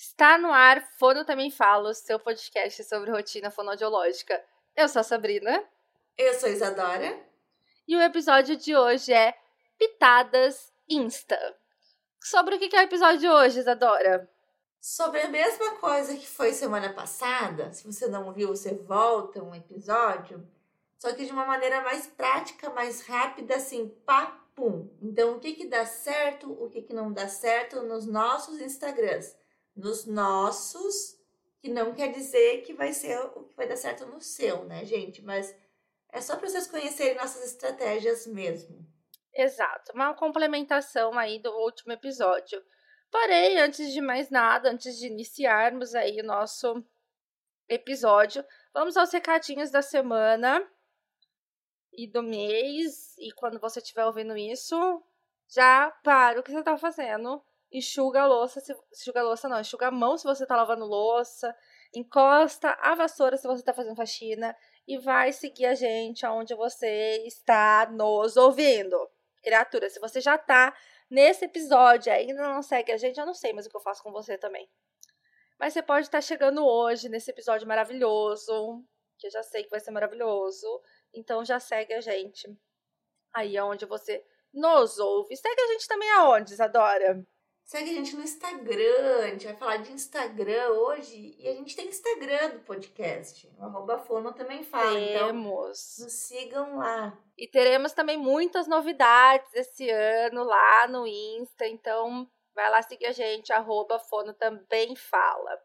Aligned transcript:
Está 0.00 0.38
no 0.38 0.52
ar 0.52 0.80
Fono 0.96 1.24
Também 1.24 1.50
Falo, 1.50 1.92
seu 1.92 2.20
podcast 2.20 2.84
sobre 2.84 3.10
rotina 3.10 3.50
fonodiológica. 3.50 4.40
Eu 4.76 4.88
sou 4.88 5.00
a 5.00 5.02
Sabrina. 5.02 5.64
Eu 6.16 6.34
sou 6.34 6.48
a 6.48 6.52
Isadora. 6.52 7.18
E 7.86 7.96
o 7.96 8.00
episódio 8.00 8.54
de 8.56 8.76
hoje 8.76 9.12
é 9.12 9.36
Pitadas 9.76 10.72
Insta. 10.88 11.36
Sobre 12.22 12.54
o 12.54 12.58
que 12.60 12.76
é 12.76 12.78
o 12.78 12.84
episódio 12.84 13.18
de 13.18 13.28
hoje, 13.28 13.58
Isadora? 13.58 14.30
Sobre 14.80 15.20
a 15.20 15.28
mesma 15.28 15.74
coisa 15.78 16.14
que 16.14 16.28
foi 16.28 16.52
semana 16.52 16.92
passada. 16.92 17.72
Se 17.72 17.84
você 17.84 18.06
não 18.06 18.32
viu, 18.32 18.50
você 18.50 18.76
volta 18.76 19.42
um 19.42 19.52
episódio. 19.52 20.48
Só 20.96 21.12
que 21.12 21.26
de 21.26 21.32
uma 21.32 21.44
maneira 21.44 21.80
mais 21.80 22.06
prática, 22.06 22.70
mais 22.70 23.04
rápida, 23.04 23.56
assim, 23.56 23.88
pá, 24.06 24.40
pum. 24.54 24.88
Então, 25.02 25.34
o 25.34 25.40
que 25.40 25.54
que 25.54 25.66
dá 25.66 25.84
certo, 25.84 26.52
o 26.52 26.70
que 26.70 26.82
que 26.82 26.94
não 26.94 27.12
dá 27.12 27.26
certo 27.26 27.82
nos 27.82 28.06
nossos 28.06 28.60
Instagrams 28.60 29.36
nos 29.78 30.04
nossos, 30.04 31.16
que 31.60 31.70
não 31.70 31.94
quer 31.94 32.08
dizer 32.08 32.62
que 32.62 32.74
vai 32.74 32.92
ser 32.92 33.18
o 33.18 33.44
que 33.44 33.54
vai 33.54 33.66
dar 33.66 33.76
certo 33.76 34.04
no 34.06 34.20
seu, 34.20 34.64
né, 34.64 34.84
gente? 34.84 35.22
Mas 35.22 35.54
é 36.10 36.20
só 36.20 36.36
para 36.36 36.48
vocês 36.48 36.66
conhecerem 36.66 37.16
nossas 37.16 37.44
estratégias 37.52 38.26
mesmo. 38.26 38.86
Exato, 39.32 39.92
uma 39.94 40.14
complementação 40.14 41.16
aí 41.16 41.38
do 41.38 41.50
último 41.52 41.92
episódio. 41.92 42.62
Porém, 43.10 43.58
antes 43.58 43.92
de 43.92 44.00
mais 44.00 44.30
nada, 44.30 44.70
antes 44.70 44.98
de 44.98 45.06
iniciarmos 45.06 45.94
aí 45.94 46.20
o 46.20 46.26
nosso 46.26 46.84
episódio, 47.68 48.44
vamos 48.74 48.96
aos 48.96 49.12
recadinhos 49.12 49.70
da 49.70 49.80
semana 49.80 50.66
e 51.92 52.06
do 52.06 52.22
mês. 52.22 53.16
E 53.18 53.32
quando 53.32 53.60
você 53.60 53.78
estiver 53.78 54.04
ouvindo 54.04 54.36
isso, 54.36 54.76
já 55.48 55.90
para 56.02 56.40
o 56.40 56.42
que 56.42 56.50
você 56.50 56.58
está 56.58 56.76
fazendo 56.76 57.42
enxuga 57.72 58.22
a 58.22 58.26
louça, 58.26 58.60
se, 58.60 58.74
enxuga 58.92 59.20
a 59.20 59.22
louça 59.22 59.48
não, 59.48 59.60
enxuga 59.60 59.88
a 59.88 59.90
mão 59.90 60.16
se 60.16 60.24
você 60.24 60.46
tá 60.46 60.56
lavando 60.56 60.84
louça, 60.84 61.54
encosta 61.94 62.70
a 62.80 62.94
vassoura 62.94 63.36
se 63.36 63.46
você 63.46 63.62
tá 63.62 63.74
fazendo 63.74 63.96
faxina 63.96 64.56
e 64.86 64.98
vai 64.98 65.32
seguir 65.32 65.66
a 65.66 65.74
gente 65.74 66.24
aonde 66.24 66.54
você 66.54 67.22
está 67.26 67.88
nos 67.90 68.36
ouvindo. 68.36 68.96
Criatura, 69.42 69.88
se 69.90 70.00
você 70.00 70.20
já 70.20 70.38
tá 70.38 70.74
nesse 71.10 71.44
episódio 71.44 72.12
ainda 72.12 72.42
não 72.42 72.62
segue 72.62 72.92
a 72.92 72.96
gente, 72.96 73.18
eu 73.18 73.26
não 73.26 73.34
sei 73.34 73.52
mais 73.52 73.66
o 73.66 73.70
que 73.70 73.76
eu 73.76 73.80
faço 73.80 74.02
com 74.02 74.10
você 74.10 74.38
também. 74.38 74.68
Mas 75.58 75.72
você 75.72 75.82
pode 75.82 76.06
estar 76.06 76.20
chegando 76.20 76.64
hoje 76.64 77.08
nesse 77.08 77.30
episódio 77.30 77.66
maravilhoso, 77.66 78.84
que 79.18 79.26
eu 79.26 79.30
já 79.30 79.42
sei 79.42 79.64
que 79.64 79.70
vai 79.70 79.80
ser 79.80 79.90
maravilhoso. 79.90 80.66
Então 81.12 81.44
já 81.44 81.58
segue 81.58 81.92
a 81.94 82.00
gente 82.00 82.48
aí 83.34 83.56
aonde 83.56 83.84
você 83.84 84.24
nos 84.52 84.98
ouve. 84.98 85.36
Segue 85.36 85.60
a 85.60 85.66
gente 85.72 85.88
também 85.88 86.10
aonde, 86.12 86.52
Isadora? 86.52 87.26
Segue 87.68 87.90
a 87.90 87.94
gente 87.96 88.16
no 88.16 88.22
Instagram, 88.22 89.18
a 89.24 89.26
gente 89.26 89.44
vai 89.44 89.54
falar 89.54 89.76
de 89.76 89.92
Instagram 89.92 90.70
hoje. 90.70 91.36
E 91.38 91.46
a 91.46 91.52
gente 91.52 91.76
tem 91.76 91.86
Instagram 91.86 92.52
do 92.54 92.60
podcast. 92.60 93.46
O 93.58 93.62
arroba 93.62 93.98
Fono 93.98 94.32
também 94.32 94.64
fala. 94.64 94.98
Então 94.98 95.26
Temos. 95.26 95.92
Então, 95.98 96.06
nos 96.06 96.14
sigam 96.14 96.78
lá. 96.78 97.18
E 97.36 97.46
teremos 97.46 97.92
também 97.92 98.16
muitas 98.16 98.66
novidades 98.66 99.52
esse 99.52 99.86
ano 99.90 100.44
lá 100.44 100.88
no 100.88 101.06
Insta. 101.06 101.66
Então, 101.66 102.26
vai 102.54 102.70
lá 102.70 102.80
seguir 102.80 103.04
a 103.04 103.12
gente, 103.12 103.52
arroba 103.52 103.98
Fono 103.98 104.32
também 104.32 104.96
fala. 104.96 105.62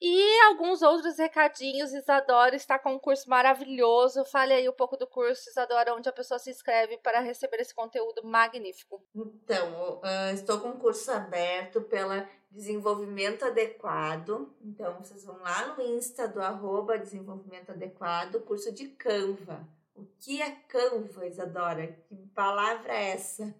E 0.00 0.40
alguns 0.48 0.82
outros 0.82 1.16
recadinhos. 1.18 1.92
Isadora 1.92 2.54
está 2.54 2.78
com 2.78 2.94
um 2.94 2.98
curso 2.98 3.28
maravilhoso. 3.28 4.24
Fale 4.26 4.52
aí 4.52 4.68
um 4.68 4.72
pouco 4.72 4.96
do 4.96 5.06
curso, 5.06 5.48
Isadora, 5.48 5.94
onde 5.94 6.08
a 6.08 6.12
pessoa 6.12 6.38
se 6.38 6.50
inscreve 6.50 6.98
para 6.98 7.20
receber 7.20 7.60
esse 7.60 7.74
conteúdo 7.74 8.22
magnífico. 8.24 9.02
Então, 9.14 10.00
uh, 10.00 10.34
estou 10.34 10.60
com 10.60 10.68
um 10.68 10.78
curso 10.78 11.10
aberto 11.10 11.80
pela 11.80 12.28
Desenvolvimento 12.50 13.44
Adequado. 13.44 14.54
Então, 14.62 14.98
vocês 14.98 15.24
vão 15.24 15.38
lá 15.38 15.74
no 15.74 15.82
Insta 15.82 16.28
do 16.28 16.40
arroba 16.42 16.98
Desenvolvimento 16.98 17.70
Adequado, 17.70 18.40
curso 18.40 18.72
de 18.72 18.88
Canva. 18.88 19.66
O 19.94 20.04
que 20.20 20.42
é 20.42 20.50
Canva, 20.68 21.26
Isadora? 21.26 21.86
Que 21.86 22.16
palavra 22.34 22.92
é 22.92 23.12
essa? 23.12 23.54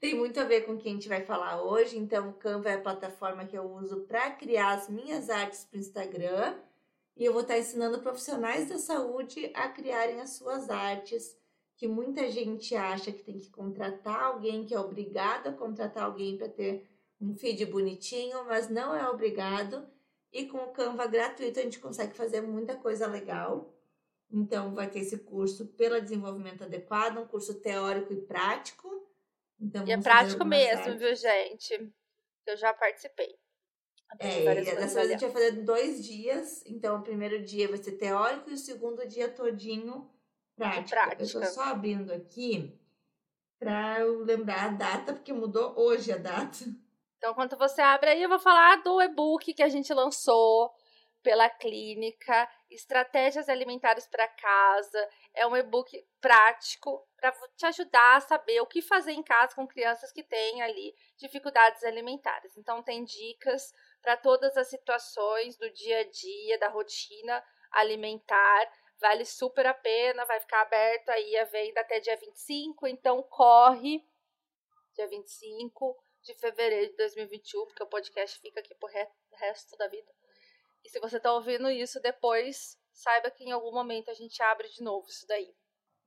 Tem 0.00 0.14
muito 0.14 0.38
a 0.38 0.44
ver 0.44 0.62
com 0.62 0.72
o 0.72 0.78
que 0.78 0.88
a 0.88 0.92
gente 0.92 1.08
vai 1.08 1.24
falar 1.24 1.62
hoje. 1.62 1.98
Então, 1.98 2.30
o 2.30 2.34
Canva 2.34 2.70
é 2.70 2.74
a 2.74 2.80
plataforma 2.80 3.44
que 3.44 3.58
eu 3.58 3.64
uso 3.64 4.02
para 4.02 4.30
criar 4.30 4.74
as 4.74 4.88
minhas 4.88 5.28
artes 5.28 5.64
para 5.64 5.76
o 5.76 5.80
Instagram. 5.80 6.56
E 7.16 7.24
eu 7.24 7.32
vou 7.32 7.42
estar 7.42 7.58
ensinando 7.58 8.00
profissionais 8.00 8.68
da 8.68 8.78
saúde 8.78 9.50
a 9.54 9.68
criarem 9.68 10.20
as 10.20 10.30
suas 10.30 10.70
artes, 10.70 11.36
que 11.76 11.88
muita 11.88 12.30
gente 12.30 12.76
acha 12.76 13.10
que 13.10 13.24
tem 13.24 13.38
que 13.38 13.50
contratar 13.50 14.22
alguém, 14.22 14.64
que 14.64 14.74
é 14.74 14.78
obrigado 14.78 15.48
a 15.48 15.52
contratar 15.52 16.04
alguém 16.04 16.36
para 16.36 16.48
ter 16.48 16.88
um 17.20 17.34
feed 17.34 17.66
bonitinho, 17.66 18.44
mas 18.44 18.68
não 18.68 18.94
é 18.94 19.08
obrigado. 19.08 19.84
E 20.32 20.46
com 20.46 20.58
o 20.58 20.70
Canva 20.70 21.08
gratuito 21.08 21.58
a 21.58 21.62
gente 21.62 21.80
consegue 21.80 22.14
fazer 22.14 22.40
muita 22.40 22.76
coisa 22.76 23.08
legal. 23.08 23.74
Então, 24.30 24.74
vai 24.74 24.88
ter 24.88 25.00
esse 25.00 25.18
curso 25.18 25.66
pelo 25.68 26.00
desenvolvimento 26.00 26.62
adequado, 26.62 27.18
um 27.18 27.26
curso 27.26 27.54
teórico 27.54 28.12
e 28.12 28.20
prático 28.20 28.97
então, 29.60 29.86
e 29.86 29.92
é 29.92 30.00
prático 30.00 30.44
mesmo, 30.44 30.96
viu, 30.96 31.14
gente? 31.14 31.92
Eu 32.46 32.56
já 32.56 32.72
participei. 32.72 33.36
É, 34.18 34.54
dessa 34.54 34.94
vez 34.94 34.96
a 34.96 35.12
gente 35.12 35.20
vai 35.20 35.30
fazer 35.30 35.52
dois 35.62 36.04
dias. 36.04 36.64
Então, 36.66 36.98
o 36.98 37.02
primeiro 37.02 37.42
dia 37.42 37.68
vai 37.68 37.76
ser 37.76 37.92
teórico 37.92 38.48
e 38.48 38.54
o 38.54 38.58
segundo 38.58 39.06
dia 39.06 39.28
todinho 39.28 40.10
prático. 40.56 40.88
prático. 40.88 41.22
Eu 41.22 41.42
tô 41.42 41.46
só 41.46 41.62
abrindo 41.64 42.12
aqui 42.12 42.78
para 43.58 44.00
eu 44.00 44.24
lembrar 44.24 44.64
a 44.64 44.68
data, 44.68 45.12
porque 45.12 45.32
mudou 45.32 45.74
hoje 45.76 46.12
a 46.12 46.16
data. 46.16 46.58
Então, 47.18 47.34
quando 47.34 47.56
você 47.58 47.82
abre 47.82 48.10
aí, 48.10 48.22
eu 48.22 48.28
vou 48.28 48.38
falar 48.38 48.76
do 48.82 49.02
e-book 49.02 49.52
que 49.52 49.62
a 49.62 49.68
gente 49.68 49.92
lançou 49.92 50.72
pela 51.22 51.50
clínica, 51.50 52.48
Estratégias 52.70 53.48
Alimentares 53.48 54.06
para 54.06 54.28
Casa. 54.28 55.08
É 55.34 55.46
um 55.46 55.56
e-book 55.56 55.90
prático 56.20 57.04
para 57.20 57.32
te 57.56 57.66
ajudar 57.66 58.16
a 58.16 58.20
saber 58.20 58.60
o 58.60 58.66
que 58.66 58.80
fazer 58.80 59.12
em 59.12 59.22
casa 59.22 59.54
com 59.54 59.66
crianças 59.66 60.12
que 60.12 60.22
têm 60.22 60.62
ali 60.62 60.94
dificuldades 61.16 61.82
alimentares. 61.82 62.56
Então, 62.56 62.82
tem 62.82 63.04
dicas 63.04 63.74
para 64.00 64.16
todas 64.16 64.56
as 64.56 64.68
situações 64.68 65.56
do 65.56 65.68
dia 65.70 66.00
a 66.00 66.04
dia, 66.04 66.58
da 66.58 66.68
rotina 66.68 67.44
alimentar. 67.72 68.72
Vale 69.00 69.24
super 69.24 69.66
a 69.66 69.74
pena, 69.74 70.24
vai 70.24 70.40
ficar 70.40 70.62
aberto 70.62 71.08
aí 71.10 71.36
a 71.36 71.44
venda 71.44 71.80
até 71.80 72.00
dia 72.00 72.16
25, 72.16 72.86
então 72.86 73.22
corre 73.22 74.04
dia 74.94 75.06
25 75.06 75.96
de 76.22 76.34
fevereiro 76.34 76.90
de 76.90 76.96
2021, 76.96 77.66
porque 77.66 77.82
o 77.82 77.86
podcast 77.86 78.40
fica 78.40 78.58
aqui 78.60 78.74
pro 78.74 78.88
resto 79.34 79.76
da 79.76 79.86
vida. 79.86 80.12
E 80.84 80.88
se 80.88 80.98
você 80.98 81.20
tá 81.20 81.32
ouvindo 81.32 81.70
isso 81.70 82.00
depois, 82.00 82.76
saiba 82.92 83.30
que 83.30 83.44
em 83.44 83.52
algum 83.52 83.72
momento 83.72 84.10
a 84.10 84.14
gente 84.14 84.42
abre 84.42 84.68
de 84.68 84.82
novo 84.82 85.06
isso 85.08 85.26
daí. 85.26 85.54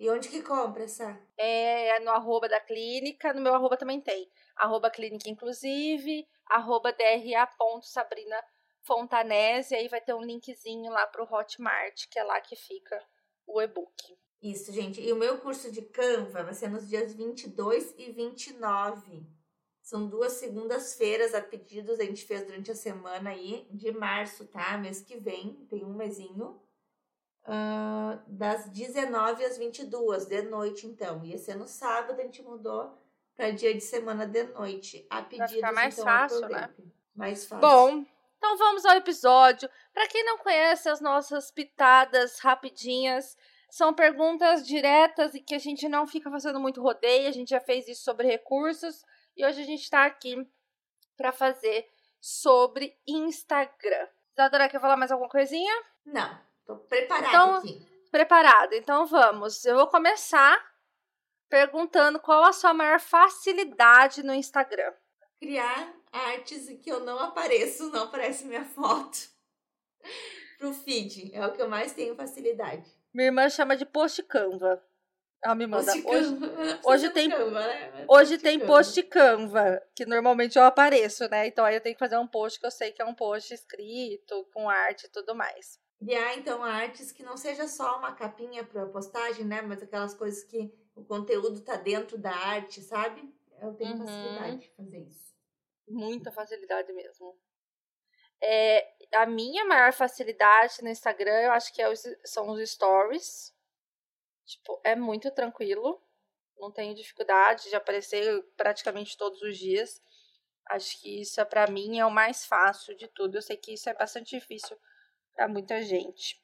E 0.02 0.10
onde 0.10 0.30
que 0.30 0.42
compra 0.42 0.86
essa? 0.86 1.16
É 1.38 2.00
no 2.00 2.10
arroba 2.10 2.50
da 2.50 2.60
clínica, 2.60 3.32
no 3.36 3.40
meu 3.40 3.54
arroba 3.54 3.78
também 3.78 4.02
tem. 4.02 4.28
Arroba 4.56 4.90
clínica 4.90 5.30
inclusive, 5.30 6.28
arroba 6.48 6.92
dra.sabrina 6.92 8.36
Fontanese, 8.82 9.76
e 9.76 9.78
aí 9.78 9.88
vai 9.88 10.02
ter 10.02 10.16
um 10.16 10.24
linkzinho 10.24 10.92
lá 10.92 11.06
pro 11.06 11.32
Hotmart, 11.32 12.08
que 12.10 12.18
é 12.18 12.24
lá 12.24 12.42
que 12.42 12.56
fica 12.56 13.00
o 13.46 13.62
e-book. 13.62 14.18
Isso, 14.42 14.74
gente. 14.74 15.00
E 15.00 15.14
o 15.14 15.16
meu 15.16 15.38
curso 15.38 15.72
de 15.72 15.84
Canva 15.84 16.42
vai 16.42 16.56
ser 16.56 16.70
nos 16.70 16.90
dias 16.90 17.14
22 17.14 17.94
e 17.96 18.12
29 18.12 19.24
são 19.84 20.08
duas 20.08 20.34
segundas-feiras 20.34 21.36
a 21.36 21.42
pedidos, 21.42 22.00
a 22.00 22.04
gente 22.04 22.26
fez 22.26 22.44
durante 22.46 22.72
a 22.72 22.76
semana 22.76 23.30
aí, 23.30 23.68
de 23.70 23.92
março, 23.92 24.48
tá? 24.48 24.78
Mês 24.80 25.02
que 25.02 25.18
vem, 25.18 25.66
tem 25.70 25.84
um 25.84 25.94
mesinho. 25.94 26.60
Uh, 27.44 28.22
das 28.28 28.70
19 28.70 29.44
às 29.44 29.58
22, 29.58 30.26
de 30.26 30.42
noite, 30.44 30.86
então. 30.86 31.24
Ia 31.24 31.38
ser 31.38 31.56
no 31.56 31.68
sábado, 31.68 32.20
a 32.20 32.24
gente 32.24 32.42
mudou 32.44 32.96
para 33.36 33.52
dia 33.52 33.74
de 33.74 33.82
semana 33.82 34.28
de 34.28 34.44
noite. 34.44 35.06
A 35.10 35.22
pedidos, 35.24 35.52
ficar 35.52 35.74
mais 35.74 35.94
então, 35.94 36.06
fácil, 36.06 36.48
né? 36.48 36.70
Mais 37.16 37.46
fácil. 37.46 37.68
Bom, 37.68 38.06
então 38.38 38.58
vamos 38.58 38.86
ao 38.86 38.96
episódio. 38.96 39.70
Para 39.94 40.08
quem 40.08 40.24
não 40.24 40.38
conhece 40.38 40.90
as 40.90 41.02
nossas 41.02 41.52
pitadas 41.52 42.40
rapidinhas, 42.40 43.38
são 43.70 43.94
perguntas 43.94 44.66
diretas 44.66 45.34
e 45.34 45.40
que 45.40 45.56
a 45.56 45.60
gente 45.60 45.88
não 45.90 46.06
fica 46.06 46.30
fazendo 46.30 46.60
muito 46.60 46.82
rodeio. 46.82 47.28
A 47.28 47.32
gente 47.32 47.50
já 47.50 47.60
fez 47.60 47.88
isso 47.88 48.04
sobre 48.04 48.28
recursos. 48.28 49.04
E 49.36 49.46
hoje 49.46 49.62
a 49.62 49.66
gente 49.66 49.82
está 49.82 50.06
aqui 50.06 50.48
para 51.18 51.32
fazer 51.32 51.90
sobre 52.20 52.96
Instagram. 53.08 54.08
Isadora, 54.34 54.70
quer 54.70 54.80
falar 54.80 54.98
mais 54.98 55.12
alguma 55.12 55.30
coisinha? 55.30 55.74
Não, 56.06 56.40
tô 56.66 56.78
preparada 56.78 57.28
então, 57.28 57.56
aqui. 57.56 57.92
Preparada, 58.12 58.76
então 58.76 59.06
vamos. 59.06 59.64
Eu 59.66 59.76
vou 59.76 59.88
começar 59.88 60.60
perguntando 61.50 62.20
qual 62.20 62.44
a 62.44 62.54
sua 62.54 62.74
maior 62.74 63.00
facilidade 63.00 64.24
no 64.24 64.34
Instagram. 64.34 64.94
Criar 65.40 65.94
artes 66.12 66.70
em 66.70 66.78
que 66.78 66.92
eu 66.92 67.00
não 67.00 67.20
apareço, 67.20 67.90
não 67.92 68.04
aparece 68.04 68.46
minha 68.46 68.66
foto. 68.66 69.18
Pro 70.60 70.74
feed, 70.74 71.34
é 71.34 71.46
o 71.46 71.52
que 71.52 71.62
eu 71.62 71.70
mais 71.70 71.94
tenho 71.94 72.16
facilidade. 72.16 72.90
Minha 73.14 73.28
irmã 73.28 73.50
chama 73.50 73.76
de 73.76 73.86
post 73.86 74.22
Canva. 74.24 74.82
Ela 75.44 75.56
me 75.56 75.66
manda. 75.66 75.92
Post 75.92 76.08
Hoje, 76.08 76.80
hoje 76.86 77.10
tem- 77.10 77.30
Canva, 77.30 77.60
né? 77.60 78.06
Hoje 78.08 78.38
tem 78.38 78.60
Canva. 78.60 78.74
post 78.74 79.04
Canva, 79.04 79.82
que 79.96 80.06
normalmente 80.06 80.58
eu 80.58 80.64
apareço, 80.64 81.28
né? 81.30 81.48
Então 81.48 81.66
aí 81.66 81.76
eu 81.76 81.82
tenho 81.82 81.96
que 81.96 82.00
fazer 82.00 82.18
um 82.18 82.28
post 82.28 82.60
que 82.60 82.66
eu 82.66 82.72
sei 82.72 82.92
que 82.92 83.02
é 83.02 83.06
um 83.06 83.16
post 83.16 83.52
escrito, 83.54 84.48
com 84.54 84.70
arte 84.70 85.06
e 85.06 85.10
tudo 85.10 85.34
mais. 85.34 85.80
Criar, 86.02 86.36
então, 86.36 86.64
artes 86.64 87.12
que 87.12 87.22
não 87.22 87.38
seja 87.38 87.68
só 87.68 88.00
uma 88.00 88.12
capinha 88.16 88.64
para 88.66 88.88
postagem, 88.88 89.46
né? 89.46 89.62
Mas 89.62 89.84
aquelas 89.84 90.16
coisas 90.16 90.44
que 90.44 90.74
o 90.96 91.06
conteúdo 91.06 91.62
tá 91.62 91.76
dentro 91.76 92.18
da 92.18 92.32
arte, 92.32 92.82
sabe? 92.82 93.32
Eu 93.62 93.76
tenho 93.76 93.92
Uhum. 93.92 94.00
facilidade 94.08 94.58
de 94.62 94.70
fazer 94.72 94.98
isso. 95.04 95.36
Muita 95.88 96.32
facilidade 96.32 96.92
mesmo. 96.92 97.40
É, 98.42 98.92
a 99.14 99.28
minha 99.28 99.64
maior 99.66 99.94
facilidade 99.94 100.82
no 100.82 100.90
Instagram, 100.90 101.40
eu 101.42 101.52
acho 101.52 101.72
que 101.72 101.80
é 101.80 101.88
os- 101.88 102.02
são 102.26 102.50
os 102.50 102.68
stories. 102.72 103.56
Tipo, 104.44 104.82
é 104.84 104.96
muito 104.96 105.30
tranquilo. 105.30 106.02
Não 106.58 106.72
tenho 106.72 106.96
dificuldade 106.96 107.70
de 107.70 107.76
aparecer 107.76 108.44
praticamente 108.58 109.16
todos 109.16 109.40
os 109.44 109.56
dias. 109.56 110.02
Acho 110.68 111.00
que 111.00 111.22
isso, 111.22 111.40
é 111.40 111.46
para 111.46 111.68
mim, 111.70 112.00
é 112.00 112.06
o 112.08 112.12
mais 112.12 112.44
fácil 112.44 112.96
de 112.98 113.08
tudo. 113.08 113.38
Eu 113.38 113.42
sei 113.44 113.56
que 113.56 113.74
isso 113.74 113.88
é 113.88 113.94
bastante 113.94 114.36
difícil 114.40 114.76
para 115.42 115.48
muita 115.48 115.82
gente. 115.82 116.40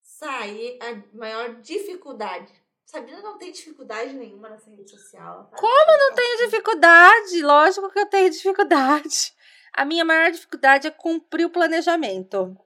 Sair 0.00 0.78
a 0.80 1.16
maior 1.16 1.60
dificuldade. 1.60 2.50
Sabrina 2.86 3.20
não 3.20 3.36
tem 3.36 3.52
dificuldade 3.52 4.14
nenhuma 4.14 4.48
nessa 4.48 4.70
rede 4.70 4.90
social. 4.90 5.50
Como 5.54 5.98
não 5.98 6.14
tenho 6.14 6.46
dificuldade? 6.46 7.42
Lógico 7.42 7.90
que 7.90 7.98
eu 7.98 8.06
tenho 8.06 8.30
dificuldade. 8.32 9.34
A 9.74 9.84
minha 9.84 10.02
maior 10.02 10.30
dificuldade 10.30 10.86
é 10.86 10.90
cumprir 10.90 11.44
o 11.44 11.50
planejamento. 11.50 12.56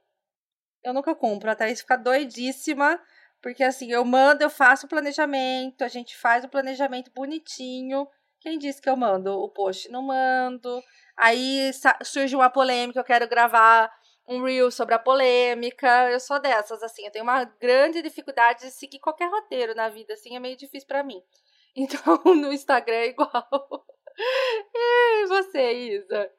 Eu 0.84 0.94
nunca 0.94 1.16
cumpro, 1.16 1.50
a 1.50 1.56
Thaís 1.56 1.80
fica 1.80 1.96
doidíssima, 1.96 3.00
porque 3.40 3.64
assim, 3.64 3.90
eu 3.90 4.04
mando, 4.04 4.44
eu 4.44 4.50
faço 4.50 4.86
o 4.86 4.88
planejamento, 4.88 5.82
a 5.82 5.88
gente 5.88 6.16
faz 6.16 6.44
o 6.44 6.48
planejamento 6.48 7.10
bonitinho. 7.12 8.06
Quem 8.40 8.56
disse 8.56 8.80
que 8.80 8.88
eu 8.88 8.96
mando 8.96 9.32
o 9.32 9.48
post? 9.48 9.90
Não 9.90 10.02
mando. 10.02 10.80
Aí 11.16 11.72
surge 12.04 12.36
uma 12.36 12.48
polêmica, 12.50 13.00
eu 13.00 13.04
quero 13.04 13.28
gravar 13.28 13.92
um 14.26 14.42
reel 14.42 14.70
sobre 14.70 14.94
a 14.94 14.98
polêmica. 14.98 16.10
Eu 16.10 16.20
sou 16.20 16.40
dessas, 16.40 16.82
assim, 16.82 17.04
eu 17.04 17.10
tenho 17.10 17.24
uma 17.24 17.44
grande 17.44 18.02
dificuldade 18.02 18.60
de 18.66 18.70
seguir 18.70 18.98
qualquer 18.98 19.30
roteiro 19.30 19.74
na 19.74 19.88
vida, 19.88 20.14
assim, 20.14 20.36
é 20.36 20.40
meio 20.40 20.56
difícil 20.56 20.86
pra 20.88 21.02
mim. 21.02 21.22
Então, 21.74 22.20
no 22.24 22.52
Instagram 22.52 22.96
é 22.96 23.06
igual. 23.08 23.30
E 24.74 25.26
você, 25.26 25.72
Isa? 25.72 26.30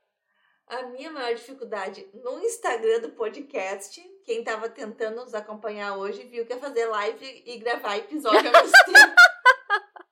A 0.68 0.83
minha 0.83 1.12
maior 1.12 1.33
dificuldade 1.33 2.07
no 2.13 2.39
Instagram 2.39 3.00
do 3.00 3.09
podcast, 3.13 4.00
quem 4.24 4.39
estava 4.39 4.69
tentando 4.69 5.24
nos 5.24 5.33
acompanhar 5.33 5.97
hoje 5.97 6.24
viu 6.25 6.45
que 6.45 6.53
é 6.53 6.57
fazer 6.57 6.86
live 6.86 7.44
e 7.47 7.57
gravar 7.57 7.97
episódio 7.97 8.47
ao 8.47 8.63
mesmo 8.63 8.71
tempo. 8.86 9.15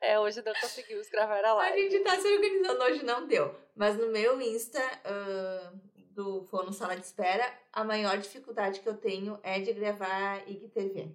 É, 0.00 0.18
hoje 0.20 0.40
não 0.46 0.52
conseguimos 0.54 1.08
gravar 1.10 1.44
a 1.44 1.50
A 1.50 1.54
live. 1.54 1.90
gente 1.90 2.04
tá 2.04 2.16
se 2.16 2.28
organizando 2.28 2.84
hoje, 2.84 3.04
não 3.04 3.26
deu. 3.26 3.52
Mas 3.74 3.96
no 3.96 4.06
meu 4.06 4.40
Insta 4.40 4.80
ah, 5.04 5.72
do 6.18 6.42
Fono 6.42 6.72
Sala 6.72 6.96
de 6.96 7.06
Espera, 7.06 7.44
a 7.72 7.84
maior 7.84 8.18
dificuldade 8.18 8.80
que 8.80 8.88
eu 8.88 8.96
tenho 8.96 9.38
é 9.40 9.60
de 9.60 9.72
gravar 9.72 10.42
IGTV. 10.50 11.14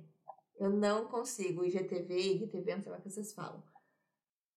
Eu 0.58 0.70
não 0.70 1.08
consigo 1.08 1.66
IGTV, 1.66 2.18
IGTV, 2.18 2.76
não 2.76 2.84
sei 2.84 2.92
lá 2.94 2.98
o 2.98 3.02
que 3.02 3.10
vocês 3.10 3.34
falam. 3.34 3.62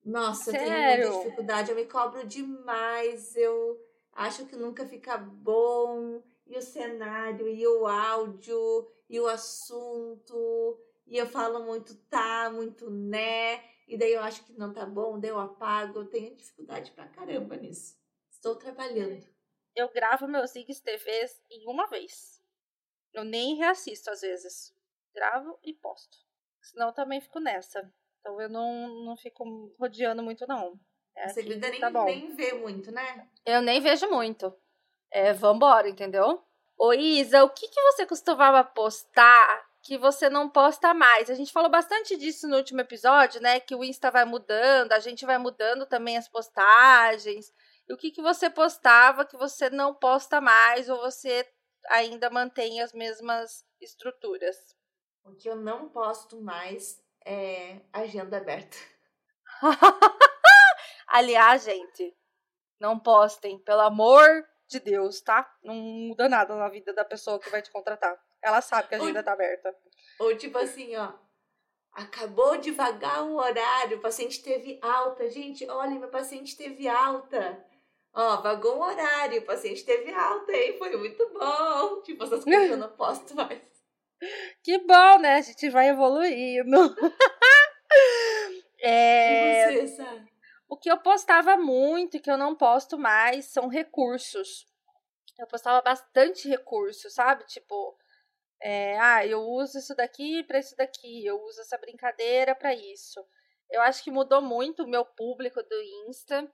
Nossa, 0.05 0.51
eu 0.51 0.53
tenho 0.53 0.67
Sério? 0.69 1.09
muita 1.09 1.23
dificuldade, 1.25 1.69
eu 1.71 1.75
me 1.75 1.83
cobro 1.83 2.25
demais, 2.25 3.35
eu 3.35 3.77
acho 4.13 4.45
que 4.45 4.55
nunca 4.55 4.87
fica 4.87 5.17
bom, 5.17 6.23
e 6.45 6.57
o 6.57 6.61
cenário, 6.61 7.45
e 7.49 7.67
o 7.67 7.85
áudio, 7.85 8.89
e 9.09 9.19
o 9.19 9.27
assunto, 9.27 10.79
e 11.05 11.17
eu 11.17 11.27
falo 11.27 11.65
muito 11.65 11.93
tá, 12.09 12.49
muito 12.49 12.89
né, 12.89 13.61
e 13.85 13.97
daí 13.97 14.13
eu 14.13 14.21
acho 14.21 14.45
que 14.45 14.53
não 14.53 14.71
tá 14.71 14.85
bom, 14.85 15.19
daí 15.19 15.29
eu 15.29 15.39
apago, 15.39 15.99
eu 15.99 16.05
tenho 16.05 16.33
dificuldade 16.37 16.91
pra 16.91 17.05
caramba 17.05 17.57
nisso. 17.57 17.97
Estou 18.31 18.55
trabalhando. 18.55 19.35
Eu 19.77 19.89
gravo 19.89 20.27
meus 20.27 20.55
IGTVs 20.55 21.39
em 21.51 21.67
uma 21.67 21.85
vez. 21.85 22.41
Eu 23.13 23.23
nem 23.23 23.55
reassisto 23.57 24.09
às 24.09 24.21
vezes. 24.21 24.75
Gravo 25.13 25.59
e 25.63 25.71
posto. 25.71 26.17
Senão 26.59 26.87
eu 26.87 26.93
também 26.93 27.21
fico 27.21 27.39
nessa. 27.39 27.87
Então 28.19 28.41
eu 28.41 28.49
não, 28.49 28.87
não 29.05 29.15
fico 29.15 29.71
rodeando 29.79 30.23
muito, 30.23 30.47
não. 30.47 30.79
É 31.15 31.29
Você 31.29 31.43
que 31.43 31.55
nem, 31.55 31.79
tá 31.79 31.91
bom. 31.91 32.05
nem 32.05 32.35
vê 32.35 32.53
muito, 32.53 32.91
né? 32.91 33.29
Eu 33.45 33.61
nem 33.61 33.79
vejo 33.79 34.09
muito. 34.09 34.51
É, 35.11 35.31
vambora, 35.31 35.87
entendeu? 35.87 36.43
Ô, 36.75 36.91
Isa, 36.91 37.43
o 37.43 37.49
que, 37.51 37.67
que 37.67 37.81
você 37.83 38.03
costumava 38.03 38.63
postar 38.63 39.67
que 39.83 39.95
você 39.95 40.27
não 40.27 40.49
posta 40.49 40.91
mais? 40.91 41.29
A 41.29 41.35
gente 41.35 41.53
falou 41.53 41.69
bastante 41.69 42.17
disso 42.17 42.47
no 42.47 42.57
último 42.57 42.81
episódio, 42.81 43.39
né? 43.41 43.59
Que 43.59 43.75
o 43.75 43.83
Insta 43.83 44.09
vai 44.09 44.25
mudando, 44.25 44.91
a 44.91 44.99
gente 44.99 45.23
vai 45.23 45.37
mudando 45.37 45.85
também 45.85 46.17
as 46.17 46.27
postagens. 46.27 47.53
E 47.87 47.93
o 47.93 47.97
que, 47.97 48.11
que 48.11 48.21
você 48.21 48.49
postava 48.49 49.25
que 49.25 49.37
você 49.37 49.69
não 49.69 49.93
posta 49.93 50.41
mais 50.41 50.89
ou 50.89 50.97
você 50.97 51.47
ainda 51.89 52.29
mantém 52.29 52.81
as 52.81 52.91
mesmas 52.91 53.65
estruturas? 53.79 54.57
O 55.23 55.33
que 55.35 55.49
eu 55.49 55.55
não 55.55 55.89
posto 55.89 56.41
mais 56.41 57.01
é 57.25 57.81
agenda 57.91 58.37
aberta. 58.37 58.77
Aliás, 61.07 61.63
gente, 61.63 62.15
não 62.79 62.99
postem, 62.99 63.59
pelo 63.59 63.81
amor 63.81 64.45
de 64.67 64.79
Deus, 64.79 65.21
tá? 65.21 65.49
Não 65.63 65.75
muda 65.75 66.27
nada 66.27 66.55
na 66.55 66.69
vida 66.69 66.93
da 66.93 67.05
pessoa 67.05 67.39
que 67.39 67.49
vai 67.49 67.61
te 67.61 67.71
contratar. 67.71 68.17
Ela 68.41 68.61
sabe 68.61 68.89
que 68.89 68.95
a 68.95 68.97
agenda 68.97 69.23
tá 69.23 69.33
aberta. 69.33 69.75
Ou 70.19 70.35
tipo 70.37 70.57
assim, 70.57 70.95
ó. 70.95 71.13
Acabou 71.91 72.57
de 72.57 72.71
vagar 72.71 73.23
um 73.23 73.37
horário, 73.37 73.97
o 73.97 74.01
paciente 74.01 74.43
teve 74.43 74.79
alta. 74.83 75.27
Gente, 75.29 75.67
olha, 75.67 75.97
meu 75.99 76.09
paciente 76.09 76.55
teve 76.55 76.87
alta. 76.87 77.65
Ó, 78.19 78.41
vagou 78.41 78.77
um 78.77 78.81
horário, 78.81 79.39
o 79.41 79.45
paciente 79.45 79.85
teve 79.85 80.11
alta, 80.11 80.51
hein? 80.51 80.75
Foi 80.79 80.95
muito 80.97 81.29
bom. 81.29 82.01
Tipo, 82.01 82.23
essas 82.23 82.43
coisas 82.43 82.71
eu 82.71 82.77
não 82.77 82.89
posto 82.95 83.35
mais. 83.35 83.61
Que 84.63 84.79
bom, 84.79 85.19
né? 85.19 85.35
A 85.35 85.41
gente 85.41 85.69
vai 85.69 85.89
evoluindo. 85.89 86.95
É, 88.79 89.71
E 89.73 89.87
você, 89.87 89.95
sabe? 89.95 90.31
o 90.69 90.77
que 90.77 90.89
eu 90.89 90.97
postava 90.99 91.57
muito 91.57 92.17
e 92.17 92.19
que 92.19 92.29
eu 92.29 92.37
não 92.37 92.55
posto 92.55 92.97
mais 92.97 93.45
são 93.45 93.67
recursos. 93.67 94.67
Eu 95.39 95.47
postava 95.47 95.81
bastante 95.81 96.47
recurso, 96.47 97.09
sabe? 97.09 97.45
Tipo, 97.45 97.97
é, 98.61 98.99
ah, 98.99 99.25
eu 99.25 99.41
uso 99.41 99.79
isso 99.79 99.95
daqui 99.95 100.43
para 100.43 100.59
isso 100.59 100.75
daqui, 100.75 101.25
eu 101.25 101.41
uso 101.43 101.61
essa 101.61 101.77
brincadeira 101.77 102.53
para 102.55 102.73
isso. 102.73 103.23
Eu 103.69 103.81
acho 103.81 104.03
que 104.03 104.11
mudou 104.11 104.41
muito 104.41 104.83
o 104.83 104.87
meu 104.87 105.05
público 105.05 105.61
do 105.61 105.81
Insta. 106.07 106.51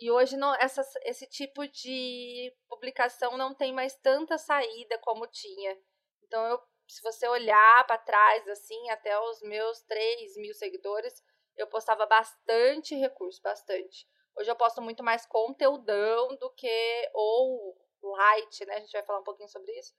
E 0.00 0.10
hoje 0.10 0.36
não, 0.36 0.54
essa, 0.54 0.82
esse 1.02 1.26
tipo 1.26 1.68
de 1.68 2.50
publicação 2.68 3.36
não 3.36 3.54
tem 3.54 3.72
mais 3.72 3.94
tanta 3.96 4.38
saída 4.38 4.96
como 4.98 5.26
tinha. 5.26 5.78
Então, 6.22 6.42
eu, 6.46 6.60
se 6.88 7.02
você 7.02 7.28
olhar 7.28 7.86
para 7.86 7.98
trás, 7.98 8.48
assim, 8.48 8.88
até 8.88 9.18
os 9.20 9.42
meus 9.42 9.82
3 9.82 10.36
mil 10.38 10.54
seguidores, 10.54 11.22
eu 11.54 11.66
postava 11.66 12.06
bastante 12.06 12.94
recurso, 12.94 13.42
bastante. 13.42 14.08
Hoje 14.34 14.50
eu 14.50 14.56
posto 14.56 14.80
muito 14.80 15.02
mais 15.02 15.26
conteúdão 15.26 16.34
do 16.36 16.48
que, 16.50 17.10
ou 17.12 17.76
light, 18.02 18.64
né? 18.64 18.76
A 18.76 18.80
gente 18.80 18.92
vai 18.92 19.02
falar 19.02 19.20
um 19.20 19.24
pouquinho 19.24 19.48
sobre 19.48 19.70
isso. 19.78 19.92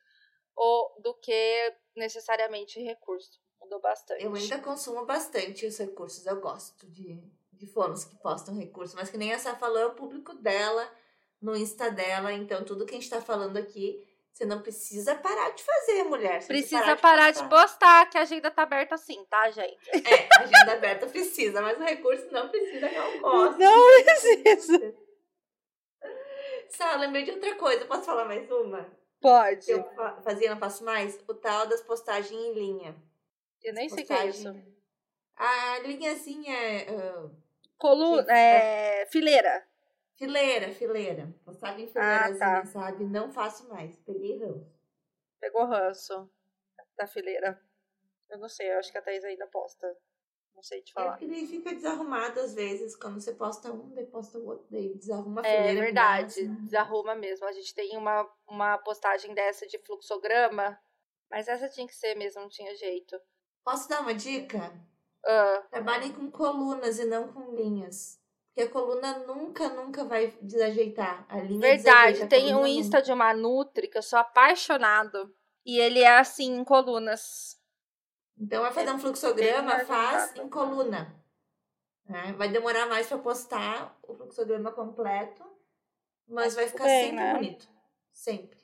Ou 0.55 1.00
do 1.00 1.13
que 1.13 1.77
necessariamente 1.96 2.81
recurso. 2.81 3.39
Mudou 3.60 3.79
bastante. 3.79 4.24
Eu 4.24 4.34
ainda 4.34 4.60
consumo 4.60 5.05
bastante 5.05 5.67
os 5.67 5.77
recursos. 5.77 6.25
Eu 6.25 6.41
gosto 6.41 6.89
de, 6.89 7.24
de 7.62 7.72
fonos 7.72 8.03
que 8.03 8.15
postam 8.18 8.58
recursos. 8.58 8.96
Mas 8.96 9.10
que 9.10 9.18
nem 9.18 9.32
essa 9.32 9.56
falou, 9.56 9.77
é 9.80 9.86
o 9.86 9.94
público 9.94 10.34
dela, 10.34 10.89
no 11.41 11.56
Insta 11.56 11.89
dela. 11.91 12.34
Então, 12.34 12.63
tudo 12.65 12.86
que 12.86 12.96
a 12.96 13.00
gente 13.00 13.10
tá 13.10 13.22
falando 13.22 13.56
aqui, 13.58 14.03
você 14.34 14.46
não 14.46 14.62
precisa 14.62 15.13
parar 15.15 15.51
de 15.51 15.62
fazer, 15.63 16.03
mulher. 16.06 16.41
Você 16.41 16.48
Precisa 16.48 16.96
parar 16.96 17.32
de 17.32 17.39
postar. 17.44 17.50
postar, 17.50 18.10
que 18.10 18.18
a 18.18 18.22
agenda 18.22 18.50
tá 18.50 18.63
aberta 18.63 18.96
assim, 18.96 19.24
tá, 19.25 19.50
gente? 19.51 19.77
É, 19.89 20.27
a 20.38 20.41
agenda 20.41 20.74
aberta 20.74 21.06
precisa, 21.08 21.62
mas 21.62 21.77
o 21.77 21.84
recurso 21.84 22.27
não 22.32 22.50
precisa, 22.50 22.89
não 22.91 23.20
gosto. 23.22 23.60
Não 23.60 24.03
precisa. 24.03 24.96
Só, 26.70 26.96
lembrei 26.96 27.24
de 27.24 27.32
outra 27.32 27.56
coisa. 27.56 27.86
Posso 27.86 28.03
falar 28.03 28.25
mais 28.25 28.50
uma? 28.50 28.89
Pode. 29.22 29.70
Eu 29.70 29.84
fa- 29.96 30.20
fazia, 30.24 30.50
não 30.50 30.58
faço 30.60 30.84
mais? 30.84 31.20
O 31.27 31.34
tal 31.34 31.68
das 31.68 31.82
postagens 31.82 32.32
em 32.32 32.53
linha. 32.53 32.96
Eu 33.62 33.74
nem 33.74 33.88
sei 33.89 34.03
o 34.03 34.08
que 34.08 34.13
é 34.13 34.25
Postagem- 34.25 34.51
isso. 34.62 34.72
A 35.36 35.80
linhazinha 35.80 36.56
é 36.56 36.86
Coluna, 37.81 38.21
Isso, 38.21 38.31
é, 38.31 39.05
fileira. 39.07 39.67
fileira, 40.15 40.71
fileira. 40.71 41.33
Postagem 41.43 41.91
Ah, 41.95 42.31
tá. 42.38 42.63
sabe? 42.65 43.05
Não 43.05 43.31
faço 43.31 43.67
mais. 43.67 43.97
Peguei 44.01 44.38
ranço. 44.38 44.71
Pegou 45.39 45.65
ranço 45.65 46.29
da 46.95 47.07
fileira. 47.07 47.59
Eu 48.29 48.38
não 48.38 48.47
sei, 48.47 48.71
eu 48.71 48.77
acho 48.77 48.91
que 48.91 48.97
a 49.00 49.01
Thaís 49.01 49.23
ainda 49.23 49.47
posta. 49.47 49.88
Não 50.53 50.61
sei 50.61 50.83
te 50.83 50.91
É 50.91 50.93
falar. 50.93 51.11
porque 51.13 51.25
daí 51.27 51.47
fica 51.47 51.73
desarrumado 51.73 52.39
às 52.39 52.53
vezes. 52.53 52.95
Quando 52.95 53.19
você 53.19 53.33
posta 53.33 53.71
um, 53.73 53.89
daí 53.95 54.05
posta 54.05 54.38
o 54.38 54.45
outro, 54.45 54.67
daí 54.69 54.93
desarruma 54.95 55.41
a 55.41 55.47
É 55.47 55.57
fileira. 55.57 55.81
verdade, 55.81 56.43
nossa. 56.47 56.61
desarruma 56.61 57.15
mesmo. 57.15 57.47
A 57.47 57.51
gente 57.51 57.73
tem 57.73 57.97
uma, 57.97 58.31
uma 58.47 58.77
postagem 58.77 59.33
dessa 59.33 59.65
de 59.65 59.79
fluxograma, 59.79 60.79
mas 61.31 61.47
essa 61.47 61.67
tinha 61.67 61.88
que 61.88 61.95
ser 61.95 62.15
mesmo, 62.15 62.41
não 62.41 62.50
tinha 62.50 62.75
jeito. 62.75 63.19
Posso 63.63 63.89
dar 63.89 64.01
uma 64.01 64.13
dica? 64.13 64.71
Ah, 65.25 65.63
Trabalhem 65.69 66.13
com 66.13 66.29
colunas 66.31 66.99
e 66.99 67.05
não 67.05 67.31
com 67.31 67.55
linhas. 67.55 68.19
Porque 68.47 68.61
a 68.67 68.69
coluna 68.69 69.19
nunca, 69.19 69.69
nunca 69.69 70.03
vai 70.03 70.27
desajeitar. 70.41 71.25
A 71.29 71.37
linha 71.39 71.61
verdade, 71.61 72.27
tem 72.27 72.53
um 72.53 72.67
Insta 72.67 73.01
de 73.01 73.11
uma 73.11 73.33
Nutri 73.33 73.87
que 73.87 73.97
eu 73.97 74.03
sou 74.03 74.19
apaixonado. 74.19 75.33
E 75.65 75.79
ele 75.79 75.99
é 75.99 76.17
assim, 76.17 76.55
em 76.57 76.63
colunas. 76.63 77.57
Então, 78.37 78.61
vai 78.63 78.73
fazer 78.73 78.91
um 78.91 78.99
fluxograma, 78.99 79.79
faz 79.85 80.35
em 80.35 80.49
coluna. 80.49 81.15
né? 82.05 82.33
Vai 82.33 82.49
demorar 82.49 82.87
mais 82.87 83.07
para 83.07 83.19
postar 83.19 83.97
o 84.03 84.15
fluxograma 84.15 84.71
completo, 84.71 85.43
mas 86.27 86.55
vai 86.55 86.67
ficar 86.67 86.85
bem, 86.85 87.05
sempre 87.05 87.23
né? 87.23 87.33
bonito. 87.35 87.69
Sempre. 88.11 88.59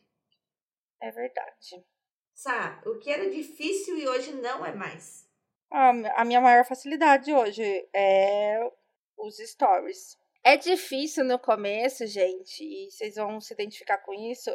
É 1.00 1.12
verdade. 1.12 1.86
Sá, 2.34 2.82
o 2.86 2.98
que 2.98 3.12
era 3.12 3.30
difícil 3.30 3.98
e 3.98 4.08
hoje 4.08 4.34
não 4.34 4.66
é 4.66 4.74
mais. 4.74 5.27
A 5.72 5.90
a 6.22 6.26
minha 6.26 6.42
maior 6.42 6.66
facilidade 6.66 7.34
hoje 7.34 7.88
é 7.94 8.60
os 9.18 9.38
stories. 9.38 10.18
É 10.44 10.56
difícil 10.56 11.26
no 11.26 11.38
começo, 11.38 12.06
gente, 12.08 12.64
e 12.64 12.90
vocês 12.90 13.16
vão 13.16 13.42
se 13.42 13.54
identificar 13.54 13.98
com 13.98 14.14
isso, 14.14 14.50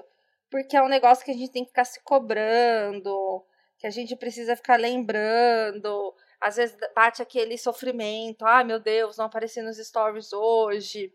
porque 0.51 0.77
é 0.77 0.83
um 0.83 0.89
negócio 0.89 1.25
que 1.25 1.31
a 1.31 1.35
gente 1.35 1.53
tem 1.53 1.65
que 1.65 1.71
ficar 1.71 1.85
se 1.85 2.03
cobrando, 2.03 3.45
que 3.79 3.87
a 3.87 3.91
gente 3.91 4.17
precisa 4.17 4.57
ficar 4.57 4.79
lembrando. 4.79 6.15
Às 6.41 6.57
vezes 6.57 6.77
bate 6.95 7.21
aquele 7.21 7.59
sofrimento, 7.59 8.45
ah, 8.47 8.65
meu 8.65 8.81
Deus, 8.81 9.19
não 9.19 9.27
apareci 9.27 9.61
nos 9.61 9.77
stories 9.77 10.33
hoje. 10.33 11.13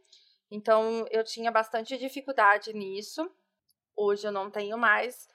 Então 0.52 1.06
eu 1.12 1.24
tinha 1.24 1.52
bastante 1.52 1.98
dificuldade 1.98 2.74
nisso. 2.74 3.30
Hoje 3.96 4.28
eu 4.28 4.32
não 4.32 4.52
tenho 4.52 4.78
mais. 4.78 5.28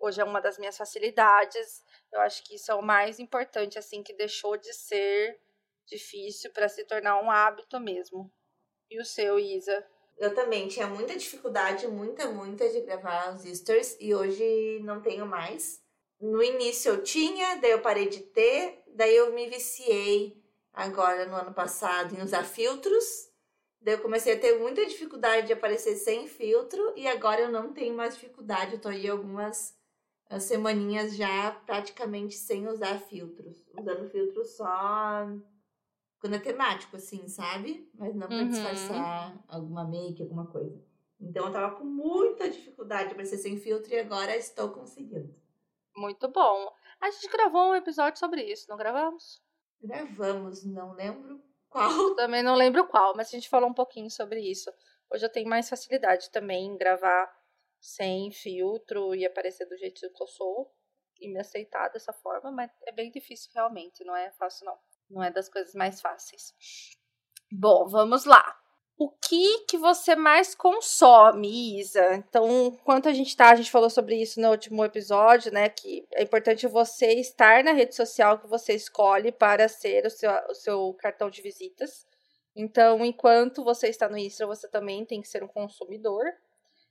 Hoje 0.00 0.20
é 0.20 0.24
uma 0.24 0.40
das 0.40 0.58
minhas 0.58 0.76
facilidades. 0.76 1.82
Eu 2.12 2.20
acho 2.20 2.42
que 2.44 2.56
isso 2.56 2.70
é 2.70 2.74
o 2.74 2.82
mais 2.82 3.18
importante, 3.18 3.78
assim, 3.78 4.02
que 4.02 4.14
deixou 4.14 4.56
de 4.56 4.72
ser 4.72 5.38
difícil 5.86 6.52
para 6.52 6.68
se 6.68 6.84
tornar 6.84 7.20
um 7.20 7.30
hábito 7.30 7.78
mesmo. 7.78 8.32
E 8.90 9.00
o 9.00 9.04
seu, 9.04 9.38
Isa? 9.38 9.86
Eu 10.16 10.34
também 10.34 10.66
tinha 10.66 10.86
muita 10.86 11.16
dificuldade, 11.16 11.86
muita, 11.86 12.26
muita, 12.28 12.68
de 12.68 12.80
gravar 12.80 13.34
os 13.34 13.42
stories 13.42 13.96
e 14.00 14.14
hoje 14.14 14.80
não 14.82 15.02
tenho 15.02 15.26
mais. 15.26 15.82
No 16.18 16.42
início 16.42 16.92
eu 16.92 17.02
tinha, 17.02 17.56
daí 17.56 17.72
eu 17.72 17.82
parei 17.82 18.08
de 18.08 18.20
ter, 18.20 18.82
daí 18.88 19.14
eu 19.14 19.32
me 19.34 19.46
viciei 19.48 20.42
agora 20.72 21.26
no 21.26 21.36
ano 21.36 21.52
passado 21.52 22.14
em 22.14 22.22
usar 22.22 22.44
filtros. 22.44 23.04
Daí 23.78 23.94
eu 23.94 24.00
comecei 24.00 24.32
a 24.32 24.40
ter 24.40 24.58
muita 24.58 24.86
dificuldade 24.86 25.48
de 25.48 25.52
aparecer 25.52 25.96
sem 25.96 26.26
filtro 26.26 26.94
e 26.96 27.06
agora 27.06 27.42
eu 27.42 27.50
não 27.50 27.72
tenho 27.72 27.94
mais 27.94 28.14
dificuldade. 28.14 28.74
Eu 28.74 28.80
tô 28.80 28.88
aí 28.88 29.06
algumas 29.06 29.75
ah, 30.28 30.40
semaninhas 30.40 31.16
já 31.16 31.52
praticamente 31.66 32.34
sem 32.34 32.66
usar 32.68 32.98
filtros. 33.00 33.56
Usando 33.78 34.08
filtro 34.10 34.44
só 34.44 35.26
quando 36.20 36.34
é 36.36 36.38
temático, 36.38 36.96
assim, 36.96 37.28
sabe? 37.28 37.90
Mas 37.94 38.14
não 38.14 38.28
pra 38.28 38.36
Uhum. 38.36 38.48
disfarçar 38.48 39.44
alguma 39.48 39.84
make, 39.84 40.22
alguma 40.22 40.46
coisa. 40.46 40.82
Então 41.20 41.46
eu 41.46 41.52
tava 41.52 41.76
com 41.76 41.84
muita 41.84 42.48
dificuldade 42.50 43.06
de 43.08 43.12
aparecer 43.12 43.38
sem 43.38 43.56
filtro 43.58 43.92
e 43.92 43.98
agora 43.98 44.36
estou 44.36 44.70
conseguindo. 44.70 45.34
Muito 45.96 46.28
bom. 46.28 46.72
A 47.00 47.10
gente 47.10 47.28
gravou 47.28 47.70
um 47.70 47.74
episódio 47.74 48.20
sobre 48.20 48.42
isso, 48.44 48.66
não 48.68 48.76
gravamos? 48.76 49.42
Gravamos, 49.80 50.62
não 50.64 50.92
lembro 50.92 51.42
qual. 51.70 52.14
Também 52.16 52.42
não 52.42 52.54
lembro 52.56 52.86
qual, 52.88 53.14
mas 53.16 53.28
a 53.28 53.30
gente 53.30 53.48
falou 53.48 53.68
um 53.68 53.74
pouquinho 53.74 54.10
sobre 54.10 54.40
isso. 54.40 54.70
Hoje 55.12 55.24
eu 55.24 55.30
tenho 55.30 55.48
mais 55.48 55.68
facilidade 55.68 56.30
também 56.30 56.66
em 56.66 56.76
gravar 56.76 57.30
sem 57.80 58.30
filtro 58.30 59.14
e 59.14 59.24
aparecer 59.24 59.66
do 59.66 59.76
jeito 59.76 60.00
que 60.12 60.22
eu 60.22 60.26
sou 60.26 60.72
e 61.20 61.28
me 61.28 61.38
aceitar 61.38 61.88
dessa 61.88 62.12
forma, 62.12 62.50
mas 62.50 62.70
é 62.86 62.92
bem 62.92 63.10
difícil 63.10 63.50
realmente, 63.54 64.04
não 64.04 64.14
é 64.14 64.30
fácil 64.32 64.66
não. 64.66 64.78
Não 65.08 65.22
é 65.22 65.30
das 65.30 65.48
coisas 65.48 65.74
mais 65.74 66.00
fáceis. 66.00 66.52
Bom, 67.50 67.86
vamos 67.86 68.24
lá. 68.24 68.58
O 68.98 69.10
que 69.10 69.60
que 69.66 69.76
você 69.76 70.16
mais 70.16 70.54
consome, 70.54 71.78
Isa? 71.78 72.14
Então, 72.14 72.68
enquanto 72.68 73.08
a 73.08 73.12
gente 73.12 73.36
tá, 73.36 73.50
a 73.50 73.54
gente 73.54 73.70
falou 73.70 73.90
sobre 73.90 74.16
isso 74.16 74.40
no 74.40 74.50
último 74.50 74.82
episódio, 74.84 75.52
né? 75.52 75.68
Que 75.68 76.06
é 76.12 76.22
importante 76.22 76.66
você 76.66 77.12
estar 77.12 77.62
na 77.62 77.72
rede 77.72 77.94
social 77.94 78.38
que 78.38 78.46
você 78.46 78.72
escolhe 78.72 79.30
para 79.30 79.68
ser 79.68 80.06
o 80.06 80.10
seu, 80.10 80.30
o 80.48 80.54
seu 80.54 80.94
cartão 80.94 81.28
de 81.28 81.42
visitas. 81.42 82.06
Então, 82.54 83.04
enquanto 83.04 83.62
você 83.62 83.88
está 83.88 84.08
no 84.08 84.16
Insta, 84.16 84.46
você 84.46 84.66
também 84.66 85.04
tem 85.04 85.20
que 85.20 85.28
ser 85.28 85.44
um 85.44 85.48
consumidor. 85.48 86.24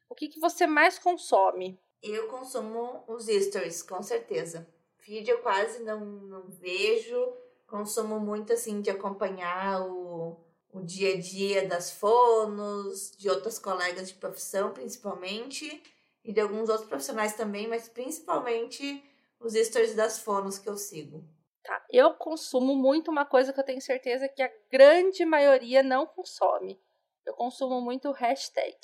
O 0.09 0.15
que, 0.15 0.27
que 0.27 0.39
você 0.39 0.67
mais 0.67 1.00
consome? 1.00 1.79
Eu 2.01 2.27
consumo 2.27 3.03
os 3.07 3.25
stories, 3.25 3.81
com 3.81 4.01
certeza. 4.03 4.67
Feed 4.97 5.29
eu 5.29 5.41
quase 5.41 5.83
não, 5.83 6.00
não 6.05 6.50
vejo. 6.50 7.33
Consumo 7.67 8.19
muito, 8.19 8.53
assim, 8.53 8.81
de 8.81 8.89
acompanhar 8.89 9.81
o, 9.81 10.38
o 10.71 10.81
dia 10.81 11.15
a 11.15 11.19
dia 11.19 11.67
das 11.67 11.91
fonos, 11.91 13.12
de 13.17 13.29
outras 13.29 13.57
colegas 13.57 14.09
de 14.09 14.15
profissão, 14.15 14.71
principalmente. 14.71 15.81
E 16.24 16.31
de 16.31 16.41
alguns 16.41 16.69
outros 16.69 16.88
profissionais 16.88 17.35
também, 17.35 17.67
mas 17.67 17.88
principalmente 17.88 19.03
os 19.39 19.53
stories 19.53 19.95
das 19.95 20.19
fonos 20.19 20.57
que 20.57 20.67
eu 20.67 20.77
sigo. 20.77 21.24
Tá, 21.63 21.83
eu 21.89 22.13
consumo 22.13 22.75
muito 22.75 23.09
uma 23.09 23.25
coisa 23.25 23.51
que 23.51 23.59
eu 23.59 23.65
tenho 23.65 23.81
certeza 23.81 24.29
que 24.29 24.41
a 24.41 24.51
grande 24.71 25.25
maioria 25.25 25.81
não 25.81 26.05
consome. 26.05 26.79
Eu 27.25 27.33
consumo 27.33 27.81
muito 27.81 28.12
hashtag. 28.12 28.77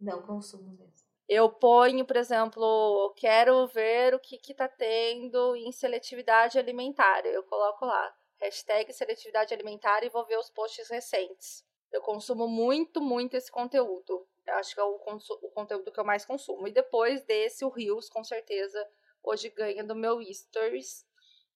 Não 0.00 0.22
consumo 0.22 0.70
mesmo. 0.72 1.08
Eu 1.28 1.50
ponho, 1.50 2.06
por 2.06 2.16
exemplo, 2.16 3.12
quero 3.14 3.66
ver 3.66 4.14
o 4.14 4.18
que, 4.18 4.38
que 4.38 4.54
tá 4.54 4.66
tendo 4.66 5.54
em 5.56 5.70
seletividade 5.70 6.58
alimentar. 6.58 7.26
Eu 7.26 7.42
coloco 7.42 7.84
lá, 7.84 8.16
hashtag 8.38 8.90
seletividade 8.94 9.52
alimentar 9.52 10.02
e 10.02 10.08
vou 10.08 10.24
ver 10.24 10.38
os 10.38 10.48
posts 10.48 10.88
recentes. 10.88 11.66
Eu 11.92 12.00
consumo 12.00 12.48
muito, 12.48 13.00
muito 13.00 13.36
esse 13.36 13.50
conteúdo. 13.50 14.26
Eu 14.46 14.54
acho 14.54 14.74
que 14.74 14.80
é 14.80 14.84
o, 14.84 14.96
o 14.96 15.50
conteúdo 15.50 15.92
que 15.92 16.00
eu 16.00 16.04
mais 16.04 16.24
consumo. 16.24 16.66
E 16.66 16.72
depois 16.72 17.22
desse, 17.24 17.64
o 17.64 17.68
Reels, 17.68 18.08
com 18.08 18.24
certeza, 18.24 18.88
hoje 19.22 19.50
ganha 19.50 19.84
do 19.84 19.94
meu 19.94 20.20
Stories, 20.32 21.06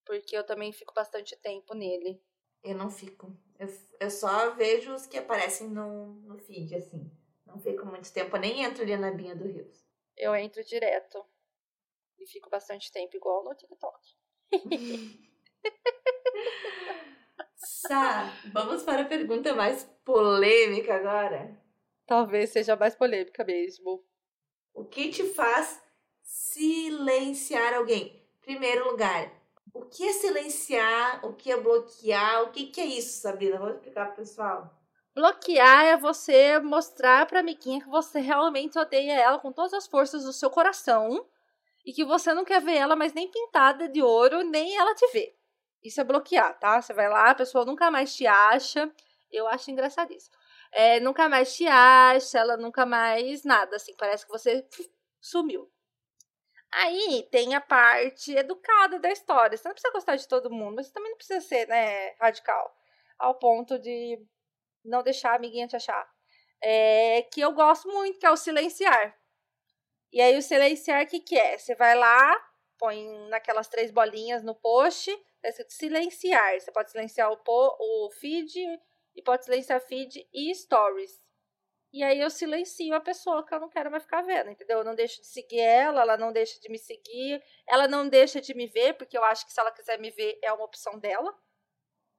porque 0.05 0.37
eu 0.37 0.45
também 0.45 0.71
fico 0.73 0.93
bastante 0.93 1.35
tempo 1.37 1.75
nele. 1.75 2.23
Eu 2.63 2.75
não 2.75 2.91
fico. 2.91 3.35
Eu, 3.59 3.69
eu 4.01 4.11
só 4.11 4.51
vejo 4.51 4.93
os 4.95 5.07
que 5.07 5.17
aparecem 5.17 5.69
no, 5.69 6.15
no 6.23 6.37
feed, 6.37 6.75
assim. 6.75 7.11
Não 7.53 7.61
fico 7.61 7.85
muito 7.85 8.11
tempo, 8.11 8.35
eu 8.35 8.41
nem 8.41 8.63
entro 8.65 8.83
ali 8.83 8.97
na 8.97 9.11
binha 9.11 9.37
do 9.37 9.45
Rios. 9.45 9.87
Eu 10.17 10.35
entro 10.35 10.65
direto. 10.65 11.23
E 12.19 12.27
fico 12.27 12.49
bastante 12.49 12.91
tempo, 12.91 13.15
igual 13.15 13.45
no 13.45 13.55
TikTok. 13.55 13.99
Sá, 17.57 18.33
vamos 18.53 18.83
para 18.85 19.03
a 19.03 19.05
pergunta 19.05 19.55
mais 19.55 19.85
polêmica 20.03 20.95
agora. 20.95 21.61
Talvez 22.07 22.51
seja 22.51 22.75
mais 22.75 22.95
polêmica 22.95 23.45
mesmo. 23.45 24.03
O 24.73 24.87
que 24.87 25.11
te 25.11 25.25
faz 25.35 25.83
silenciar 26.23 27.75
alguém? 27.75 28.27
Primeiro 28.41 28.91
lugar, 28.91 29.31
o 29.75 29.85
que 29.85 30.09
é 30.09 30.13
silenciar? 30.15 31.25
O 31.27 31.35
que 31.35 31.53
é 31.53 31.61
bloquear? 31.61 32.45
O 32.45 32.53
que, 32.53 32.69
que 32.69 32.81
é 32.81 32.87
isso, 32.87 33.21
Sabrina? 33.21 33.59
Vamos 33.59 33.75
explicar 33.75 34.07
pro 34.07 34.17
pessoal. 34.17 34.82
Bloquear 35.15 35.85
é 35.85 35.97
você 35.97 36.59
mostrar 36.59 37.27
pra 37.27 37.41
amiguinha 37.41 37.83
que 37.83 37.89
você 37.89 38.19
realmente 38.19 38.79
odeia 38.79 39.13
ela 39.13 39.39
com 39.39 39.53
todas 39.53 39.75
as 39.75 39.87
forças 39.87 40.25
do 40.25 40.33
seu 40.33 40.49
coração 40.49 41.27
e 41.85 41.93
que 41.93 42.05
você 42.05 42.33
não 42.33 42.45
quer 42.45 42.63
ver 42.63 42.77
ela 42.77 42.97
mais 42.97 43.13
nem 43.13 43.31
pintada 43.31 43.89
de 43.89 44.03
ouro, 44.03 44.43
nem 44.43 44.77
ela 44.77 44.95
te 44.95 45.07
ver. 45.13 45.37
Isso 45.83 46.01
é 46.01 46.05
bloquear, 46.05 46.59
tá? 46.59 46.81
Você 46.81 46.95
vai 46.95 47.09
lá, 47.09 47.31
a 47.31 47.35
pessoa 47.35 47.65
nunca 47.67 47.91
mais 47.91 48.15
te 48.15 48.27
acha. 48.27 48.91
Eu 49.31 49.47
acho 49.49 49.71
engraçadíssimo. 49.71 50.35
É, 50.73 50.99
nunca 51.01 51.29
mais 51.29 51.55
te 51.55 51.67
acha, 51.67 52.39
ela 52.39 52.57
nunca 52.57 52.87
mais 52.87 53.45
nada, 53.45 53.77
assim, 53.77 53.95
parece 53.97 54.25
que 54.25 54.33
você 54.33 54.67
sumiu. 55.21 55.71
Aí 56.73 57.29
tem 57.31 57.55
a 57.55 57.61
parte 57.61 58.33
educada 58.35 58.99
da 58.99 59.11
história. 59.11 59.57
Você 59.57 59.69
não 59.69 59.75
precisa 59.75 59.93
gostar 59.93 60.17
de 60.17 60.27
todo 60.27 60.51
mundo, 60.51 60.77
mas 60.77 60.87
você 60.87 60.93
também 60.93 61.11
não 61.11 61.19
precisa 61.19 61.41
ser, 61.41 61.69
né, 61.69 62.11
radical. 62.21 62.75
Ao 63.19 63.35
ponto 63.35 63.79
de 63.79 64.19
não 64.85 65.03
deixar 65.03 65.33
a 65.33 65.37
amiguinha 65.37 65.67
te 65.67 65.77
achar. 65.77 66.09
É, 66.63 67.23
que 67.23 67.41
eu 67.41 67.53
gosto 67.53 67.89
muito, 67.89 68.19
que 68.19 68.27
é 68.27 68.31
o 68.31 68.37
silenciar. 68.37 69.19
E 70.13 70.21
aí 70.21 70.37
o 70.37 70.43
silenciar, 70.43 71.05
o 71.05 71.07
que, 71.07 71.21
que 71.21 71.39
é? 71.39 71.59
Você 71.59 71.75
vai 71.75 71.97
lá, 71.97 72.39
põe 72.79 73.07
naquelas 73.29 73.69
três 73.69 73.91
bolinhas 73.91 74.43
no 74.43 74.55
post, 74.55 75.11
tá 75.41 75.49
escrito 75.49 75.73
silenciar. 75.73 76.61
Você 76.61 76.71
pode 76.71 76.91
silenciar 76.91 77.31
o, 77.31 77.37
po 77.39 77.77
o 77.79 78.11
feed 78.11 78.55
e 79.17 79.23
pode 79.23 79.45
silenciar 79.45 79.81
feed 79.81 80.29
e 80.33 80.55
stories. 80.55 81.23
E 81.93 82.03
aí 82.03 82.21
eu 82.21 82.31
silencio 82.31 82.95
a 82.95 83.01
pessoa 83.01 83.45
que 83.45 83.55
eu 83.55 83.61
não 83.61 83.69
quero 83.69 83.91
mais 83.91 84.03
ficar 84.03 84.23
vendo, 84.23 84.51
entendeu? 84.51 84.79
Eu 84.79 84.85
não 84.85 84.95
deixo 84.95 85.21
de 85.21 85.27
seguir 85.27 85.61
ela, 85.61 86.01
ela 86.01 86.17
não 86.17 86.33
deixa 86.33 86.59
de 86.59 86.71
me 86.71 86.79
seguir, 86.79 87.43
ela 87.69 87.87
não 87.87 88.09
deixa 88.09 88.41
de 88.41 88.55
me 88.55 88.67
ver, 88.67 88.95
porque 88.95 89.17
eu 89.17 89.23
acho 89.25 89.45
que 89.45 89.53
se 89.53 89.61
ela 89.61 89.71
quiser 89.71 89.99
me 89.99 90.11
ver 90.11 90.39
é 90.43 90.51
uma 90.53 90.65
opção 90.65 90.99
dela, 90.99 91.39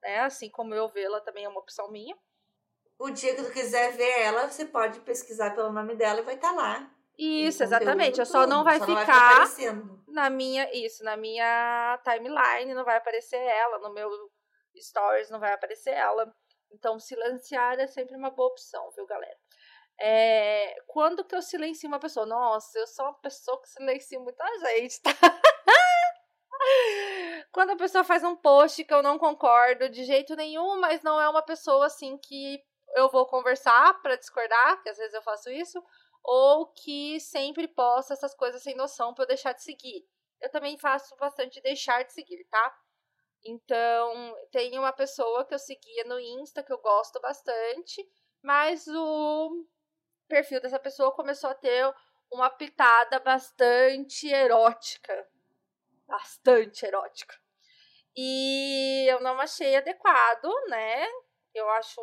né? 0.00 0.20
Assim 0.20 0.48
como 0.48 0.74
eu 0.74 0.88
vê-la 0.88 1.20
também 1.20 1.44
é 1.44 1.48
uma 1.48 1.58
opção 1.58 1.90
minha. 1.90 2.16
O 2.98 3.10
dia 3.10 3.34
que 3.34 3.42
tu 3.42 3.50
quiser 3.50 3.92
ver 3.92 4.20
ela, 4.20 4.48
você 4.48 4.64
pode 4.64 5.00
pesquisar 5.00 5.54
pelo 5.54 5.72
nome 5.72 5.94
dela 5.94 6.20
e 6.20 6.24
vai 6.24 6.34
estar 6.34 6.52
lá. 6.52 6.90
Isso, 7.18 7.62
exatamente. 7.62 8.18
Eu 8.18 8.26
só 8.26 8.46
não 8.46 8.64
vai 8.64 8.78
só 8.78 8.86
ficar 8.86 9.32
aparecendo. 9.32 10.02
na 10.08 10.28
minha, 10.30 10.68
isso, 10.72 11.04
na 11.04 11.16
minha 11.16 12.00
timeline, 12.04 12.74
não 12.74 12.84
vai 12.84 12.96
aparecer 12.96 13.40
ela 13.40 13.78
no 13.78 13.92
meu 13.92 14.10
stories, 14.76 15.30
não 15.30 15.38
vai 15.38 15.52
aparecer 15.52 15.94
ela. 15.94 16.32
Então, 16.72 16.98
silenciar 16.98 17.78
é 17.78 17.86
sempre 17.86 18.16
uma 18.16 18.30
boa 18.30 18.48
opção, 18.48 18.90
viu, 18.96 19.06
galera? 19.06 19.36
É, 20.00 20.74
quando 20.88 21.24
que 21.24 21.36
eu 21.36 21.42
silencio 21.42 21.88
uma 21.88 22.00
pessoa? 22.00 22.26
Nossa, 22.26 22.78
eu 22.78 22.86
sou 22.86 23.04
uma 23.06 23.14
pessoa 23.20 23.60
que 23.62 23.68
silencia 23.68 24.18
muita 24.18 24.44
gente, 24.58 25.00
tá? 25.00 25.10
quando 27.52 27.70
a 27.70 27.76
pessoa 27.76 28.02
faz 28.02 28.24
um 28.24 28.34
post 28.34 28.82
que 28.84 28.92
eu 28.92 29.02
não 29.02 29.18
concordo 29.18 29.88
de 29.88 30.04
jeito 30.04 30.34
nenhum, 30.34 30.80
mas 30.80 31.02
não 31.02 31.20
é 31.20 31.28
uma 31.28 31.42
pessoa 31.42 31.86
assim 31.86 32.18
que 32.18 32.60
eu 32.94 33.10
vou 33.10 33.26
conversar 33.26 34.00
para 34.02 34.16
discordar, 34.16 34.82
que 34.82 34.88
às 34.88 34.96
vezes 34.96 35.14
eu 35.14 35.22
faço 35.22 35.50
isso, 35.50 35.82
ou 36.22 36.66
que 36.72 37.20
sempre 37.20 37.68
posta 37.68 38.14
essas 38.14 38.34
coisas 38.34 38.62
sem 38.62 38.74
noção 38.74 39.12
para 39.12 39.24
eu 39.24 39.28
deixar 39.28 39.52
de 39.52 39.62
seguir. 39.62 40.06
Eu 40.40 40.50
também 40.50 40.78
faço 40.78 41.14
bastante 41.16 41.60
deixar 41.60 42.02
de 42.02 42.12
seguir, 42.12 42.44
tá? 42.44 42.78
Então, 43.44 44.34
tem 44.50 44.78
uma 44.78 44.92
pessoa 44.92 45.44
que 45.44 45.52
eu 45.54 45.58
seguia 45.58 46.04
no 46.04 46.18
Insta 46.18 46.62
que 46.62 46.72
eu 46.72 46.78
gosto 46.78 47.20
bastante, 47.20 48.06
mas 48.42 48.86
o 48.88 49.66
perfil 50.26 50.60
dessa 50.60 50.78
pessoa 50.78 51.12
começou 51.12 51.50
a 51.50 51.54
ter 51.54 51.94
uma 52.30 52.48
pitada 52.48 53.20
bastante 53.20 54.28
erótica. 54.28 55.28
Bastante 56.06 56.86
erótica. 56.86 57.34
E 58.16 59.06
eu 59.10 59.20
não 59.20 59.38
achei 59.40 59.76
adequado, 59.76 60.48
né? 60.68 61.06
Eu 61.54 61.68
acho 61.70 62.00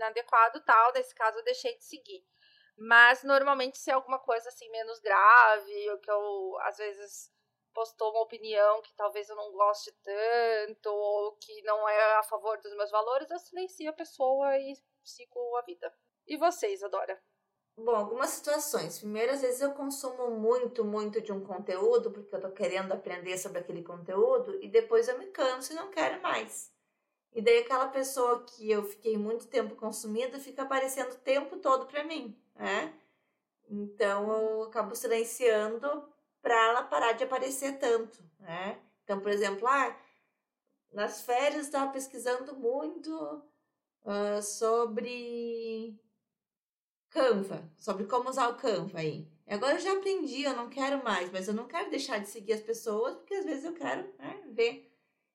inadequado 0.00 0.60
tal. 0.64 0.92
Nesse 0.92 1.14
caso, 1.14 1.38
eu 1.38 1.44
deixei 1.44 1.76
de 1.76 1.84
seguir. 1.84 2.24
Mas 2.76 3.22
normalmente, 3.22 3.78
se 3.78 3.90
é 3.90 3.94
alguma 3.94 4.18
coisa 4.18 4.48
assim 4.48 4.68
menos 4.70 4.98
grave, 5.00 5.90
ou 5.90 5.98
que 5.98 6.10
eu 6.10 6.58
às 6.62 6.78
vezes 6.78 7.30
postou 7.74 8.10
uma 8.10 8.22
opinião 8.22 8.82
que 8.82 8.94
talvez 8.94 9.28
eu 9.28 9.36
não 9.36 9.52
goste 9.52 9.92
tanto, 10.02 10.88
ou 10.88 11.36
que 11.36 11.62
não 11.62 11.88
é 11.88 12.16
a 12.16 12.22
favor 12.22 12.58
dos 12.58 12.74
meus 12.74 12.90
valores, 12.90 13.30
eu 13.30 13.38
silencio 13.38 13.90
a 13.90 13.92
pessoa 13.92 14.58
e 14.58 14.74
sigo 15.04 15.56
a 15.56 15.62
vida. 15.62 15.92
E 16.26 16.36
vocês, 16.36 16.82
Adora? 16.82 17.20
Bom, 17.76 17.94
algumas 17.94 18.30
situações. 18.30 18.98
Primeiro, 18.98 19.32
às 19.32 19.42
vezes 19.42 19.60
eu 19.60 19.72
consumo 19.72 20.30
muito, 20.30 20.84
muito 20.84 21.20
de 21.20 21.32
um 21.32 21.44
conteúdo, 21.44 22.10
porque 22.10 22.34
eu 22.34 22.40
tô 22.40 22.50
querendo 22.50 22.92
aprender 22.92 23.38
sobre 23.38 23.60
aquele 23.60 23.82
conteúdo, 23.82 24.62
e 24.62 24.68
depois 24.68 25.08
eu 25.08 25.18
me 25.18 25.26
canso 25.28 25.72
e 25.72 25.76
não 25.76 25.90
quero 25.90 26.20
mais. 26.22 26.72
E 27.32 27.40
daí 27.40 27.58
aquela 27.58 27.88
pessoa 27.88 28.44
que 28.44 28.70
eu 28.70 28.82
fiquei 28.82 29.16
muito 29.16 29.46
tempo 29.46 29.76
consumindo 29.76 30.38
fica 30.40 30.62
aparecendo 30.62 31.12
o 31.12 31.18
tempo 31.18 31.58
todo 31.58 31.86
para 31.86 32.04
mim, 32.04 32.36
né? 32.56 32.92
Então 33.68 34.30
eu 34.32 34.62
acabo 34.64 34.94
silenciando 34.96 36.08
para 36.42 36.54
ela 36.68 36.82
parar 36.82 37.12
de 37.12 37.24
aparecer 37.24 37.78
tanto, 37.78 38.22
né? 38.40 38.80
Então, 39.04 39.20
por 39.20 39.30
exemplo, 39.30 39.66
ah, 39.66 39.96
nas 40.92 41.22
férias 41.22 41.66
estava 41.66 41.92
pesquisando 41.92 42.56
muito 42.56 43.12
uh, 44.04 44.42
sobre 44.42 45.96
Canva, 47.10 47.68
sobre 47.76 48.06
como 48.06 48.28
usar 48.28 48.48
o 48.48 48.56
Canva 48.56 48.98
aí. 48.98 49.26
Agora 49.46 49.74
eu 49.74 49.80
já 49.80 49.92
aprendi, 49.92 50.42
eu 50.44 50.54
não 50.54 50.68
quero 50.68 51.02
mais, 51.02 51.30
mas 51.30 51.48
eu 51.48 51.54
não 51.54 51.66
quero 51.66 51.90
deixar 51.90 52.18
de 52.18 52.28
seguir 52.28 52.52
as 52.52 52.60
pessoas, 52.60 53.16
porque 53.16 53.34
às 53.34 53.44
vezes 53.44 53.64
eu 53.64 53.72
quero 53.72 54.02
né, 54.18 54.42
ver. 54.46 54.89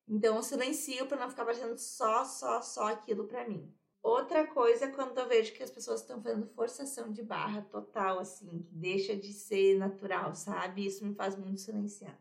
Então 0.07 0.35
eu 0.35 0.43
silencio 0.43 1.07
para 1.07 1.17
não 1.17 1.29
ficar 1.29 1.45
fazendo 1.45 1.77
só, 1.77 2.23
só, 2.25 2.61
só 2.61 2.87
aquilo 2.87 3.25
para 3.25 3.47
mim. 3.47 3.73
Outra 4.01 4.45
coisa 4.45 4.85
é 4.85 4.91
quando 4.91 5.17
eu 5.17 5.27
vejo 5.27 5.53
que 5.53 5.63
as 5.63 5.71
pessoas 5.71 6.01
estão 6.01 6.21
fazendo 6.21 6.45
forçação 6.45 7.11
de 7.11 7.23
barra 7.23 7.63
total, 7.63 8.19
assim, 8.19 8.61
que 8.61 8.75
deixa 8.75 9.15
de 9.15 9.33
ser 9.33 9.79
natural, 9.79 10.35
sabe? 10.35 10.85
Isso 10.85 11.03
me 11.03 11.15
faz 11.15 11.35
muito 11.35 11.59
silenciar. 11.59 12.15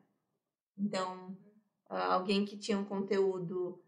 Então, 0.78 1.36
ah, 1.90 2.14
alguém 2.14 2.46
que 2.46 2.56
tinha 2.56 2.78
um 2.78 2.86
conteúdo 2.86 3.84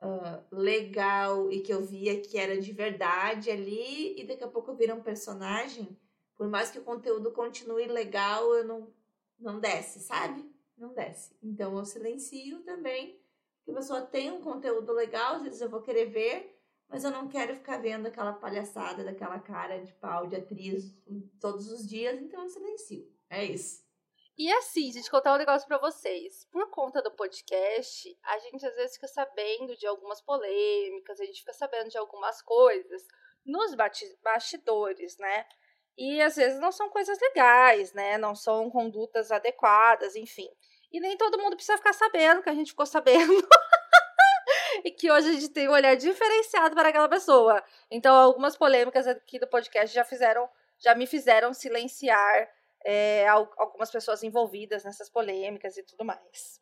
uh, 0.00 0.42
legal 0.50 1.52
e 1.52 1.60
que 1.60 1.72
eu 1.72 1.84
via 1.84 2.18
que 2.18 2.38
era 2.38 2.58
de 2.58 2.72
verdade 2.72 3.50
ali, 3.50 4.18
e 4.18 4.26
daqui 4.26 4.42
a 4.42 4.48
pouco 4.48 4.74
vira 4.74 4.94
um 4.94 5.02
personagem, 5.02 5.98
por 6.36 6.48
mais 6.48 6.70
que 6.70 6.78
o 6.78 6.84
conteúdo 6.84 7.30
continue 7.30 7.86
legal, 7.86 8.54
eu 8.54 8.64
não, 8.64 8.92
não 9.38 9.60
desce, 9.60 10.00
sabe? 10.00 10.50
Não 10.76 10.94
desce. 10.94 11.36
Então 11.42 11.76
eu 11.76 11.84
silencio 11.84 12.62
também, 12.62 13.20
que 13.64 13.70
a 13.70 13.74
pessoa 13.74 14.02
tem 14.02 14.30
um 14.30 14.40
conteúdo 14.40 14.92
legal, 14.92 15.36
às 15.36 15.42
vezes 15.42 15.60
eu 15.60 15.70
vou 15.70 15.80
querer 15.80 16.06
ver, 16.06 16.60
mas 16.88 17.02
eu 17.02 17.10
não 17.10 17.28
quero 17.28 17.54
ficar 17.54 17.78
vendo 17.78 18.06
aquela 18.06 18.32
palhaçada 18.32 19.02
daquela 19.02 19.38
cara 19.38 19.78
de 19.78 19.92
pau 19.94 20.26
de 20.26 20.36
atriz 20.36 20.94
todos 21.40 21.70
os 21.72 21.88
dias, 21.88 22.20
então 22.20 22.42
eu 22.42 22.48
silencio. 22.48 23.10
É 23.30 23.44
isso. 23.44 23.82
E 24.36 24.52
assim, 24.52 24.90
gente, 24.92 25.10
contar 25.10 25.34
um 25.34 25.38
negócio 25.38 25.66
para 25.66 25.78
vocês. 25.78 26.44
Por 26.50 26.68
conta 26.68 27.00
do 27.00 27.10
podcast, 27.12 28.18
a 28.24 28.38
gente 28.40 28.66
às 28.66 28.74
vezes 28.74 28.96
fica 28.96 29.06
sabendo 29.06 29.76
de 29.76 29.86
algumas 29.86 30.20
polêmicas, 30.20 31.20
a 31.20 31.24
gente 31.24 31.38
fica 31.38 31.52
sabendo 31.52 31.88
de 31.88 31.96
algumas 31.96 32.42
coisas 32.42 33.06
nos 33.46 33.74
bastidores, 34.22 35.16
né? 35.18 35.46
E 35.96 36.20
às 36.20 36.34
vezes 36.34 36.58
não 36.58 36.72
são 36.72 36.88
coisas 36.90 37.18
legais, 37.20 37.92
né? 37.92 38.18
Não 38.18 38.34
são 38.34 38.68
condutas 38.70 39.30
adequadas, 39.30 40.16
enfim. 40.16 40.48
E 40.94 41.00
nem 41.00 41.16
todo 41.16 41.40
mundo 41.40 41.56
precisa 41.56 41.76
ficar 41.76 41.92
sabendo 41.92 42.40
que 42.40 42.48
a 42.48 42.54
gente 42.54 42.70
ficou 42.70 42.86
sabendo. 42.86 43.34
e 44.84 44.92
que 44.92 45.10
hoje 45.10 45.28
a 45.28 45.32
gente 45.32 45.48
tem 45.48 45.68
um 45.68 45.72
olhar 45.72 45.96
diferenciado 45.96 46.76
para 46.76 46.90
aquela 46.90 47.08
pessoa. 47.08 47.60
Então, 47.90 48.14
algumas 48.14 48.56
polêmicas 48.56 49.08
aqui 49.08 49.40
do 49.40 49.48
podcast 49.48 49.92
já 49.92 50.04
fizeram, 50.04 50.48
já 50.78 50.94
me 50.94 51.04
fizeram 51.04 51.52
silenciar 51.52 52.48
é, 52.84 53.26
algumas 53.26 53.90
pessoas 53.90 54.22
envolvidas 54.22 54.84
nessas 54.84 55.10
polêmicas 55.10 55.76
e 55.76 55.82
tudo 55.82 56.04
mais. 56.04 56.60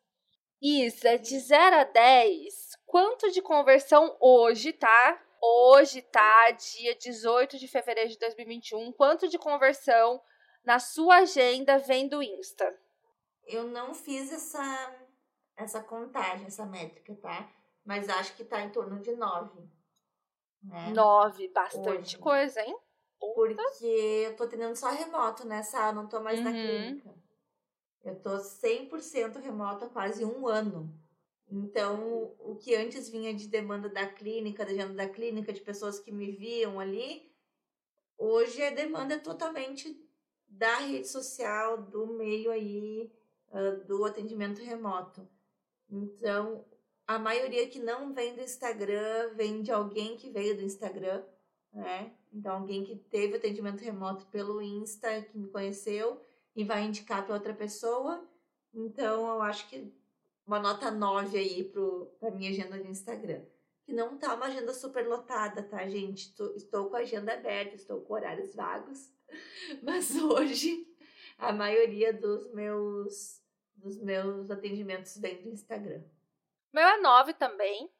Isso, 0.59 1.07
é 1.07 1.19
de 1.19 1.39
0 1.39 1.75
a 1.75 1.83
10. 1.83 2.71
Quanto 2.87 3.29
de 3.29 3.39
conversão 3.39 4.17
hoje, 4.19 4.73
tá? 4.73 5.21
Hoje 5.39 6.01
tá 6.01 6.49
dia 6.49 6.95
18 6.95 7.59
de 7.59 7.67
fevereiro 7.67 8.09
de 8.09 8.17
2021. 8.17 8.93
Quanto 8.93 9.27
de 9.27 9.37
conversão 9.37 10.19
na 10.65 10.79
sua 10.79 11.17
agenda 11.17 11.77
vem 11.77 12.07
do 12.07 12.23
Insta? 12.23 12.75
Eu 13.45 13.67
não 13.67 13.93
fiz 13.93 14.31
essa, 14.31 14.95
essa 15.55 15.81
contagem, 15.81 16.47
essa 16.47 16.65
métrica, 16.65 17.15
tá? 17.15 17.49
Mas 17.85 18.09
acho 18.09 18.35
que 18.35 18.43
tá 18.43 18.61
em 18.61 18.69
torno 18.69 18.99
de 19.01 19.15
9. 19.15 19.61
Né? 20.63 20.91
9, 20.93 21.47
bastante 21.49 22.15
hoje. 22.15 22.17
coisa, 22.17 22.61
hein? 22.61 22.77
Porque 23.19 23.85
eu 24.27 24.35
tô 24.35 24.47
treinando 24.47 24.75
só 24.75 24.89
remoto 24.89 25.45
nessa, 25.45 25.91
não 25.91 26.07
tô 26.07 26.19
mais 26.21 26.39
uhum. 26.39 26.45
na 26.45 26.51
clínica. 26.51 27.15
Eu 28.03 28.19
tô 28.19 28.31
100% 28.31 29.41
remoto 29.41 29.85
há 29.85 29.89
quase 29.89 30.25
um 30.25 30.47
ano. 30.47 30.93
Então, 31.49 32.33
o 32.39 32.55
que 32.55 32.75
antes 32.75 33.09
vinha 33.09 33.33
de 33.33 33.47
demanda 33.47 33.87
da 33.87 34.07
clínica, 34.07 34.65
da 34.65 34.71
agenda 34.71 34.93
da 34.93 35.07
clínica, 35.07 35.53
de 35.53 35.61
pessoas 35.61 35.99
que 35.99 36.11
me 36.11 36.31
viam 36.31 36.79
ali, 36.79 37.31
hoje 38.17 38.61
a 38.63 38.71
demanda 38.71 39.15
é 39.15 39.19
totalmente 39.19 40.01
da 40.47 40.77
rede 40.77 41.07
social, 41.07 41.81
do 41.81 42.07
meio 42.07 42.51
aí, 42.51 43.11
uh, 43.53 43.85
do 43.85 44.03
atendimento 44.03 44.61
remoto. 44.61 45.25
Então, 45.89 46.65
a 47.07 47.17
maioria 47.17 47.67
que 47.69 47.79
não 47.79 48.13
vem 48.13 48.35
do 48.35 48.41
Instagram, 48.41 49.33
vem 49.35 49.61
de 49.61 49.71
alguém 49.71 50.17
que 50.17 50.29
veio 50.29 50.57
do 50.57 50.63
Instagram 50.63 51.23
né? 51.73 52.13
Então, 52.31 52.57
alguém 52.57 52.83
que 52.83 52.95
teve 52.95 53.35
atendimento 53.35 53.81
remoto 53.81 54.25
pelo 54.27 54.61
Insta, 54.61 55.21
que 55.23 55.37
me 55.37 55.49
conheceu 55.49 56.21
e 56.55 56.63
vai 56.63 56.83
indicar 56.83 57.25
para 57.25 57.33
outra 57.33 57.53
pessoa. 57.53 58.23
Então, 58.73 59.27
eu 59.27 59.41
acho 59.41 59.67
que 59.69 59.91
uma 60.45 60.59
nota 60.59 60.91
9 60.91 61.37
aí 61.37 61.71
para 62.19 62.31
minha 62.31 62.51
agenda 62.51 62.79
de 62.79 62.89
Instagram. 62.89 63.43
Que 63.85 63.93
não 63.93 64.17
tá 64.17 64.35
uma 64.35 64.45
agenda 64.45 64.73
super 64.73 65.07
lotada, 65.07 65.63
tá, 65.63 65.87
gente? 65.87 66.27
Estou, 66.27 66.55
estou 66.55 66.89
com 66.89 66.95
a 66.95 66.99
agenda 66.99 67.33
aberta, 67.33 67.75
estou 67.75 68.01
com 68.01 68.13
horários 68.13 68.53
vagos. 68.53 69.11
Mas 69.81 70.15
hoje, 70.15 70.87
a 71.37 71.51
maioria 71.51 72.13
dos 72.13 72.51
meus, 72.53 73.41
dos 73.83 74.01
meus 74.01 74.49
atendimentos 74.49 75.17
vem 75.17 75.41
do 75.41 75.49
Instagram. 75.49 76.01
Meu 76.71 76.87
é 76.87 76.97
9 76.97 77.33
também. 77.33 77.91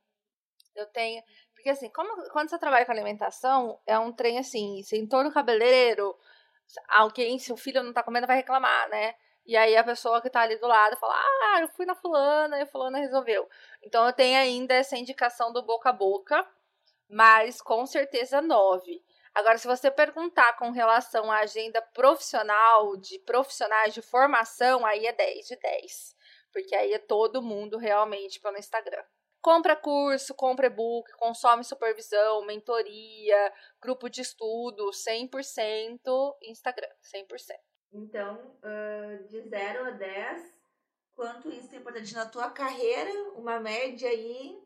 Eu 0.76 0.88
tenho. 0.88 1.22
Porque 1.54 1.70
assim, 1.70 1.90
como, 1.90 2.30
quando 2.32 2.50
você 2.50 2.58
trabalha 2.58 2.86
com 2.86 2.92
alimentação, 2.92 3.80
é 3.86 3.98
um 4.00 4.12
trem 4.12 4.40
assim, 4.40 4.82
se 4.84 4.98
entrou 4.98 5.24
no 5.24 5.32
cabeleireiro, 5.32 6.18
alguém, 6.90 7.38
se 7.38 7.54
o 7.54 7.58
filho 7.58 7.84
não 7.84 7.94
tá 7.94 8.02
comendo, 8.02 8.28
vai 8.28 8.38
reclamar, 8.38 8.90
né? 8.90 9.14
E 9.46 9.58
aí 9.58 9.76
a 9.76 9.84
pessoa 9.84 10.22
que 10.22 10.30
tá 10.30 10.42
ali 10.42 10.58
do 10.58 10.68
lado 10.68 10.96
fala, 10.98 11.14
ah, 11.16 11.62
eu 11.62 11.68
fui 11.68 11.86
na 11.86 11.96
fulana 11.96 12.58
e 12.58 12.62
a 12.62 12.66
fulana 12.66 13.00
resolveu. 13.00 13.48
Então 13.84 14.06
eu 14.06 14.14
tenho 14.14 14.38
ainda 14.38 14.74
essa 14.74 14.98
indicação 14.98 15.52
do 15.52 15.62
boca 15.62 15.90
a 15.90 15.94
boca, 15.94 16.48
mas 17.10 17.62
com 17.62 17.86
certeza 17.86 18.42
nove. 18.42 19.04
Agora, 19.34 19.58
se 19.58 19.66
você 19.66 19.90
perguntar 19.90 20.54
com 20.58 20.70
relação 20.70 21.32
à 21.32 21.40
agenda 21.40 21.82
profissional, 21.82 22.96
de 22.98 23.18
profissionais 23.20 23.94
de 23.94 24.02
formação, 24.02 24.86
aí 24.86 25.08
é 25.08 25.12
10 25.12 25.48
de 25.48 25.56
10. 25.56 26.16
Porque 26.52 26.76
aí 26.76 26.94
é 26.94 27.00
todo 27.00 27.42
mundo 27.42 27.78
realmente 27.78 28.40
pelo 28.40 28.58
Instagram. 28.58 29.04
Compra 29.42 29.76
curso, 29.76 30.36
compra 30.36 30.68
e-book, 30.68 31.12
consome 31.18 31.64
supervisão, 31.64 32.46
mentoria, 32.46 33.54
grupo 33.82 34.08
de 34.08 34.22
estudo, 34.22 34.92
100% 34.92 36.38
Instagram, 36.44 36.88
100%. 37.02 37.58
Então, 37.92 38.58
uh, 38.64 39.28
de 39.28 39.42
0 39.42 39.86
a 39.86 39.92
10, 39.92 40.54
quanto 41.16 41.50
isso 41.50 41.74
é 41.76 41.80
importante 41.80 42.14
na 42.14 42.26
tua 42.28 42.52
carreira? 42.52 43.12
Uma 43.36 43.60
média 43.60 44.10
aí? 44.10 44.58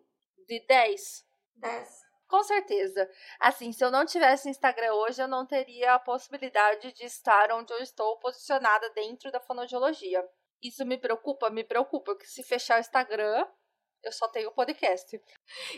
De 0.45 0.60
10? 0.67 1.25
10. 1.56 2.07
Com 2.27 2.43
certeza. 2.43 3.09
Assim, 3.39 3.71
se 3.71 3.83
eu 3.83 3.89
não 3.89 4.05
tivesse 4.05 4.49
Instagram 4.49 4.93
hoje, 4.93 5.21
eu 5.21 5.27
não 5.27 5.45
teria 5.45 5.93
a 5.93 5.99
possibilidade 5.99 6.91
de 6.91 7.05
estar 7.05 7.51
onde 7.53 7.71
eu 7.73 7.79
estou 7.79 8.19
posicionada 8.19 8.89
dentro 8.89 9.31
da 9.31 9.39
fonoaudiologia. 9.39 10.23
Isso 10.61 10.85
me 10.85 10.97
preocupa? 10.97 11.49
Me 11.49 11.63
preocupa, 11.63 12.13
porque 12.13 12.25
se 12.25 12.43
fechar 12.43 12.77
o 12.77 12.81
Instagram, 12.81 13.45
eu 14.03 14.11
só 14.11 14.27
tenho 14.27 14.49
o 14.49 14.53
podcast. 14.53 15.21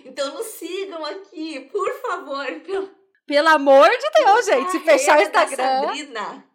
Então 0.03 0.33
nos 0.33 0.47
sigam 0.47 1.05
aqui, 1.05 1.59
por 1.71 1.91
favor. 2.01 2.45
Pelo, 2.62 2.95
pelo 3.27 3.47
amor 3.49 3.89
de 3.89 4.09
Deus, 4.23 4.45
gente. 4.45 4.71
Se 4.71 4.79
fechar 4.79 5.19
o 5.19 5.21
Instagram. 5.21 5.81
Sabrina. 5.81 6.49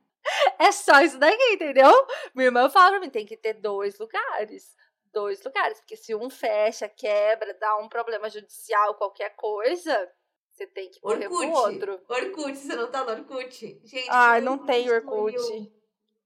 É 0.58 0.72
só 0.72 1.00
isso 1.02 1.18
daqui, 1.18 1.52
entendeu? 1.52 1.92
Minha 2.34 2.46
irmã 2.46 2.70
fala 2.70 2.92
pra 2.92 3.00
mim: 3.00 3.10
tem 3.10 3.26
que 3.26 3.36
ter 3.36 3.54
dois 3.54 3.98
lugares 3.98 4.74
dois 5.14 5.42
lugares. 5.42 5.78
Porque 5.78 5.96
se 5.96 6.14
um 6.14 6.28
fecha, 6.28 6.88
quebra, 6.88 7.54
dá 7.54 7.78
um 7.78 7.88
problema 7.88 8.28
judicial, 8.28 8.96
qualquer 8.96 9.30
coisa, 9.36 10.12
você 10.50 10.66
tem 10.66 10.90
que 10.90 11.00
correr 11.00 11.26
Orkut. 11.26 11.50
pro 11.50 11.58
outro. 11.58 12.00
Orkut, 12.08 12.56
você 12.56 12.76
não 12.76 12.90
tá 12.90 13.04
no 13.04 13.12
Orkut? 13.12 13.80
Gente, 13.82 14.08
Ai, 14.10 14.40
não 14.40 14.58
tem 14.58 14.90
Orkut. 14.90 15.72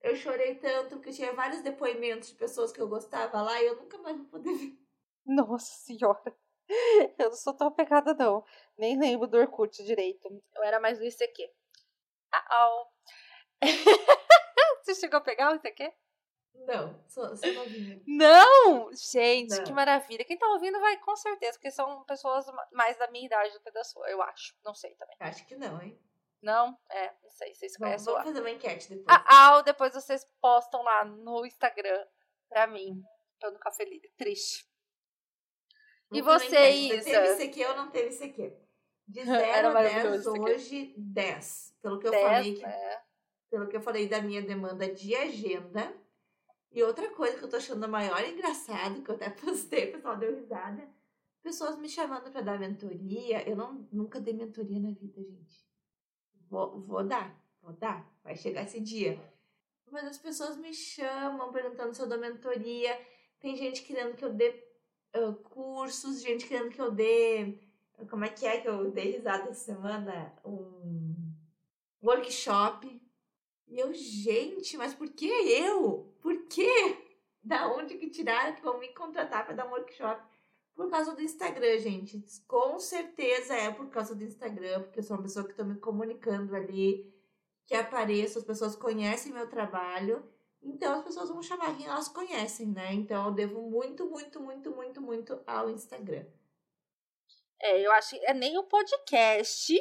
Eu 0.00 0.16
chorei 0.16 0.54
tanto 0.56 0.96
porque 0.96 1.12
tinha 1.12 1.32
vários 1.32 1.62
depoimentos 1.62 2.30
de 2.30 2.34
pessoas 2.34 2.72
que 2.72 2.80
eu 2.80 2.88
gostava 2.88 3.42
lá 3.42 3.60
e 3.60 3.66
eu 3.66 3.76
nunca 3.76 3.98
mais 3.98 4.16
vou 4.16 4.26
poder 4.26 4.54
ver. 4.54 4.78
Nossa 5.24 5.72
senhora. 5.84 6.36
Eu 7.18 7.30
não 7.30 7.36
sou 7.36 7.54
tão 7.54 7.72
pegada, 7.72 8.12
não. 8.12 8.44
Nem 8.76 8.98
lembro 8.98 9.26
do 9.26 9.38
Orkut 9.38 9.82
direito. 9.84 10.28
Eu 10.54 10.62
era 10.62 10.78
mais 10.78 10.98
do 10.98 11.04
ICQ. 11.04 11.50
Ah, 12.30 12.66
oh. 12.66 12.86
Você 14.82 14.94
chegou 14.94 15.18
a 15.18 15.22
pegar 15.22 15.50
o 15.50 15.56
ICQ? 15.56 15.90
Não, 16.66 17.02
sou, 17.08 17.36
sou 17.36 17.52
novinha. 17.52 18.00
Não! 18.06 18.90
Gente, 18.92 19.56
não. 19.56 19.64
que 19.64 19.72
maravilha. 19.72 20.24
Quem 20.24 20.36
tá 20.36 20.46
ouvindo 20.48 20.78
vai 20.80 20.98
com 20.98 21.16
certeza, 21.16 21.52
porque 21.52 21.70
são 21.70 22.04
pessoas 22.04 22.46
mais 22.72 22.96
da 22.98 23.10
minha 23.10 23.26
idade 23.26 23.52
do 23.52 23.60
que 23.60 23.70
da 23.70 23.84
sua, 23.84 24.08
eu 24.10 24.20
acho. 24.22 24.54
Não 24.64 24.74
sei 24.74 24.94
também. 24.96 25.16
Acho 25.20 25.46
que 25.46 25.56
não, 25.56 25.80
hein? 25.80 25.98
Não? 26.42 26.78
É, 26.90 27.12
não 27.22 27.30
sei. 27.30 27.54
Vocês 27.54 27.76
conhecem 27.76 28.06
Vamos 28.06 28.28
fazer 28.28 28.40
uma 28.40 28.50
enquete 28.50 28.88
depois. 28.90 29.06
Ah, 29.08 29.56
ah, 29.56 29.62
depois 29.62 29.92
vocês 29.94 30.26
postam 30.40 30.82
lá 30.82 31.04
no 31.04 31.44
Instagram 31.44 32.06
pra 32.48 32.66
mim. 32.66 33.02
Eu 33.42 33.50
não 33.50 33.58
ficar 33.58 33.72
feliz. 33.72 34.02
Triste. 34.16 34.68
e 36.12 36.20
você, 36.20 36.70
Isa? 36.70 37.04
Teve 37.04 37.44
ICQ 37.44 37.66
ou 37.66 37.76
não 37.76 37.90
teve 37.90 38.14
ICQ? 38.14 38.56
De 39.06 39.24
0 39.24 39.68
a 39.68 39.82
10, 39.82 40.26
hoje 40.26 40.94
10. 40.96 41.74
Pelo 41.82 41.98
que 41.98 42.06
eu 42.06 42.10
10, 42.10 42.24
falei. 42.24 42.64
É. 42.64 43.02
Pelo 43.50 43.68
que 43.68 43.76
eu 43.76 43.80
falei 43.80 44.08
da 44.08 44.20
minha 44.20 44.42
demanda 44.42 44.92
de 44.92 45.14
agenda 45.16 45.96
e 46.70 46.82
outra 46.82 47.10
coisa 47.10 47.38
que 47.38 47.44
eu 47.44 47.48
tô 47.48 47.56
achando 47.56 47.88
maior 47.88 48.22
engraçado, 48.24 49.02
que 49.02 49.10
eu 49.10 49.14
até 49.14 49.30
postei, 49.30 49.88
o 49.88 49.92
pessoal 49.92 50.16
deu 50.16 50.34
risada, 50.34 50.88
pessoas 51.42 51.78
me 51.78 51.88
chamando 51.88 52.30
para 52.30 52.42
dar 52.42 52.58
mentoria. 52.58 53.48
Eu 53.48 53.56
não, 53.56 53.88
nunca 53.90 54.20
dei 54.20 54.34
mentoria 54.34 54.78
na 54.78 54.90
vida, 54.90 55.22
gente. 55.22 55.66
Vou, 56.48 56.80
vou 56.80 57.04
dar, 57.04 57.34
vou 57.62 57.72
dar, 57.72 58.10
vai 58.22 58.36
chegar 58.36 58.64
esse 58.64 58.80
dia. 58.80 59.18
Mas 59.90 60.04
as 60.04 60.18
pessoas 60.18 60.56
me 60.56 60.74
chamam 60.74 61.50
perguntando 61.50 61.94
se 61.94 62.02
eu 62.02 62.08
dou 62.08 62.18
mentoria. 62.18 62.98
Tem 63.40 63.56
gente 63.56 63.82
querendo 63.82 64.14
que 64.14 64.24
eu 64.24 64.32
dê 64.32 64.50
uh, 65.16 65.34
cursos, 65.34 66.20
gente 66.20 66.46
querendo 66.46 66.70
que 66.70 66.80
eu 66.80 66.90
dê. 66.90 67.58
Como 68.10 68.24
é 68.24 68.28
que 68.28 68.46
é 68.46 68.60
que 68.60 68.68
eu 68.68 68.90
dei 68.90 69.12
risada 69.12 69.44
essa 69.44 69.64
semana? 69.72 70.34
Um 70.44 71.32
workshop. 72.02 73.00
E 73.66 73.78
eu, 73.78 73.92
gente, 73.94 74.76
mas 74.76 74.94
por 74.94 75.08
que 75.10 75.26
eu? 75.26 76.07
Por 76.20 76.46
quê? 76.46 76.96
Da 77.42 77.68
onde 77.72 77.96
que 77.96 78.10
tiraram 78.10 78.54
que 78.54 78.62
vão 78.62 78.78
me 78.78 78.88
contratar 78.88 79.44
para 79.44 79.54
dar 79.54 79.66
um 79.66 79.70
workshop? 79.70 80.22
Por 80.74 80.90
causa 80.90 81.14
do 81.14 81.22
Instagram, 81.22 81.78
gente. 81.78 82.22
Com 82.46 82.78
certeza 82.78 83.54
é 83.54 83.70
por 83.72 83.88
causa 83.88 84.14
do 84.14 84.22
Instagram, 84.22 84.82
porque 84.82 85.00
eu 85.00 85.02
sou 85.02 85.16
uma 85.16 85.22
pessoa 85.22 85.44
que 85.44 85.50
estou 85.50 85.66
me 85.66 85.76
comunicando 85.76 86.54
ali, 86.54 87.12
que 87.66 87.74
apareço, 87.74 88.38
as 88.38 88.44
pessoas 88.44 88.76
conhecem 88.76 89.32
meu 89.32 89.48
trabalho. 89.48 90.24
Então 90.62 90.98
as 90.98 91.04
pessoas 91.04 91.28
vão 91.30 91.42
chamar 91.42 91.76
quem 91.76 91.86
elas 91.86 92.08
conhecem, 92.08 92.66
né? 92.66 92.92
Então 92.92 93.26
eu 93.26 93.32
devo 93.32 93.62
muito, 93.62 94.06
muito, 94.06 94.40
muito, 94.40 94.70
muito, 94.70 95.00
muito 95.00 95.40
ao 95.46 95.68
Instagram. 95.70 96.24
É, 97.60 97.84
eu 97.84 97.90
acho 97.92 98.10
que 98.10 98.24
é 98.24 98.32
nem 98.32 98.56
o 98.56 98.64
podcast 98.64 99.74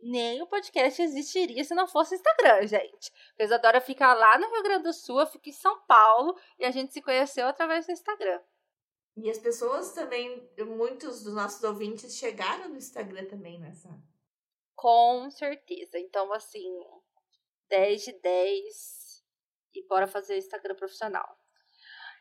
nem 0.00 0.40
o 0.42 0.46
podcast 0.46 1.00
existiria 1.02 1.62
se 1.64 1.74
não 1.74 1.86
fosse 1.86 2.14
Instagram, 2.14 2.66
gente. 2.66 3.12
A 3.38 3.44
Isadora 3.44 3.80
fica 3.80 4.12
lá 4.14 4.38
no 4.38 4.50
Rio 4.50 4.62
Grande 4.62 4.84
do 4.84 4.92
Sul, 4.92 5.20
eu 5.20 5.26
fico 5.26 5.48
em 5.48 5.52
São 5.52 5.80
Paulo 5.86 6.38
e 6.58 6.64
a 6.64 6.70
gente 6.70 6.92
se 6.92 7.02
conheceu 7.02 7.46
através 7.46 7.86
do 7.86 7.92
Instagram. 7.92 8.40
E 9.16 9.28
as 9.28 9.38
pessoas 9.38 9.92
também, 9.92 10.48
muitos 10.58 11.24
dos 11.24 11.34
nossos 11.34 11.62
ouvintes 11.64 12.16
chegaram 12.16 12.68
no 12.68 12.76
Instagram 12.76 13.24
também 13.24 13.58
nessa. 13.58 13.88
Com 14.76 15.28
certeza. 15.30 15.98
Então, 15.98 16.32
assim, 16.32 16.68
10 17.68 18.04
de 18.04 18.12
10 18.12 19.24
e 19.74 19.86
bora 19.88 20.06
fazer 20.06 20.38
Instagram 20.38 20.76
profissional. 20.76 21.36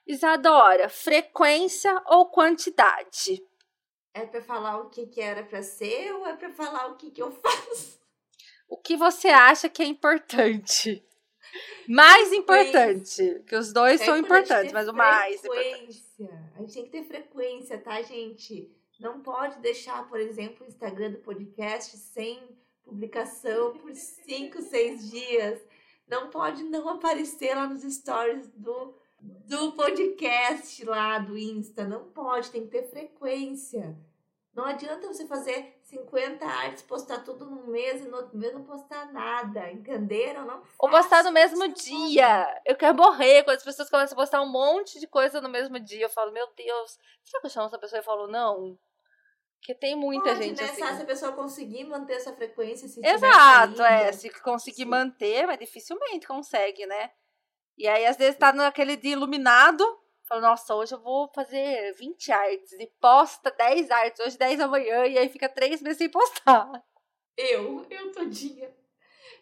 Isadora, 0.08 0.90
frequência 0.90 2.02
ou 2.08 2.32
quantidade? 2.32 3.46
É 4.18 4.26
para 4.26 4.42
falar 4.42 4.78
o 4.78 4.90
que, 4.90 5.06
que 5.06 5.22
era 5.22 5.44
para 5.44 5.62
ser 5.62 6.12
ou 6.14 6.26
é 6.26 6.36
para 6.36 6.50
falar 6.50 6.88
o 6.88 6.96
que, 6.96 7.12
que 7.12 7.22
eu 7.22 7.32
faço? 7.42 8.00
O 8.68 8.76
que 8.76 8.98
você 8.98 9.28
acha 9.28 9.70
que 9.70 9.84
é 9.84 9.86
importante? 9.86 11.04
Mais 11.88 12.34
importante, 12.34 13.44
que 13.48 13.56
os 13.56 13.72
dois 13.72 14.02
é 14.02 14.06
são 14.06 14.18
importantes, 14.18 14.74
mas 14.74 14.88
o 14.88 14.94
mais 14.94 15.44
importante. 15.44 16.04
A 16.56 16.60
gente 16.62 16.74
tem 16.74 16.84
que 16.84 16.90
ter 16.90 17.04
frequência, 17.06 17.78
tá, 17.78 18.02
gente? 18.02 18.70
Não 19.00 19.22
pode 19.22 19.60
deixar, 19.60 20.08
por 20.10 20.20
exemplo, 20.20 20.66
o 20.66 20.68
Instagram 20.68 21.12
do 21.12 21.20
podcast 21.20 21.96
sem 21.96 22.58
publicação 22.84 23.78
por 23.78 23.94
cinco, 23.94 24.62
seis 24.62 25.10
dias. 25.10 25.62
Não 26.08 26.30
pode 26.30 26.64
não 26.64 26.90
aparecer 26.90 27.56
lá 27.56 27.68
nos 27.68 27.84
stories 27.84 28.50
do, 28.50 28.96
do 29.22 29.72
podcast 29.74 30.84
lá 30.84 31.20
do 31.20 31.38
Insta. 31.38 31.86
Não 31.86 32.06
pode, 32.12 32.50
tem 32.50 32.64
que 32.64 32.72
ter 32.72 32.90
frequência. 32.90 33.96
Não 34.58 34.66
adianta 34.66 35.06
você 35.06 35.28
fazer 35.28 35.80
50 35.84 36.44
artes, 36.44 36.82
postar 36.82 37.24
tudo 37.24 37.46
num 37.46 37.68
mês 37.68 38.02
e 38.02 38.08
no 38.08 38.18
outro 38.18 38.36
mês 38.36 38.52
não 38.52 38.64
postar 38.64 39.14
nada. 39.14 39.72
Entenderam? 39.72 40.48
Não 40.48 40.64
Ou 40.80 40.90
postar 40.90 41.24
no 41.24 41.32
mesmo 41.32 41.68
dia. 41.68 42.62
Eu 42.66 42.76
quero 42.76 42.98
morrer 42.98 43.44
quando 43.44 43.58
as 43.58 43.64
pessoas 43.64 43.88
começam 43.88 44.18
a 44.18 44.20
postar 44.20 44.42
um 44.42 44.52
monte 44.52 45.00
de 45.00 45.06
coisa 45.06 45.40
no 45.40 45.48
mesmo 45.48 45.80
dia. 45.80 46.06
Eu 46.06 46.10
falo, 46.10 46.32
meu 46.32 46.48
Deus, 46.56 46.98
será 47.24 47.40
que 47.40 47.46
eu 47.46 47.52
chamo 47.52 47.68
essa 47.68 47.78
pessoa 47.78 48.00
e 48.00 48.04
falo, 48.04 48.26
não? 48.26 48.76
Porque 49.60 49.76
tem 49.76 49.96
muita 49.96 50.30
Pode, 50.30 50.44
gente 50.44 50.60
né? 50.60 50.70
assim. 50.72 50.96
Se 50.96 51.04
a 51.04 51.06
pessoa 51.06 51.32
conseguir 51.34 51.84
manter 51.84 52.14
essa 52.14 52.34
frequência, 52.34 52.88
se 52.88 53.00
Exato, 53.06 53.84
é. 53.84 54.12
Se 54.12 54.28
conseguir 54.42 54.86
Sim. 54.86 54.90
manter, 54.90 55.46
mas 55.46 55.60
dificilmente 55.60 56.26
consegue, 56.26 56.84
né? 56.88 57.12
E 57.78 57.88
aí, 57.88 58.08
às 58.08 58.18
vezes, 58.18 58.40
tá 58.40 58.52
naquele 58.52 58.98
dia 58.98 59.12
iluminado, 59.12 59.86
Fala, 60.28 60.42
nossa, 60.42 60.76
hoje 60.76 60.94
eu 60.94 61.00
vou 61.00 61.30
fazer 61.34 61.94
20 61.94 62.32
artes 62.34 62.74
e 62.74 62.88
posta 63.00 63.50
10 63.50 63.90
artes, 63.90 64.26
hoje 64.26 64.38
10 64.38 64.60
amanhã, 64.60 65.06
e 65.06 65.18
aí 65.18 65.30
fica 65.30 65.48
3 65.48 65.82
meses 65.82 65.98
sem 65.98 66.10
postar. 66.10 66.84
Eu, 67.38 67.86
eu 67.90 68.12
todinha. 68.12 68.76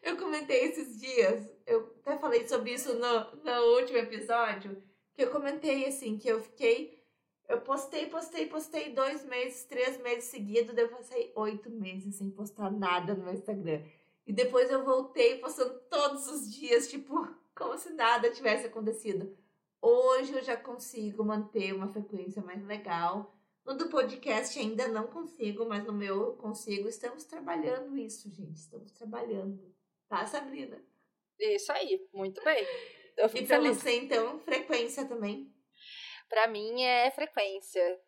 Eu 0.03 0.15
comentei 0.15 0.65
esses 0.65 0.99
dias, 0.99 1.49
eu 1.65 1.95
até 2.01 2.15
falei 2.19 2.47
sobre 2.47 2.73
isso 2.73 2.93
no, 2.93 3.35
no 3.43 3.79
último 3.79 3.97
episódio, 3.97 4.83
que 5.15 5.23
eu 5.23 5.31
comentei 5.31 5.87
assim, 5.87 6.19
que 6.19 6.27
eu 6.27 6.39
fiquei. 6.39 7.03
Eu 7.49 7.61
postei, 7.61 8.05
postei, 8.05 8.45
postei 8.45 8.93
dois 8.93 9.23
meses, 9.25 9.65
três 9.65 9.97
meses 9.99 10.25
seguidos, 10.25 10.77
eu 10.77 10.89
passei 10.89 11.31
oito 11.35 11.71
meses 11.71 12.17
sem 12.17 12.29
postar 12.29 12.71
nada 12.71 13.15
no 13.15 13.23
meu 13.23 13.33
Instagram. 13.33 13.81
E 14.27 14.31
depois 14.31 14.69
eu 14.69 14.85
voltei 14.85 15.39
postando 15.39 15.79
todos 15.89 16.27
os 16.27 16.53
dias, 16.53 16.87
tipo, 16.87 17.27
como 17.55 17.75
se 17.75 17.91
nada 17.91 18.29
tivesse 18.29 18.67
acontecido. 18.67 19.35
Hoje 19.87 20.33
eu 20.33 20.41
já 20.41 20.57
consigo 20.57 21.23
manter 21.23 21.71
uma 21.71 21.87
frequência 21.93 22.41
mais 22.41 22.59
legal. 22.65 23.37
No 23.63 23.77
do 23.77 23.87
podcast 23.87 24.57
ainda 24.57 24.87
não 24.87 25.05
consigo, 25.05 25.63
mas 25.67 25.83
no 25.85 25.93
meu 25.93 26.25
eu 26.25 26.37
consigo. 26.37 26.89
Estamos 26.89 27.23
trabalhando 27.25 27.95
isso, 27.95 28.27
gente. 28.31 28.57
Estamos 28.57 28.91
trabalhando. 28.93 29.71
Tá, 30.09 30.25
Sabrina? 30.25 30.83
Isso 31.39 31.71
aí, 31.71 32.03
muito 32.11 32.43
bem. 32.43 32.65
Eu 33.15 33.29
fico 33.29 33.43
e 33.43 33.47
pra 33.47 33.61
feliz. 33.61 33.77
você, 33.77 33.95
então, 33.95 34.39
frequência 34.39 35.07
também? 35.07 35.53
Para 36.27 36.47
mim 36.47 36.81
é 36.81 37.11
frequência. 37.11 38.01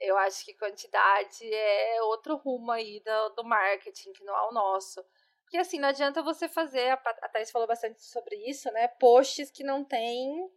Eu 0.00 0.18
acho 0.18 0.44
que 0.44 0.52
quantidade 0.54 1.44
é 1.44 2.02
outro 2.02 2.34
rumo 2.38 2.72
aí 2.72 3.00
do, 3.04 3.36
do 3.36 3.44
marketing, 3.44 4.12
que 4.12 4.24
não 4.24 4.36
é 4.36 4.48
o 4.48 4.52
nosso. 4.52 5.00
Porque 5.44 5.58
assim, 5.58 5.78
não 5.78 5.90
adianta 5.90 6.24
você 6.24 6.48
fazer, 6.48 6.88
a, 6.88 6.94
a 6.94 7.28
Thais 7.28 7.52
falou 7.52 7.68
bastante 7.68 8.02
sobre 8.02 8.34
isso, 8.50 8.68
né? 8.72 8.88
Posts 8.88 9.52
que 9.52 9.62
não 9.62 9.84
tem 9.84 10.50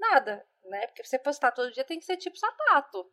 nada, 0.00 0.46
né? 0.64 0.86
Porque 0.88 1.04
você 1.04 1.18
postar 1.18 1.52
todo 1.52 1.72
dia 1.72 1.84
tem 1.84 1.98
que 1.98 2.04
ser 2.04 2.16
tipo 2.16 2.36
sapato. 2.36 3.10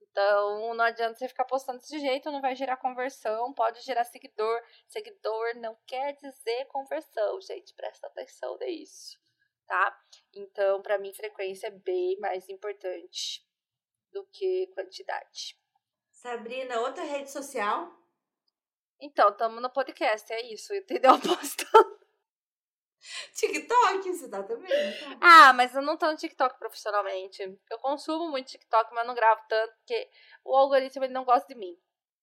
Então, 0.00 0.74
não 0.74 0.84
adianta 0.84 1.18
você 1.18 1.26
ficar 1.26 1.44
postando 1.44 1.80
desse 1.80 1.98
jeito, 1.98 2.30
não 2.30 2.40
vai 2.40 2.54
gerar 2.54 2.76
conversão, 2.76 3.52
pode 3.52 3.80
gerar 3.80 4.04
seguidor. 4.04 4.62
Seguidor 4.86 5.56
não 5.56 5.76
quer 5.86 6.12
dizer 6.12 6.66
conversão, 6.66 7.40
gente, 7.40 7.74
presta 7.74 8.06
atenção 8.06 8.56
nisso, 8.58 9.18
tá? 9.66 9.98
Então, 10.32 10.80
para 10.82 10.98
mim, 10.98 11.12
frequência 11.12 11.66
é 11.66 11.70
bem 11.70 12.16
mais 12.20 12.48
importante 12.48 13.44
do 14.12 14.24
que 14.26 14.68
quantidade. 14.68 15.58
Sabrina, 16.12 16.80
outra 16.80 17.02
rede 17.02 17.30
social? 17.30 17.92
Então, 19.00 19.30
estamos 19.30 19.60
no 19.60 19.68
podcast, 19.68 20.32
é 20.32 20.42
isso, 20.52 20.72
entendeu? 20.72 21.10
Postando. 21.18 22.03
TikTok, 23.34 24.12
você 24.12 24.28
tá 24.28 24.42
também? 24.42 24.70
Tá? 24.70 25.18
Ah, 25.20 25.52
mas 25.52 25.74
eu 25.74 25.82
não 25.82 25.96
tô 25.96 26.10
no 26.10 26.16
TikTok 26.16 26.58
profissionalmente. 26.58 27.42
Eu 27.70 27.78
consumo 27.78 28.30
muito 28.30 28.48
TikTok, 28.48 28.92
mas 28.94 29.06
não 29.06 29.14
gravo 29.14 29.42
tanto, 29.48 29.74
porque 29.76 30.10
o 30.44 30.54
algoritmo 30.56 31.04
ele 31.04 31.12
não 31.12 31.24
gosta 31.24 31.46
de 31.52 31.58
mim. 31.58 31.76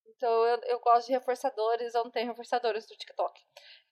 Então 0.08 0.30
eu, 0.46 0.60
eu 0.64 0.80
gosto 0.80 1.08
de 1.08 1.14
reforçadores, 1.14 1.94
eu 1.94 2.04
não 2.04 2.12
tenho 2.12 2.28
reforçadores 2.28 2.88
do 2.88 2.96
TikTok. 2.96 3.42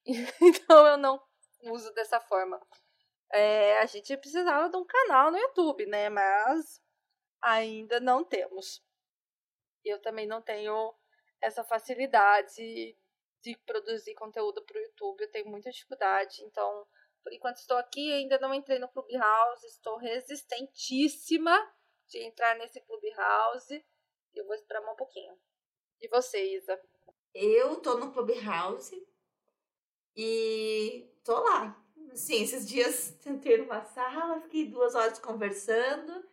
então 0.41 0.88
eu 0.88 0.97
não 0.97 1.21
uso 1.63 1.91
dessa 1.93 2.19
forma. 2.19 2.60
É, 3.32 3.78
a 3.80 3.86
gente 3.86 4.15
precisava 4.17 4.69
de 4.69 4.78
um 4.78 4.86
canal 4.86 5.32
no 5.32 5.38
YouTube, 5.38 5.86
né? 5.86 6.10
Mas 6.10 6.82
ainda 7.41 7.99
não 7.99 8.23
temos. 8.23 8.84
Eu 9.86 10.02
também 10.02 10.28
não 10.28 10.41
tenho 10.41 10.93
essa 11.41 11.63
facilidade 11.63 12.97
de 13.41 13.58
produzir 13.65 14.13
conteúdo 14.15 14.63
para 14.63 14.78
o 14.78 14.82
YouTube. 14.82 15.21
Eu 15.21 15.32
tenho 15.32 15.47
muita 15.47 15.71
dificuldade. 15.71 16.43
Então, 16.43 16.88
por 17.23 17.34
enquanto 17.34 17.58
estou 17.58 17.78
aqui, 17.78 18.12
ainda 18.13 18.39
não 18.39 18.54
entrei 18.54 18.80
no 18.80 18.89
Clubhouse. 18.89 19.65
Estou 19.65 19.97
resistentíssima 19.97 21.56
de 22.08 22.19
entrar 22.19 22.58
nesse 22.58 22.82
Clubhouse. 22.82 23.86
Eu 24.34 24.45
vou 24.45 24.56
esperar 24.56 24.82
um 24.82 24.95
pouquinho. 24.95 25.38
E 26.02 26.08
você, 26.08 26.56
Isa? 26.56 26.80
Eu 27.34 27.78
tô 27.78 27.95
no 27.97 28.12
Clubhouse 28.12 29.08
e 30.15 31.10
tô 31.23 31.39
lá. 31.39 31.78
Sim, 32.13 32.41
esses 32.41 32.67
dias 32.67 33.15
entrei 33.25 33.58
numa 33.58 33.84
sala, 33.84 34.41
fiquei 34.41 34.65
duas 34.65 34.95
horas 34.95 35.19
conversando 35.19 36.28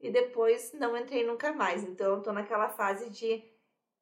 e 0.00 0.10
depois 0.10 0.72
não 0.72 0.96
entrei 0.96 1.24
nunca 1.24 1.52
mais. 1.52 1.82
Então, 1.82 2.16
eu 2.16 2.22
tô 2.22 2.32
naquela 2.32 2.68
fase 2.68 3.10
de 3.10 3.44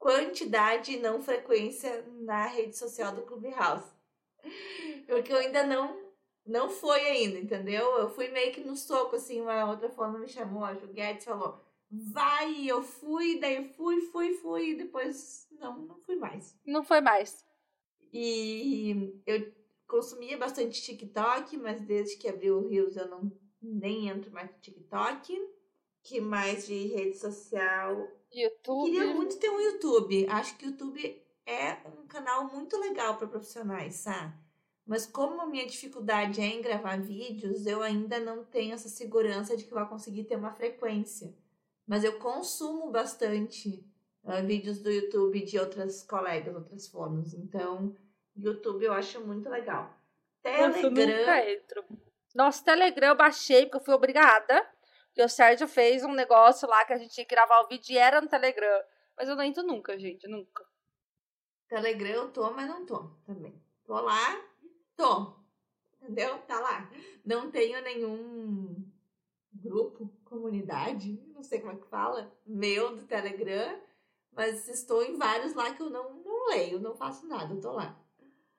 quantidade 0.07 0.93
e 0.93 1.01
não 1.01 1.21
frequência 1.21 2.07
na 2.21 2.47
rede 2.47 2.77
social 2.77 3.13
do 3.13 3.23
Clubhouse. 3.23 3.91
Porque 5.05 5.33
eu 5.33 5.39
ainda 5.39 5.67
não 5.67 6.07
não 6.47 6.71
foi 6.71 7.01
ainda, 7.01 7.41
entendeu? 7.41 7.99
Eu 7.99 8.09
fui 8.09 8.29
meio 8.29 8.53
que 8.53 8.61
no 8.61 8.77
soco, 8.77 9.17
assim, 9.17 9.41
uma 9.41 9.69
outra 9.69 9.91
forma 9.91 10.21
me 10.21 10.29
chamou, 10.29 10.65
a 10.65 10.75
Guedes 10.75 11.25
falou, 11.25 11.61
vai, 11.91 12.65
eu 12.65 12.85
fui, 12.85 13.41
daí 13.41 13.69
fui, 13.71 14.01
fui, 14.13 14.33
fui, 14.35 14.71
e 14.71 14.77
depois 14.77 15.49
não, 15.51 15.77
não 15.81 15.99
fui 15.99 16.15
mais. 16.15 16.57
Não 16.65 16.85
foi 16.85 17.01
mais. 17.01 17.45
E 18.13 19.21
eu 19.27 19.53
consumia 19.89 20.39
bastante 20.39 20.81
TikTok, 20.81 21.57
mas 21.57 21.81
desde 21.81 22.17
que 22.17 22.29
abriu 22.29 22.59
o 22.59 22.69
Rios 22.69 22.97
eu 22.97 23.09
não 23.09 23.33
nem 23.61 24.09
entro 24.09 24.31
mais 24.31 24.49
no 24.53 24.59
TikTok. 24.61 25.37
Que 26.05 26.21
mais 26.21 26.69
de 26.69 26.87
rede 26.87 27.19
social? 27.19 28.09
YouTube. 28.33 28.91
Queria 28.91 29.15
muito 29.15 29.39
ter 29.39 29.51
um 29.51 29.61
YouTube. 29.61 30.27
Acho 30.29 30.57
que 30.57 30.67
o 30.67 30.71
YouTube 30.71 31.23
é 31.47 31.77
um 31.87 32.07
canal 32.07 32.47
muito 32.53 32.77
legal 32.79 33.17
para 33.17 33.29
profissionais, 33.29 33.95
sabe? 33.95 34.35
Mas 34.87 35.05
como 35.05 35.41
a 35.41 35.47
minha 35.47 35.67
dificuldade 35.67 36.41
é 36.41 36.47
em 36.47 36.63
gravar 36.63 37.01
vídeos, 37.01 37.67
eu 37.67 37.83
ainda 37.83 38.21
não 38.21 38.45
tenho 38.45 38.73
essa 38.73 38.89
segurança 38.89 39.57
de 39.57 39.65
que 39.65 39.75
vai 39.75 39.89
conseguir 39.89 40.25
ter 40.25 40.37
uma 40.37 40.53
frequência. 40.53 41.35
Mas 41.87 42.05
eu 42.05 42.19
consumo 42.19 42.91
bastante 42.91 43.85
uh, 44.23 44.45
vídeos 44.47 44.79
do 44.81 44.91
YouTube 44.91 45.45
de 45.45 45.59
outras 45.59 46.05
colegas, 46.05 46.55
outras 46.55 46.87
fonos. 46.87 47.35
Então, 47.35 47.97
YouTube 48.37 48.85
eu 48.85 48.93
acho 48.93 49.21
muito 49.21 49.49
legal. 49.49 49.93
Telegram. 50.43 51.85
Nossa, 52.35 52.65
Telegram 52.65 53.09
eu 53.09 53.17
baixei 53.17 53.63
porque 53.63 53.79
eu 53.79 53.85
fui 53.85 53.95
obrigada. 53.95 54.76
E 55.17 55.23
o 55.23 55.29
Sérgio 55.29 55.67
fez 55.67 56.05
um 56.05 56.13
negócio 56.13 56.69
lá 56.69 56.85
que 56.85 56.93
a 56.93 56.99
gente 56.99 57.15
tinha 57.15 57.25
que 57.25 57.35
gravar 57.35 57.61
o 57.63 57.69
vídeo 57.69 57.95
e 57.95 57.99
era 57.99 58.21
no 58.21 58.29
Telegram. 58.29 58.83
Mas 59.17 59.29
eu 59.29 59.35
não 59.35 59.43
entro 59.43 59.63
nunca, 59.63 59.99
gente, 59.99 60.29
nunca. 60.29 60.65
Telegram 61.69 62.11
eu 62.11 62.31
tô, 62.31 62.51
mas 62.53 62.69
não 62.69 62.85
tô 62.85 63.11
também. 63.25 63.61
Tô 63.85 63.95
lá, 63.95 64.45
tô. 64.95 65.35
Entendeu? 66.03 66.39
Tá 66.41 66.61
lá. 66.61 66.91
Não 67.25 67.51
tenho 67.51 67.81
nenhum 67.83 68.85
grupo, 69.53 70.13
comunidade, 70.25 71.19
não 71.29 71.43
sei 71.43 71.61
como 71.61 71.73
é 71.73 71.77
que 71.77 71.89
fala, 71.89 72.31
meu 72.45 72.95
do 72.95 73.07
Telegram, 73.07 73.81
mas 74.33 74.69
estou 74.69 75.03
em 75.03 75.17
vários 75.17 75.55
lá 75.55 75.75
que 75.75 75.83
eu 75.83 75.89
não, 75.89 76.15
não 76.23 76.49
leio, 76.49 76.79
não 76.79 76.95
faço 76.95 77.27
nada, 77.27 77.55
eu 77.55 77.61
tô 77.61 77.73
lá. 77.73 77.99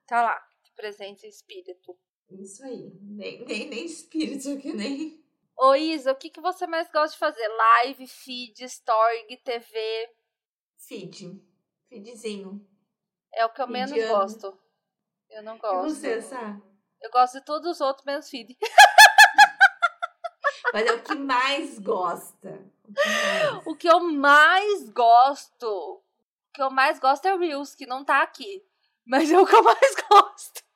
Tá 0.07 0.23
lá, 0.23 0.49
de 0.63 0.71
presente 0.71 1.27
espírito. 1.27 1.95
Isso 2.31 2.63
aí. 2.63 2.91
Nem, 3.01 3.45
nem, 3.45 3.69
nem 3.69 3.85
espírito, 3.85 4.57
que 4.57 4.73
nem 4.73 5.23
Ô 5.59 5.73
Isa, 5.73 6.11
o 6.11 6.15
que, 6.15 6.29
que 6.29 6.39
você 6.39 6.67
mais 6.67 6.87
gosta 6.91 7.13
de 7.13 7.17
fazer? 7.17 7.47
Live, 7.47 8.07
feed, 8.07 8.63
story, 8.65 9.37
TV? 9.43 10.09
Feed. 10.77 11.41
Feedzinho. 11.89 12.63
É 13.33 13.43
o 13.43 13.49
que 13.49 13.61
eu 13.61 13.67
menos 13.67 13.91
gosto. 14.07 14.55
Eu 15.31 15.41
não 15.41 15.57
gosto. 15.57 15.87
E 15.87 15.89
você, 15.89 16.21
Sá? 16.21 16.61
Eu 17.01 17.09
gosto 17.09 17.39
de 17.39 17.45
todos 17.45 17.71
os 17.71 17.81
outros, 17.81 18.05
menos 18.05 18.29
feed. 18.29 18.55
Mas 20.73 20.85
é 20.85 20.93
o 20.93 21.01
que 21.01 21.15
mais 21.15 21.79
gosta. 21.79 22.63
O 22.85 22.93
que, 22.93 23.09
mais? 23.09 23.67
o 23.67 23.75
que 23.75 23.89
eu 23.89 23.99
mais 23.99 24.89
gosto. 24.89 25.67
O 25.67 26.03
que 26.53 26.61
eu 26.61 26.69
mais 26.69 26.99
gosto 26.99 27.25
é 27.25 27.33
o 27.33 27.39
Reels, 27.39 27.73
que 27.73 27.87
não 27.87 28.05
tá 28.05 28.21
aqui. 28.21 28.63
Mas 29.03 29.31
é 29.31 29.39
o 29.39 29.45
que 29.45 29.55
eu 29.55 29.63
mais 29.63 29.95
gosto 30.07 30.66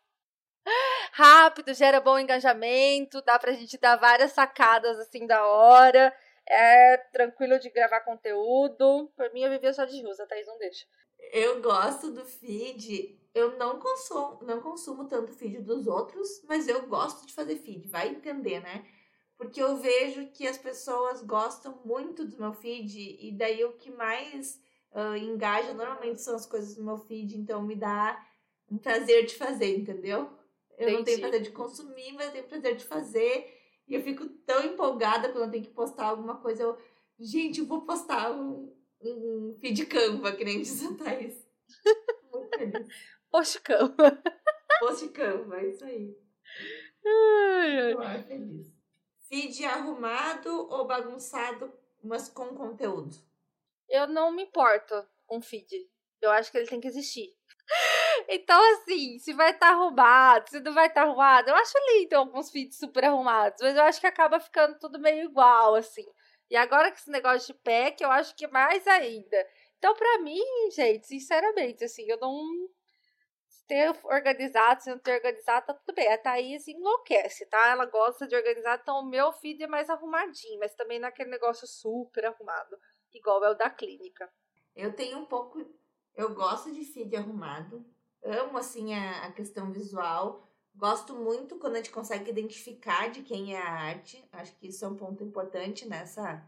rápido, 1.14 1.74
gera 1.74 2.00
bom 2.00 2.18
engajamento, 2.18 3.22
dá 3.22 3.38
pra 3.38 3.54
gente 3.54 3.78
dar 3.78 3.96
várias 3.98 4.32
sacadas 4.32 4.98
assim 5.00 5.28
da 5.28 5.46
hora. 5.46 6.14
É 6.48 6.98
tranquilo 7.14 7.60
de 7.60 7.70
gravar 7.70 8.02
conteúdo. 8.02 9.12
Por 9.16 9.32
mim, 9.34 9.44
eu 9.44 9.52
vivia 9.52 9.74
só 9.74 9.86
de 9.86 10.06
usa, 10.06 10.26
Thaís 10.28 10.48
não 10.48 10.58
deixa. 10.58 10.86
Eu 11.32 11.62
gosto 11.62 12.12
do 12.12 12.26
feed. 12.26 13.20
Eu 13.34 13.58
não 13.58 13.80
consumo, 13.80 14.40
não 14.44 14.60
consumo 14.60 15.08
tanto 15.08 15.32
feed 15.32 15.62
dos 15.62 15.88
outros, 15.88 16.28
mas 16.50 16.68
eu 16.68 16.86
gosto 16.88 17.26
de 17.26 17.34
fazer 17.34 17.56
feed, 17.56 17.88
vai 17.88 18.10
entender, 18.10 18.60
né? 18.60 18.86
Porque 19.38 19.62
eu 19.64 19.78
vejo 19.78 20.28
que 20.32 20.46
as 20.46 20.58
pessoas 20.58 21.24
gostam 21.24 21.82
muito 21.86 22.26
do 22.26 22.38
meu 22.38 22.52
feed 22.52 23.18
e 23.22 23.32
daí 23.32 23.64
o 23.64 23.78
que 23.78 23.90
mais 23.90 24.60
uh, 24.92 25.16
engaja 25.16 25.74
normalmente 25.74 26.22
são 26.22 26.36
as 26.36 26.46
coisas 26.46 26.76
do 26.76 26.84
meu 26.84 26.98
feed, 26.98 27.38
então 27.38 27.62
me 27.62 27.76
dá 27.76 28.22
um 28.70 28.78
prazer 28.78 29.26
de 29.26 29.36
fazer, 29.36 29.78
entendeu? 29.78 30.30
Eu 30.82 30.90
Entendi. 30.90 30.98
não 30.98 31.04
tenho 31.04 31.20
prazer 31.20 31.42
de 31.44 31.52
consumir, 31.52 32.12
mas 32.14 32.26
eu 32.26 32.32
tenho 32.32 32.48
prazer 32.48 32.76
de 32.76 32.86
fazer. 32.86 33.62
E 33.88 33.94
eu 33.94 34.02
fico 34.02 34.28
tão 34.48 34.66
empolgada 34.66 35.30
quando 35.32 35.44
eu 35.46 35.52
tenho 35.52 35.64
que 35.64 35.70
postar 35.70 36.06
alguma 36.06 36.42
coisa. 36.42 36.64
Eu, 36.64 36.78
gente, 37.20 37.60
eu 37.60 37.68
vou 37.68 37.86
postar 37.86 38.32
um, 38.32 38.76
um 39.00 39.56
feed 39.62 39.86
Canva, 39.86 40.32
que 40.32 40.44
nem 40.44 40.60
diz 40.60 40.84
a 40.84 40.96
Thaís. 40.96 41.48
Muito 42.34 42.58
feliz. 42.58 42.88
Post 43.30 43.62
Canva. 43.62 44.24
Post 44.80 45.10
Canva, 45.10 45.58
é 45.58 45.68
isso 45.68 45.86
aí. 45.86 46.18
Ai, 47.06 47.94
ai. 47.94 48.24
Feliz. 48.24 48.74
Feed 49.30 49.64
arrumado 49.66 50.50
ou 50.50 50.88
bagunçado, 50.88 51.72
mas 52.04 52.28
com 52.28 52.56
conteúdo? 52.56 53.16
Eu 53.88 54.08
não 54.08 54.32
me 54.32 54.44
importo 54.44 54.96
com 55.28 55.40
feed. 55.40 55.70
Eu 56.20 56.32
acho 56.32 56.52
que 56.52 56.58
ele 56.58 56.68
tem 56.68 56.82
que 56.82 56.88
existir. 56.88 57.36
Então, 58.30 58.60
assim, 58.74 59.20
se 59.20 59.34
vai 59.34 59.52
estar 59.52 59.68
tá 59.68 59.74
arrumado, 59.74 60.50
se 60.50 60.60
não 60.60 60.74
vai 60.74 60.88
estar 60.88 61.02
tá 61.02 61.08
arrumado, 61.08 61.50
eu 61.50 61.56
acho 61.56 61.74
lindo 61.94 62.16
alguns 62.16 62.50
feeds 62.52 62.78
super 62.78 63.06
arrumados, 63.06 63.60
mas 63.62 63.76
eu 63.76 63.84
acho 63.84 64.00
que 64.00 64.08
acaba 64.08 64.40
ficando 64.40 64.78
tudo 64.80 65.00
meio 65.00 65.26
igual, 65.30 65.76
assim. 65.76 66.06
E 66.50 66.56
agora 66.58 66.92
que 66.92 67.00
esse 67.00 67.10
negócio 67.10 67.54
de 67.54 67.60
pack, 67.62 68.04
eu 68.04 68.12
acho 68.12 68.36
que 68.36 68.46
mais 68.48 68.86
ainda. 68.86 69.38
Então, 69.78 69.96
pra 69.96 70.20
mim, 70.20 70.44
gente, 70.72 71.08
sinceramente, 71.08 71.84
assim, 71.84 72.04
eu 72.08 72.20
não. 72.20 72.40
Se 73.48 73.66
ter 73.66 73.90
organizado, 74.04 74.84
se 74.84 74.90
não 74.90 75.00
ter 75.00 75.16
organizado, 75.16 75.66
tá 75.68 75.74
tudo 75.74 75.96
bem. 75.96 76.12
A 76.12 76.18
Thaís 76.18 76.68
enlouquece, 76.68 77.46
tá? 77.48 77.70
Ela 77.70 77.86
gosta 77.86 78.28
de 78.28 78.36
organizar, 78.36 78.80
então 78.82 79.00
o 79.00 79.10
meu 79.10 79.32
feed 79.32 79.64
é 79.64 79.68
mais 79.68 79.90
arrumadinho, 79.90 80.60
mas 80.60 80.76
também 80.76 81.00
naquele 81.00 81.30
negócio 81.30 81.66
super 81.66 82.26
arrumado, 82.26 82.78
igual 83.14 83.44
é 83.46 83.50
o 83.52 83.56
da 83.56 83.70
clínica. 83.70 84.30
Eu 84.76 84.94
tenho 84.94 85.20
um 85.20 85.26
pouco. 85.26 85.60
Eu 86.16 86.36
gosto 86.36 86.72
de 86.74 86.84
feed 86.84 87.16
arrumado, 87.16 87.86
amo 88.24 88.58
assim 88.58 88.94
a, 88.94 89.26
a 89.26 89.32
questão 89.32 89.72
visual. 89.72 90.48
Gosto 90.76 91.14
muito 91.16 91.58
quando 91.58 91.74
a 91.74 91.78
gente 91.78 91.92
consegue 91.92 92.30
identificar 92.30 93.10
de 93.10 93.22
quem 93.22 93.56
é 93.56 93.62
a 93.62 93.72
arte. 93.72 94.24
Acho 94.32 94.56
que 94.56 94.68
isso 94.68 94.86
é 94.86 94.88
um 94.88 94.96
ponto 94.96 95.24
importante 95.24 95.88
nessa. 95.88 96.46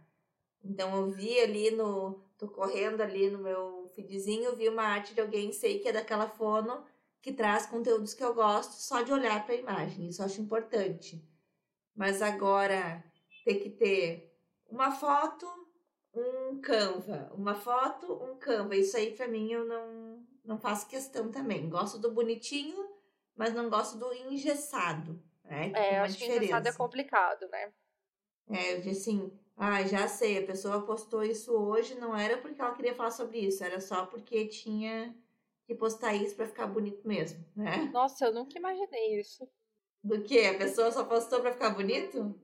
Então 0.63 0.95
eu 0.95 1.11
vi 1.11 1.39
ali 1.39 1.71
no. 1.71 2.21
tô 2.37 2.47
correndo 2.47 3.01
ali 3.01 3.29
no 3.29 3.39
meu 3.39 3.91
feedzinho, 3.95 4.55
vi 4.55 4.69
uma 4.69 4.83
arte 4.83 5.13
de 5.13 5.21
alguém, 5.21 5.51
sei 5.51 5.79
que 5.79 5.89
é 5.89 5.91
daquela 5.91 6.27
fono, 6.27 6.83
que 7.21 7.33
traz 7.33 7.65
conteúdos 7.65 8.13
que 8.13 8.23
eu 8.23 8.33
gosto 8.33 8.73
só 8.73 9.01
de 9.01 9.11
olhar 9.11 9.45
para 9.45 9.55
a 9.55 9.57
imagem. 9.57 10.07
Isso 10.07 10.21
eu 10.21 10.25
acho 10.25 10.41
importante. 10.41 11.21
Mas 11.95 12.21
agora 12.21 13.03
ter 13.43 13.55
que 13.55 13.69
ter 13.69 14.33
uma 14.69 14.91
foto, 14.91 15.45
um 16.13 16.59
Canva, 16.61 17.31
uma 17.35 17.55
foto, 17.55 18.13
um 18.23 18.35
Canva. 18.37 18.75
Isso 18.75 18.95
aí 18.95 19.11
para 19.11 19.27
mim 19.27 19.51
eu 19.51 19.65
não 19.65 20.12
não 20.43 20.57
faço 20.57 20.87
questão 20.87 21.31
também. 21.31 21.69
Gosto 21.69 21.97
do 21.97 22.11
bonitinho, 22.11 22.89
mas 23.35 23.53
não 23.53 23.69
gosto 23.69 23.97
do 23.97 24.13
engessado. 24.13 25.21
Né? 25.43 25.71
é, 25.75 25.99
acho 25.99 26.13
diferença. 26.13 26.39
que 26.39 26.45
engessado 26.45 26.67
é 26.67 26.73
complicado, 26.73 27.47
né? 27.49 27.71
É, 28.49 28.73
eu 28.73 28.81
disse 28.81 29.09
assim, 29.09 29.39
ah, 29.55 29.83
já 29.83 30.07
sei, 30.07 30.39
a 30.39 30.45
pessoa 30.45 30.85
postou 30.85 31.23
isso 31.23 31.53
hoje, 31.53 31.95
não 31.95 32.15
era 32.15 32.37
porque 32.37 32.61
ela 32.61 32.73
queria 32.73 32.95
falar 32.95 33.11
sobre 33.11 33.39
isso, 33.39 33.63
era 33.63 33.79
só 33.79 34.05
porque 34.05 34.47
tinha 34.47 35.15
que 35.65 35.75
postar 35.75 36.13
isso 36.13 36.35
para 36.35 36.47
ficar 36.47 36.67
bonito 36.67 37.07
mesmo, 37.07 37.45
né? 37.55 37.89
Nossa, 37.93 38.25
eu 38.25 38.33
nunca 38.33 38.57
imaginei 38.57 39.19
isso. 39.19 39.47
Do 40.03 40.21
que? 40.21 40.45
A 40.45 40.57
pessoa 40.57 40.91
só 40.91 41.05
postou 41.05 41.39
para 41.39 41.53
ficar 41.53 41.69
bonito? 41.69 42.37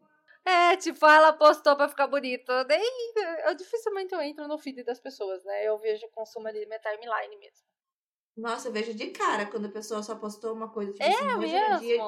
É, 0.46 0.78
tipo, 0.78 1.06
ela 1.06 1.34
postou 1.34 1.76
pra 1.76 1.90
ficar 1.90 2.08
bonito. 2.08 2.50
Eu 2.50 2.66
nem. 2.66 3.14
Eu 3.46 3.54
dificilmente 3.54 4.14
eu 4.14 4.22
entro 4.22 4.48
no 4.48 4.58
feed 4.58 4.84
das 4.84 5.00
pessoas, 5.00 5.44
né? 5.44 5.68
Eu 5.68 5.78
vejo 5.78 6.06
o 6.08 6.12
consumo 6.12 6.48
ali 6.48 6.66
minha 6.66 6.80
timeline 6.80 7.38
mesmo. 7.38 7.69
Nossa, 8.40 8.68
eu 8.70 8.72
vejo 8.72 8.94
de 8.94 9.08
cara 9.12 9.46
quando 9.46 9.66
a 9.66 9.72
pessoa 9.72 10.02
só 10.02 10.16
postou 10.16 10.54
uma 10.54 10.70
coisa. 10.70 10.92
Tipo 10.94 11.04
é 11.04 11.08
assim, 11.14 11.26
hoje 11.38 11.56
Era 11.56 11.70
mesmo? 11.70 11.80
dia, 11.88 12.04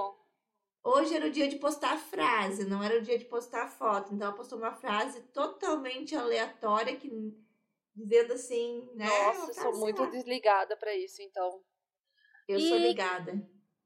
hoje 0.83 1.15
era 1.15 1.27
o 1.27 1.31
dia 1.31 1.47
de 1.47 1.57
postar 1.57 1.97
frase, 1.97 2.65
não 2.65 2.81
era 2.81 2.97
o 2.99 3.01
dia 3.01 3.17
de 3.17 3.25
postar 3.25 3.67
foto. 3.67 4.13
Então 4.13 4.27
ela 4.27 4.35
postou 4.37 4.57
uma 4.57 4.73
frase 4.73 5.21
totalmente 5.33 6.15
aleatória 6.15 6.95
que 6.95 7.09
dizendo 7.93 8.33
assim, 8.33 8.89
né? 8.95 9.05
Nossa, 9.07 9.51
eu 9.51 9.53
sou 9.53 9.79
muito 9.79 10.05
desligada 10.07 10.77
pra 10.77 10.95
isso, 10.95 11.21
então. 11.21 11.61
Eu 12.47 12.57
E- 12.59 12.67
sou 12.69 12.77
ligada. 12.77 13.33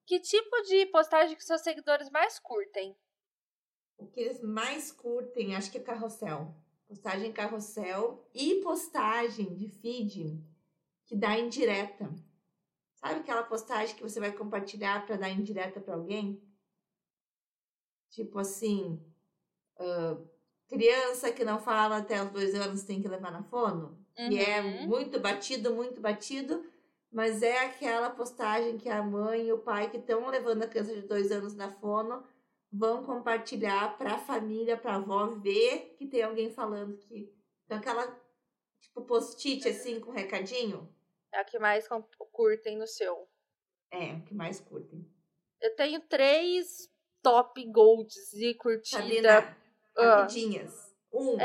Que 0.05 0.19
tipo 0.19 0.61
de 0.61 0.85
postagem 0.87 1.35
que 1.35 1.43
seus 1.43 1.61
seguidores 1.61 2.09
mais 2.11 2.37
curtem? 2.39 2.95
O 3.97 4.05
que 4.07 4.19
eles 4.19 4.39
mais 4.41 4.91
curtem, 4.91 5.55
acho 5.55 5.71
que 5.71 5.79
é 5.79 5.81
carrossel. 5.81 6.53
Postagem 6.87 7.33
carrossel 7.33 8.29
e 8.35 8.61
postagem 8.61 9.55
de 9.55 9.67
feed 9.67 10.43
que 11.07 11.15
dá 11.15 11.37
indireta. 11.39 12.07
Sabe 13.05 13.19
aquela 13.19 13.43
postagem 13.43 13.95
que 13.95 14.01
você 14.01 14.19
vai 14.19 14.31
compartilhar 14.31 15.05
para 15.05 15.15
dar 15.15 15.29
indireta 15.29 15.79
para 15.79 15.93
alguém? 15.93 16.41
Tipo 18.09 18.39
assim, 18.39 18.99
ah, 19.77 20.17
criança 20.67 21.31
que 21.31 21.45
não 21.45 21.59
fala 21.59 21.97
até 21.97 22.23
os 22.23 22.31
dois 22.31 22.55
anos 22.55 22.81
tem 22.81 23.03
que 23.03 23.07
levar 23.07 23.31
na 23.31 23.43
fono. 23.43 24.03
E 24.17 24.39
é 24.39 24.59
Uhum. 24.59 24.87
muito 24.87 25.19
batido, 25.19 25.75
muito 25.75 26.01
batido, 26.01 26.65
mas 27.11 27.43
é 27.43 27.59
aquela 27.65 28.09
postagem 28.09 28.75
que 28.79 28.89
a 28.89 29.03
mãe 29.03 29.49
e 29.49 29.53
o 29.53 29.59
pai 29.59 29.91
que 29.91 29.97
estão 29.97 30.27
levando 30.27 30.63
a 30.63 30.67
criança 30.67 30.95
de 30.95 31.03
dois 31.03 31.31
anos 31.31 31.53
na 31.53 31.69
fono 31.69 32.23
vão 32.73 33.03
compartilhar 33.03 33.99
para 33.99 34.15
a 34.15 34.17
família, 34.17 34.77
para 34.77 34.93
a 34.93 34.95
avó 34.95 35.27
ver 35.27 35.93
que 35.95 36.07
tem 36.07 36.23
alguém 36.23 36.49
falando 36.49 36.97
que. 36.97 37.31
Então, 37.65 37.77
aquela 37.77 38.19
tipo 38.81 39.03
post-it 39.03 39.67
assim 39.69 39.99
com 39.99 40.09
recadinho 40.09 40.94
É 41.35 41.39
a 41.39 41.43
que 41.43 41.59
mais 41.59 41.87
curtem 42.31 42.77
no 42.77 42.87
seu. 42.87 43.27
é 43.91 44.13
o 44.13 44.21
que 44.23 44.33
mais 44.33 44.59
curtem. 44.59 45.05
Eu 45.61 45.75
tenho 45.75 45.99
três 46.01 46.89
top 47.21 47.63
golds 47.71 48.31
de 48.31 48.53
curtida. 48.55 49.55
Ah. 49.97 50.15
rapidinhas. 50.17 50.93
Um. 51.13 51.37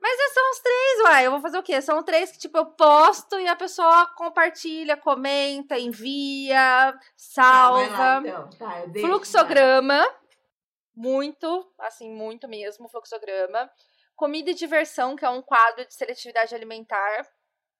Mas 0.00 0.18
esses 0.20 0.34
são 0.34 0.50
os 0.50 0.60
três, 0.60 1.00
uai. 1.04 1.26
Eu 1.26 1.30
vou 1.32 1.40
fazer 1.40 1.58
o 1.58 1.62
quê? 1.62 1.80
São 1.82 2.02
três 2.04 2.30
que, 2.30 2.38
tipo, 2.38 2.56
eu 2.56 2.66
posto 2.66 3.38
e 3.38 3.48
a 3.48 3.56
pessoa 3.56 4.06
compartilha, 4.16 4.96
comenta, 4.96 5.76
envia, 5.78 6.54
Tá, 6.54 6.92
vai 6.92 7.00
lá, 7.00 7.08
salva. 7.88 8.28
então. 8.28 8.50
Tá, 8.50 8.86
deixo, 8.86 9.06
Fluxograma. 9.08 10.06
Muito, 10.94 11.72
assim, 11.78 12.10
muito 12.10 12.48
mesmo, 12.48 12.88
fluxograma. 12.88 13.70
Comida 14.16 14.50
e 14.50 14.54
diversão, 14.54 15.14
que 15.16 15.24
é 15.24 15.28
um 15.30 15.42
quadro 15.42 15.84
de 15.84 15.94
seletividade 15.94 16.54
alimentar. 16.54 17.28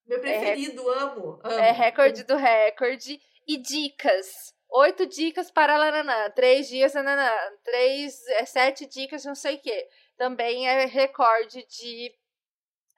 Meu 0.08 0.20
preferido, 0.20 0.88
amo, 0.88 1.38
amo. 1.44 1.58
É 1.58 1.70
recorde 1.70 2.24
do 2.24 2.34
recorde. 2.34 3.20
E 3.46 3.58
dicas. 3.58 4.54
Oito 4.70 5.06
dicas 5.06 5.50
para 5.50 5.76
lananã. 5.76 6.30
Três 6.30 6.68
dias, 6.68 6.94
nananã. 6.94 7.30
Três, 7.62 8.26
é, 8.28 8.44
sete 8.46 8.86
dicas, 8.86 9.24
não 9.24 9.34
sei 9.34 9.56
o 9.56 9.60
quê. 9.60 9.88
Também 10.16 10.66
é 10.66 10.86
recorde 10.86 11.64
de 11.66 12.14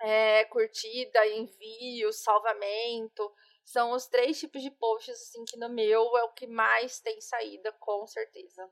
é, 0.01 0.45
curtida, 0.47 1.27
envio, 1.27 2.13
salvamento. 2.13 3.33
São 3.65 3.93
os 3.93 4.07
três 4.07 4.39
tipos 4.39 4.63
de 4.63 4.71
posts, 4.71 5.15
assim, 5.15 5.45
que 5.45 5.57
no 5.57 5.69
meu 5.69 6.17
é 6.17 6.25
o 6.25 6.33
que 6.33 6.47
mais 6.47 7.01
tem 7.01 7.21
saída, 7.21 7.73
com 7.79 8.07
certeza. 8.07 8.69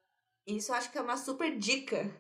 Isso 0.47 0.73
eu 0.73 0.77
acho 0.77 0.91
que 0.91 0.99
é 0.99 1.03
uma 1.03 1.17
super 1.17 1.57
dica. 1.57 2.11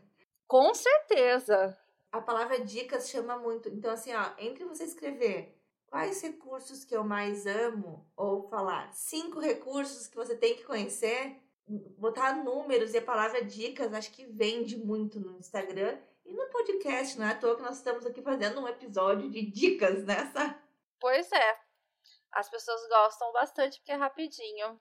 Com 0.46 0.72
certeza. 0.74 1.76
A 2.12 2.20
palavra 2.20 2.60
dicas 2.60 3.08
chama 3.08 3.36
muito. 3.36 3.68
Então, 3.68 3.90
assim, 3.90 4.14
ó, 4.14 4.32
entre 4.38 4.64
você 4.64 4.84
escrever 4.84 5.57
quais 5.90 6.20
recursos 6.22 6.84
que 6.84 6.94
eu 6.94 7.02
mais 7.02 7.46
amo, 7.46 8.06
ou 8.16 8.48
falar 8.48 8.92
cinco 8.92 9.40
recursos 9.40 10.06
que 10.06 10.16
você 10.16 10.36
tem 10.36 10.54
que 10.54 10.64
conhecer, 10.64 11.40
botar 11.96 12.42
números 12.44 12.94
e 12.94 12.98
a 12.98 13.02
palavra 13.02 13.44
dicas, 13.44 13.92
acho 13.92 14.10
que 14.12 14.26
vende 14.26 14.76
muito 14.76 15.18
no 15.20 15.36
Instagram 15.38 15.98
e 16.24 16.32
no 16.32 16.46
podcast. 16.50 17.18
Não 17.18 17.26
é 17.26 17.32
à 17.32 17.34
toa 17.38 17.56
que 17.56 17.62
nós 17.62 17.76
estamos 17.76 18.06
aqui 18.06 18.22
fazendo 18.22 18.60
um 18.60 18.68
episódio 18.68 19.30
de 19.30 19.50
dicas 19.50 20.04
nessa. 20.04 20.58
Pois 21.00 21.30
é. 21.32 21.58
As 22.32 22.48
pessoas 22.50 22.80
gostam 22.88 23.32
bastante 23.32 23.78
porque 23.78 23.92
é 23.92 23.96
rapidinho. 23.96 24.80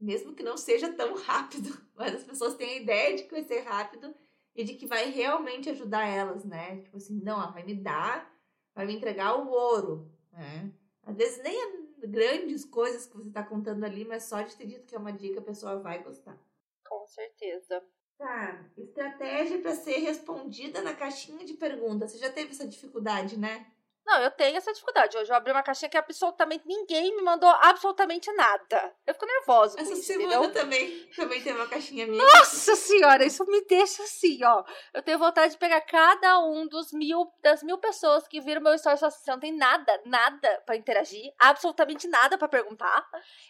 Mesmo 0.00 0.34
que 0.34 0.42
não 0.42 0.56
seja 0.56 0.92
tão 0.92 1.14
rápido, 1.14 1.70
mas 1.94 2.14
as 2.14 2.24
pessoas 2.24 2.54
têm 2.54 2.70
a 2.70 2.82
ideia 2.82 3.16
de 3.16 3.24
que 3.24 3.32
vai 3.32 3.42
ser 3.42 3.60
rápido 3.60 4.14
e 4.54 4.64
de 4.64 4.74
que 4.74 4.86
vai 4.86 5.10
realmente 5.10 5.70
ajudar 5.70 6.06
elas, 6.06 6.44
né? 6.44 6.80
Tipo 6.82 6.96
assim, 6.96 7.20
não, 7.22 7.40
ela 7.40 7.52
vai 7.52 7.62
me 7.62 7.74
dar, 7.74 8.32
vai 8.74 8.86
me 8.86 8.94
entregar 8.94 9.36
o 9.36 9.48
ouro, 9.48 10.10
né? 10.32 10.72
Às 11.02 11.16
vezes 11.16 11.42
nem 11.42 11.56
é 11.56 12.06
grandes 12.06 12.64
coisas 12.64 13.06
que 13.06 13.16
você 13.16 13.30
tá 13.30 13.42
contando 13.42 13.84
ali, 13.84 14.04
mas 14.04 14.24
só 14.24 14.42
de 14.42 14.54
ter 14.56 14.66
dito 14.66 14.86
que 14.86 14.94
é 14.94 14.98
uma 14.98 15.12
dica, 15.12 15.40
a 15.40 15.42
pessoa 15.44 15.80
vai 15.80 16.02
gostar. 16.02 16.38
Com 16.86 17.06
certeza. 17.06 17.82
Tá, 18.16 18.68
estratégia 18.76 19.60
para 19.60 19.74
ser 19.74 19.98
respondida 19.98 20.82
na 20.82 20.92
caixinha 20.92 21.44
de 21.44 21.54
perguntas. 21.54 22.10
Você 22.10 22.18
já 22.18 22.30
teve 22.30 22.50
essa 22.50 22.66
dificuldade, 22.66 23.38
né? 23.38 23.66
Não, 24.08 24.22
eu 24.22 24.30
tenho 24.30 24.56
essa 24.56 24.72
dificuldade. 24.72 25.18
Hoje 25.18 25.30
eu 25.30 25.36
abri 25.36 25.52
uma 25.52 25.62
caixinha 25.62 25.90
que 25.90 25.98
absolutamente 25.98 26.66
ninguém 26.66 27.14
me 27.14 27.20
mandou 27.20 27.50
absolutamente 27.60 28.32
nada. 28.32 28.94
Eu 29.06 29.12
fico 29.12 29.26
nervosa 29.26 29.78
Essa 29.78 29.92
isso, 29.92 30.02
semana 30.04 30.36
entendeu? 30.36 30.52
também, 30.54 31.06
também 31.14 31.42
tem 31.42 31.52
uma 31.54 31.68
caixinha 31.68 32.06
minha. 32.06 32.24
Nossa 32.24 32.74
senhora, 32.74 33.22
isso 33.22 33.44
me 33.44 33.60
deixa 33.66 34.02
assim, 34.02 34.42
ó. 34.42 34.64
Eu 34.94 35.02
tenho 35.02 35.18
vontade 35.18 35.52
de 35.52 35.58
pegar 35.58 35.82
cada 35.82 36.38
um 36.38 36.66
dos 36.66 36.90
mil, 36.90 37.30
das 37.42 37.62
mil 37.62 37.76
pessoas 37.76 38.26
que 38.26 38.40
viram 38.40 38.62
meu 38.62 38.72
story 38.76 38.98
e 38.98 39.04
assim, 39.04 39.24
você 39.24 39.30
não 39.30 39.40
tem 39.40 39.54
nada, 39.54 40.00
nada 40.06 40.62
pra 40.64 40.74
interagir, 40.74 41.30
absolutamente 41.38 42.08
nada 42.08 42.38
pra 42.38 42.48
perguntar. 42.48 43.06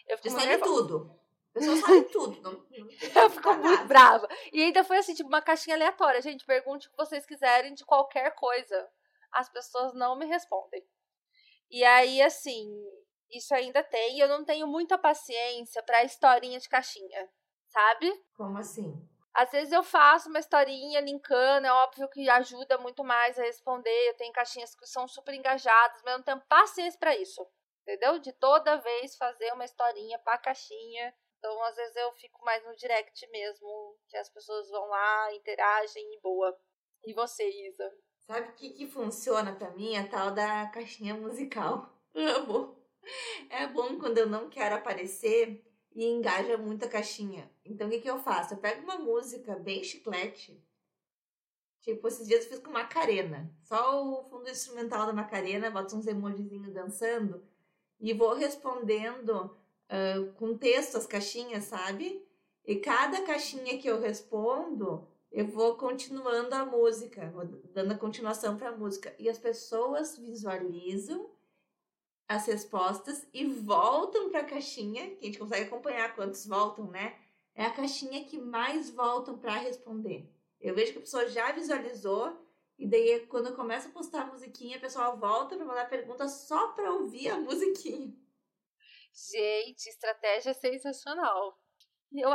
Eu 0.09 0.19
fico 0.19 0.29
Você 0.29 0.41
sabe 0.41 0.59
tudo. 0.59 1.17
A 1.55 1.59
pessoa 1.61 1.77
sabe 1.77 2.03
tudo. 2.11 2.43
Não, 2.43 2.53
não 2.53 3.23
Eu 3.23 3.31
fico 3.31 3.55
muito 3.55 3.85
brava. 3.85 4.29
E 4.53 4.61
ainda 4.61 4.83
foi 4.83 4.99
assim, 4.99 5.15
tipo, 5.15 5.29
uma 5.29 5.41
caixinha 5.41 5.77
aleatória. 5.77 6.21
Gente, 6.21 6.45
pergunte 6.45 6.89
o 6.89 6.91
que 6.91 6.97
vocês 6.97 7.25
quiserem 7.25 7.75
de 7.75 7.85
qualquer 7.85 8.35
coisa. 8.35 8.89
As 9.33 9.49
pessoas 9.49 9.95
não 9.95 10.17
me 10.17 10.27
respondem. 10.27 10.87
E 11.71 11.85
aí, 11.85 12.23
assim, 12.23 12.69
isso 13.31 13.55
ainda 13.55 13.83
tem. 13.83 14.17
E 14.17 14.21
eu 14.21 14.29
não 14.29 14.45
tenho 14.45 14.67
muita 14.67 14.97
paciência 14.99 15.83
pra 15.83 16.05
historinha 16.05 16.59
de 16.59 16.69
caixinha, 16.69 17.31
sabe? 17.67 18.25
Como 18.37 18.59
assim? 18.59 19.07
Às 19.35 19.51
vezes 19.51 19.73
eu 19.73 19.85
faço 19.85 20.29
uma 20.29 20.39
historinha 20.39 21.01
linkando, 21.01 21.67
é 21.67 21.73
óbvio 21.73 22.09
que 22.09 22.29
ajuda 22.29 22.79
muito 22.79 23.05
mais 23.05 23.39
a 23.39 23.43
responder. 23.43 24.09
Eu 24.09 24.17
tenho 24.17 24.33
caixinhas 24.33 24.75
que 24.75 24.87
são 24.87 25.07
super 25.07 25.35
engajadas, 25.35 26.03
mas 26.03 26.13
eu 26.13 26.19
não 26.19 26.25
tenho 26.25 26.41
paciência 26.49 26.99
pra 26.99 27.17
isso. 27.17 27.47
Entendeu? 27.83 28.19
De 28.19 28.33
toda 28.33 28.77
vez 28.77 29.17
fazer 29.17 29.53
uma 29.53 29.65
historinha 29.65 30.19
pra 30.19 30.39
caixinha. 30.39 31.15
Então, 31.39 31.63
às 31.65 31.77
vezes 31.77 31.97
eu 31.97 32.13
fico 32.15 32.45
mais 32.45 32.65
no 32.65 32.75
direct 32.75 33.27
mesmo, 33.29 33.97
que 34.09 34.17
as 34.17 34.29
pessoas 34.29 34.69
vão 34.71 34.87
lá, 34.89 35.33
interagem 35.35 36.03
e 36.15 36.21
boa. 36.21 36.59
E 37.05 37.15
você, 37.15 37.49
Isa? 37.49 37.91
Sabe 38.29 38.51
o 38.51 38.53
que, 38.53 38.69
que 38.69 38.87
funciona 38.87 39.55
pra 39.55 39.71
mim? 39.71 39.97
A 39.97 40.07
tal 40.07 40.33
da 40.33 40.67
caixinha 40.67 41.15
musical. 41.15 41.99
Amo. 42.15 42.77
É 43.49 43.67
bom 43.67 43.99
quando 43.99 44.19
eu 44.19 44.29
não 44.29 44.51
quero 44.51 44.75
aparecer 44.75 45.65
e 45.95 46.05
engaja 46.05 46.59
muito 46.59 46.85
a 46.85 46.89
caixinha. 46.89 47.51
Então 47.65 47.87
o 47.87 47.91
que, 47.91 48.03
que 48.03 48.11
eu 48.11 48.19
faço? 48.19 48.53
Eu 48.53 48.59
pego 48.59 48.83
uma 48.83 48.99
música 48.99 49.57
bem 49.57 49.83
chiclete. 49.83 50.63
Tipo, 51.81 52.07
esses 52.07 52.29
dias 52.29 52.45
eu 52.45 52.51
fiz 52.51 52.59
com 52.59 52.71
Macarena. 52.71 53.51
Só 53.63 54.05
o 54.05 54.23
fundo 54.29 54.51
instrumental 54.51 55.07
da 55.07 55.13
Macarena, 55.15 55.71
boto 55.71 55.97
uns 55.97 56.07
emojizinhos 56.07 56.75
dançando. 56.75 57.43
E 57.99 58.13
vou 58.13 58.35
respondendo 58.35 59.57
ah, 59.89 60.31
com 60.37 60.59
texto 60.59 60.99
as 60.99 61.07
caixinhas, 61.07 61.65
sabe? 61.65 62.23
E 62.63 62.77
cada 62.77 63.23
caixinha 63.23 63.79
que 63.79 63.89
eu 63.89 63.99
respondo, 63.99 65.09
eu 65.31 65.47
vou 65.47 65.77
continuando 65.77 66.55
a 66.55 66.65
música, 66.65 67.31
vou 67.31 67.45
dando 67.45 67.93
a 67.93 67.99
continuação 67.99 68.57
para 68.57 68.71
a 68.71 68.77
música. 68.77 69.15
E 69.19 69.29
as 69.29 69.39
pessoas 69.39 70.17
visualizam 70.17 71.31
as 72.27 72.47
respostas 72.47 73.27
e 73.33 73.45
voltam 73.45 74.31
para 74.31 74.41
a 74.41 74.45
caixinha, 74.45 75.17
que 75.17 75.23
a 75.23 75.27
gente 75.27 75.39
consegue 75.39 75.67
acompanhar 75.67 76.15
quantos 76.15 76.47
voltam, 76.47 76.91
né? 76.91 77.19
É 77.55 77.65
a 77.65 77.73
caixinha 77.73 78.25
que 78.25 78.39
mais 78.39 78.91
voltam 78.91 79.39
para 79.39 79.55
responder. 79.57 80.31
Eu 80.61 80.75
vejo 80.75 80.93
que 80.93 80.99
a 80.99 81.03
pessoa 81.03 81.29
já 81.29 81.53
visualizou 81.53 82.37
e 82.79 82.87
daí 82.87 83.27
quando 83.27 83.49
eu 83.49 83.57
começo 83.57 83.89
a 83.89 83.93
postar 83.93 84.23
a 84.23 84.27
musiquinha, 84.33 84.77
a 84.77 84.81
pessoa 84.81 85.15
volta 85.15 85.57
para 85.57 85.65
mandar 85.65 85.89
pergunta 85.89 86.29
só 86.29 86.69
para 86.73 86.93
ouvir 86.93 87.29
a 87.29 87.39
musiquinha. 87.41 88.15
Gente, 89.13 89.89
estratégia 89.89 90.55
sensacional. 90.55 91.59
Eu, 92.13 92.31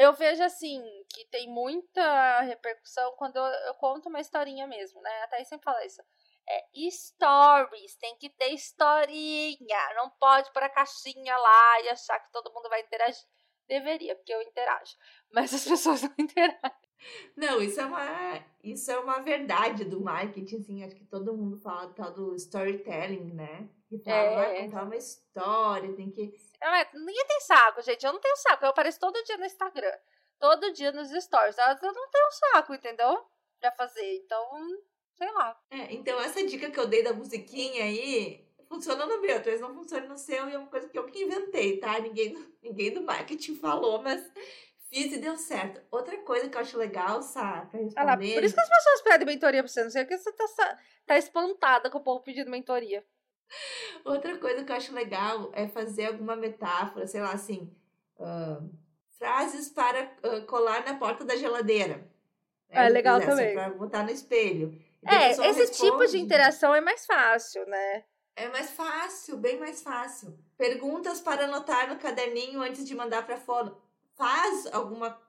eu 0.00 0.12
vejo 0.14 0.42
assim, 0.42 0.82
que 1.08 1.24
tem 1.26 1.48
muita 1.48 2.40
repercussão 2.40 3.14
quando 3.16 3.36
eu, 3.36 3.44
eu 3.44 3.74
conto 3.74 4.08
uma 4.08 4.20
historinha 4.20 4.66
mesmo, 4.66 5.00
né? 5.00 5.22
Até 5.22 5.42
sempre 5.44 5.64
fala 5.64 5.84
isso. 5.84 6.02
É 6.48 6.90
stories, 6.90 7.96
tem 7.96 8.16
que 8.18 8.28
ter 8.30 8.48
historinha. 8.48 9.94
Não 9.94 10.10
pode 10.10 10.52
pôr 10.52 10.64
a 10.64 10.68
caixinha 10.68 11.36
lá 11.36 11.80
e 11.82 11.88
achar 11.90 12.18
que 12.18 12.32
todo 12.32 12.52
mundo 12.52 12.68
vai 12.68 12.80
interagir. 12.80 13.24
Deveria, 13.68 14.16
porque 14.16 14.34
eu 14.34 14.42
interajo. 14.42 14.96
Mas 15.30 15.54
as 15.54 15.64
pessoas 15.68 16.02
não 16.02 16.14
interagem. 16.18 16.91
Não, 17.36 17.60
isso 17.60 17.80
é 17.80 17.84
uma, 17.84 18.44
isso 18.62 18.90
é 18.90 18.98
uma 18.98 19.20
verdade 19.20 19.84
do 19.84 20.00
marketing, 20.00 20.56
assim, 20.56 20.84
acho 20.84 20.94
que 20.94 21.04
todo 21.04 21.36
mundo 21.36 21.58
fala 21.58 21.92
tal 21.94 22.12
do 22.12 22.34
storytelling, 22.34 23.32
né? 23.32 23.68
Que 23.88 23.98
fala, 23.98 24.16
é, 24.16 24.34
vai 24.34 24.62
contar 24.62 24.84
uma 24.84 24.96
história, 24.96 25.92
tem 25.94 26.10
que... 26.10 26.34
É, 26.60 26.96
ninguém 26.96 27.26
tem 27.26 27.40
saco, 27.40 27.82
gente, 27.82 28.04
eu 28.04 28.12
não 28.12 28.20
tenho 28.20 28.36
saco, 28.36 28.64
eu 28.64 28.70
apareço 28.70 29.00
todo 29.00 29.22
dia 29.24 29.36
no 29.36 29.44
Instagram, 29.44 29.96
todo 30.38 30.72
dia 30.72 30.92
nos 30.92 31.10
stories, 31.10 31.56
eu 31.58 31.92
não 31.92 32.10
tenho 32.10 32.30
saco, 32.30 32.74
entendeu? 32.74 33.24
Pra 33.60 33.72
fazer, 33.72 34.16
então, 34.16 34.44
sei 35.14 35.30
lá. 35.32 35.58
É, 35.70 35.92
então 35.92 36.20
essa 36.20 36.44
dica 36.46 36.70
que 36.70 36.80
eu 36.80 36.86
dei 36.86 37.02
da 37.02 37.12
musiquinha 37.12 37.84
aí, 37.84 38.46
funciona 38.68 39.04
no 39.04 39.20
meu, 39.20 39.34
talvez 39.34 39.60
não 39.60 39.74
funcione 39.74 40.08
no 40.08 40.16
seu, 40.16 40.48
e 40.48 40.54
é 40.54 40.58
uma 40.58 40.68
coisa 40.68 40.88
que 40.88 40.98
eu 40.98 41.04
que 41.04 41.24
inventei, 41.24 41.78
tá? 41.78 41.98
Ninguém, 41.98 42.34
ninguém 42.62 42.92
do 42.92 43.02
marketing 43.02 43.56
falou, 43.56 44.02
mas 44.02 44.22
Fiz 44.92 45.10
e 45.10 45.18
deu 45.18 45.38
certo. 45.38 45.80
Outra 45.90 46.18
coisa 46.18 46.50
que 46.50 46.56
eu 46.56 46.60
acho 46.60 46.76
legal, 46.76 47.22
Sá, 47.22 47.66
pra 47.70 47.80
responder... 47.80 47.92
Ah 47.96 48.04
lá, 48.04 48.14
por 48.14 48.44
isso 48.44 48.54
que 48.54 48.60
as 48.60 48.68
pessoas 48.68 49.00
pedem 49.00 49.26
mentoria 49.26 49.62
pra 49.62 49.68
você. 49.68 49.82
Não 49.82 49.90
sei 49.90 50.04
porque 50.04 50.18
você 50.18 50.30
tá, 50.32 50.78
tá 51.06 51.16
espantada 51.16 51.88
com 51.88 51.96
o 51.96 52.02
povo 52.02 52.22
pedindo 52.22 52.50
mentoria. 52.50 53.02
Outra 54.04 54.36
coisa 54.36 54.62
que 54.62 54.70
eu 54.70 54.76
acho 54.76 54.94
legal 54.94 55.50
é 55.54 55.66
fazer 55.66 56.06
alguma 56.06 56.36
metáfora, 56.36 57.06
sei 57.06 57.22
lá, 57.22 57.32
assim... 57.32 57.74
Uh, 58.18 58.70
frases 59.16 59.70
para 59.70 60.14
uh, 60.24 60.44
colar 60.44 60.84
na 60.84 60.94
porta 60.96 61.24
da 61.24 61.36
geladeira. 61.36 62.06
É, 62.68 62.84
é 62.84 62.88
legal 62.90 63.18
também. 63.18 63.54
Pra 63.54 63.70
botar 63.70 64.02
no 64.02 64.10
espelho. 64.10 64.78
Então, 65.02 65.18
é, 65.18 65.30
esse 65.30 65.42
responde, 65.42 65.90
tipo 65.90 66.06
de 66.06 66.18
interação 66.18 66.74
é 66.74 66.82
mais 66.82 67.06
fácil, 67.06 67.64
né? 67.66 68.04
É 68.36 68.48
mais 68.48 68.70
fácil, 68.70 69.38
bem 69.38 69.58
mais 69.58 69.82
fácil. 69.82 70.38
Perguntas 70.58 71.20
para 71.20 71.44
anotar 71.44 71.88
no 71.88 71.98
caderninho 71.98 72.60
antes 72.60 72.86
de 72.86 72.94
mandar 72.94 73.24
para 73.24 73.38
fora 73.38 73.74
faz 74.14 74.66
alguma 74.72 75.20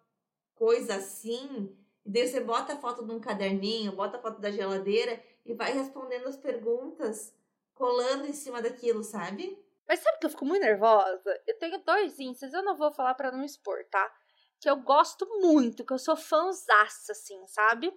coisa 0.56 0.96
assim, 0.96 1.76
e 2.06 2.10
daí 2.10 2.28
você 2.28 2.40
bota 2.40 2.74
a 2.74 2.78
foto 2.78 3.06
de 3.06 3.12
um 3.12 3.20
caderninho, 3.20 3.96
bota 3.96 4.18
a 4.18 4.22
foto 4.22 4.40
da 4.40 4.52
geladeira 4.52 5.22
e 5.46 5.54
vai 5.54 5.74
respondendo 5.74 6.28
as 6.28 6.38
perguntas, 6.38 7.34
colando 7.74 8.26
em 8.26 8.34
cima 8.34 8.62
daquilo, 8.62 9.04
sabe? 9.04 9.58
Mas 9.88 10.00
sabe 10.00 10.20
que 10.20 10.26
eu 10.26 10.30
fico 10.30 10.46
muito 10.46 10.62
nervosa? 10.62 11.42
Eu 11.46 11.58
tenho 11.60 11.84
dois 11.84 12.20
índices, 12.20 12.54
eu 12.54 12.64
não 12.64 12.76
vou 12.76 12.92
falar 12.92 13.14
para 13.16 13.32
não 13.32 13.44
expor, 13.44 13.84
tá? 13.90 14.14
Que 14.60 14.70
eu 14.70 14.78
gosto 14.78 15.26
muito, 15.42 15.86
que 15.86 15.94
eu 15.94 16.00
sou 16.00 16.16
fãzaça, 16.16 17.12
assim, 17.12 17.46
sabe? 17.48 17.94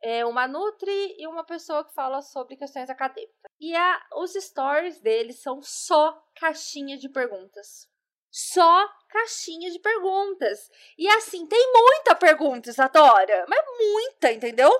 É 0.00 0.24
uma 0.24 0.46
Nutri 0.46 1.16
e 1.18 1.26
uma 1.26 1.42
pessoa 1.42 1.84
que 1.84 1.92
fala 1.92 2.22
sobre 2.22 2.56
questões 2.56 2.88
acadêmicas. 2.88 3.50
E 3.58 3.74
a, 3.74 4.00
os 4.16 4.32
stories 4.32 5.00
deles 5.00 5.42
são 5.42 5.60
só 5.60 6.24
caixinha 6.36 6.96
de 6.96 7.08
perguntas 7.08 7.88
só 8.30 8.88
caixinha 9.08 9.70
de 9.70 9.78
perguntas. 9.78 10.70
E 10.96 11.08
assim, 11.08 11.46
tem 11.46 11.72
muita 11.72 12.14
pergunta, 12.14 12.72
Satora, 12.72 13.46
mas 13.48 13.64
muita, 13.78 14.32
entendeu? 14.32 14.70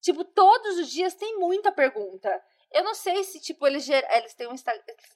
Tipo, 0.00 0.24
todos 0.24 0.78
os 0.78 0.90
dias 0.90 1.14
tem 1.14 1.38
muita 1.38 1.70
pergunta. 1.70 2.42
Eu 2.72 2.82
não 2.84 2.94
sei 2.94 3.22
se, 3.22 3.38
tipo, 3.40 3.66
eles, 3.66 3.88
eles, 3.88 4.34
têm 4.34 4.48
um 4.48 4.54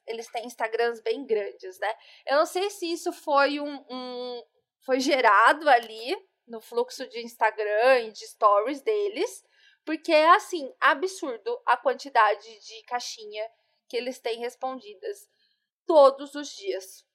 eles 0.07 0.29
têm 0.29 0.47
Instagrams 0.47 1.01
bem 1.01 1.25
grandes, 1.25 1.79
né? 1.79 1.95
Eu 2.27 2.37
não 2.37 2.47
sei 2.47 2.69
se 2.71 2.91
isso 2.91 3.13
foi 3.13 3.59
um, 3.59 3.85
um 3.89 4.45
foi 4.85 5.01
gerado 5.01 5.69
ali 5.69 6.17
no 6.47 6.61
fluxo 6.61 7.09
de 7.09 7.21
Instagram 7.23 8.01
e 8.03 8.13
de 8.13 8.27
stories 8.27 8.81
deles, 8.83 9.45
porque 9.85 10.13
é 10.13 10.29
assim, 10.31 10.73
absurdo 10.81 11.61
a 11.65 11.77
quantidade 11.77 12.61
de 12.61 12.83
caixinha 12.85 13.49
que 13.89 13.97
eles 13.97 14.19
têm 14.19 14.39
respondidas 14.39 15.29
todos 15.87 16.35
os 16.35 16.49
dias. 16.49 17.06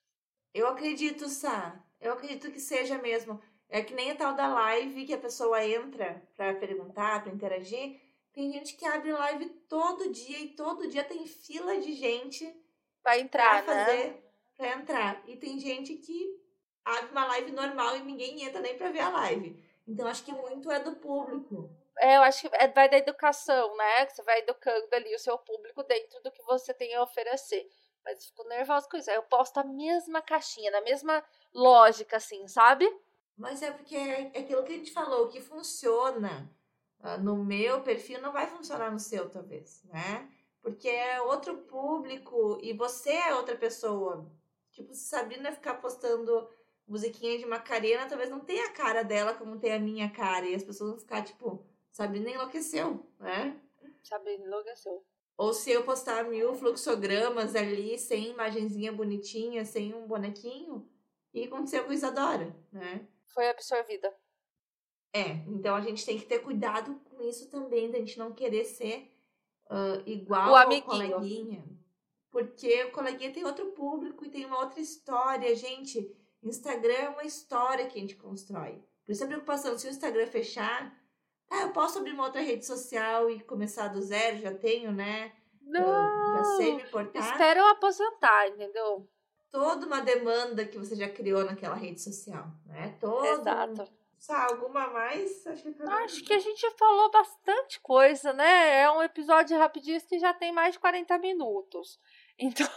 Eu 0.54 0.68
acredito, 0.68 1.28
Sá. 1.28 1.82
Eu 2.00 2.14
acredito 2.14 2.52
que 2.52 2.60
seja 2.60 2.98
mesmo. 2.98 3.42
É 3.70 3.82
que 3.82 3.94
nem 3.94 4.12
a 4.12 4.16
tal 4.16 4.34
da 4.36 4.48
live 4.48 5.06
que 5.06 5.14
a 5.14 5.18
pessoa 5.18 5.64
entra 5.66 6.22
para 6.36 6.54
perguntar, 6.56 7.24
para 7.24 7.32
interagir. 7.32 8.02
Tem 8.34 8.52
gente 8.52 8.76
que 8.76 8.86
abre 8.86 9.12
live 9.12 9.50
todo 9.70 10.12
dia 10.12 10.40
e 10.40 10.50
todo 10.50 10.88
dia 10.88 11.04
tem 11.04 11.26
fila 11.26 11.80
de 11.80 11.94
gente 11.94 12.54
para 13.02 13.20
entrar, 13.20 13.64
pra 13.64 13.74
né? 13.74 13.86
fazer, 13.86 14.08
né? 14.08 14.18
Pra 14.58 14.74
entrar. 14.74 15.24
E 15.28 15.38
tem 15.38 15.60
gente 15.60 15.96
que 15.96 16.40
abre 16.84 17.12
uma 17.12 17.26
live 17.28 17.52
normal 17.52 17.98
e 17.98 18.04
ninguém 18.04 18.44
entra 18.44 18.62
nem 18.62 18.78
para 18.78 18.92
ver 18.92 19.02
a 19.02 19.10
live. 19.10 19.64
Então 19.88 20.08
acho 20.08 20.24
que 20.24 20.32
muito 20.32 20.72
é 20.72 20.80
do 20.80 20.96
público. 20.96 21.70
É, 21.98 22.18
eu 22.18 22.24
acho 22.24 22.50
que 22.50 22.56
é, 22.56 22.68
vai 22.68 22.90
da 22.90 22.98
educação, 22.98 23.76
né? 23.76 24.06
Que 24.06 24.14
você 24.14 24.24
vai 24.24 24.40
educando 24.40 24.88
ali 24.94 25.14
o 25.14 25.20
seu 25.20 25.38
público 25.38 25.84
dentro 25.84 26.22
do 26.24 26.32
que 26.32 26.42
você 26.44 26.74
tem 26.74 26.94
a 26.96 27.04
oferecer. 27.04 27.68
Mas 28.04 28.26
fico 28.26 28.48
nervosa 28.48 28.88
com 28.90 28.98
isso. 28.98 29.10
Aí 29.10 29.16
eu 29.16 29.24
posto 29.24 29.58
a 29.60 29.64
mesma 29.64 30.22
caixinha, 30.22 30.72
na 30.72 30.82
mesma 30.82 31.24
lógica, 31.54 32.18
assim, 32.18 32.48
sabe? 32.48 32.86
Mas 33.38 33.62
é 33.62 33.72
porque 33.72 33.96
é 33.96 34.40
aquilo 34.40 34.64
que 34.64 34.74
a 34.74 34.78
gente 34.78 34.92
falou, 34.92 35.28
que 35.28 35.42
funciona 35.42 36.52
uh, 37.00 37.22
no 37.22 37.36
meu 37.44 37.82
perfil 37.82 38.22
não 38.22 38.32
vai 38.32 38.48
funcionar 38.48 38.92
no 38.92 39.00
seu, 39.00 39.30
talvez, 39.30 39.84
né? 39.86 40.30
Porque 40.62 40.88
é 40.88 41.22
outro 41.22 41.58
público 41.64 42.60
e 42.62 42.74
você 42.74 43.12
é 43.14 43.36
outra 43.36 43.56
pessoa. 43.56 44.32
Tipo, 44.72 44.94
se 44.94 45.08
Sabrina 45.08 45.52
ficar 45.52 45.76
postando 45.76 46.48
musiquinha 46.88 47.38
de 47.38 47.46
Macarena, 47.46 48.08
talvez 48.08 48.30
não 48.30 48.40
tenha 48.40 48.68
a 48.68 48.74
cara 48.74 49.04
dela 49.04 49.34
como 49.34 49.60
tem 49.60 49.74
a 49.74 49.80
minha 49.80 50.10
cara. 50.12 50.46
E 50.46 50.54
as 50.54 50.64
pessoas 50.64 50.92
vão 50.92 51.00
ficar, 51.00 51.24
tipo, 51.24 51.66
Sabrina 51.92 52.30
enlouqueceu, 52.30 53.06
né? 53.20 53.60
Sabrina 54.04 54.46
enlouqueceu. 54.46 55.04
Ou 55.42 55.56
se 55.56 55.72
eu 55.72 55.84
postar 55.84 56.26
mil 56.26 56.54
fluxogramas 56.54 57.56
ali, 57.56 57.98
sem 57.98 58.30
imagenzinha 58.30 58.92
bonitinha, 58.92 59.66
sem 59.66 59.92
um 59.92 60.06
bonequinho, 60.06 60.88
e 61.34 61.46
aconteceu 61.46 61.84
com 61.84 61.92
Isadora, 61.92 62.56
né? 62.72 63.08
Foi 63.26 63.50
absorvida. 63.50 64.16
É, 65.12 65.32
então 65.48 65.74
a 65.76 65.82
gente 65.82 66.06
tem 66.06 66.20
que 66.20 66.28
ter 66.28 66.44
cuidado 66.44 66.94
com 67.06 67.24
isso 67.24 67.50
também, 67.50 67.90
da 67.90 67.98
gente 67.98 68.20
não 68.20 68.32
querer 68.32 68.66
ser 68.66 69.12
uh, 69.66 70.08
igual 70.08 70.52
o 70.52 70.56
ao 70.56 70.82
coleguinha. 70.84 71.66
Porque 72.30 72.84
o 72.84 72.92
coleguinha 72.92 73.34
tem 73.34 73.44
outro 73.44 73.72
público 73.72 74.24
e 74.24 74.30
tem 74.30 74.46
uma 74.46 74.60
outra 74.60 74.80
história. 74.80 75.56
Gente, 75.56 76.16
Instagram 76.44 76.94
é 76.94 77.10
uma 77.10 77.24
história 77.24 77.88
que 77.88 77.98
a 77.98 78.02
gente 78.02 78.16
constrói. 78.16 78.80
Por 79.04 79.12
isso 79.12 79.24
a 79.24 79.28
preocupação, 79.28 79.76
se 79.76 79.88
o 79.88 79.90
Instagram 79.90 80.28
fechar, 80.28 80.96
ah, 81.52 81.64
eu 81.64 81.72
posso 81.72 82.00
abrir 82.00 82.14
uma 82.14 82.24
outra 82.24 82.40
rede 82.40 82.66
social 82.66 83.30
e 83.30 83.42
começar 83.42 83.90
do 83.90 84.02
zero, 84.02 84.40
já 84.40 84.54
tenho, 84.54 84.94
né? 84.94 85.34
Não! 85.62 86.38
já 86.38 86.44
sei 86.56 86.76
me 86.76 86.84
portar. 86.86 87.22
Espero 87.22 87.60
eu 87.60 87.68
aposentar, 87.68 88.48
entendeu? 88.48 89.06
Toda 89.52 89.86
uma 89.86 90.02
demanda 90.02 90.66
que 90.66 90.78
você 90.78 90.96
já 90.96 91.10
criou 91.10 91.44
naquela 91.44 91.76
rede 91.76 92.02
social, 92.02 92.46
né? 92.66 92.96
Todo 93.02 93.26
Exato. 93.26 93.92
Sabe, 94.18 94.54
alguma 94.54 94.88
mais? 94.88 95.46
Acho 95.46 95.74
que, 95.74 95.84
Acho 95.84 96.24
que 96.24 96.34
a 96.34 96.40
gente 96.40 96.72
falou 96.78 97.12
bastante 97.12 97.82
coisa, 97.82 98.32
né? 98.32 98.84
É 98.84 98.90
um 98.90 99.04
episódio 99.04 99.58
rapidinho 99.58 100.00
que 100.08 100.20
já 100.20 100.34
tem 100.34 100.54
mais 100.54 100.74
de 100.74 100.80
40 100.80 101.18
minutos. 101.18 102.00
Então. 102.40 102.68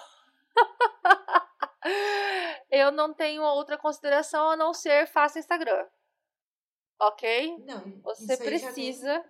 eu 2.71 2.91
não 2.91 3.15
tenho 3.15 3.43
outra 3.43 3.79
consideração 3.79 4.51
a 4.51 4.57
não 4.57 4.75
ser 4.75 5.07
faça 5.07 5.39
Instagram 5.39 5.87
ok? 7.01 7.59
Não. 7.65 8.01
Você 8.03 8.37
precisa. 8.37 9.25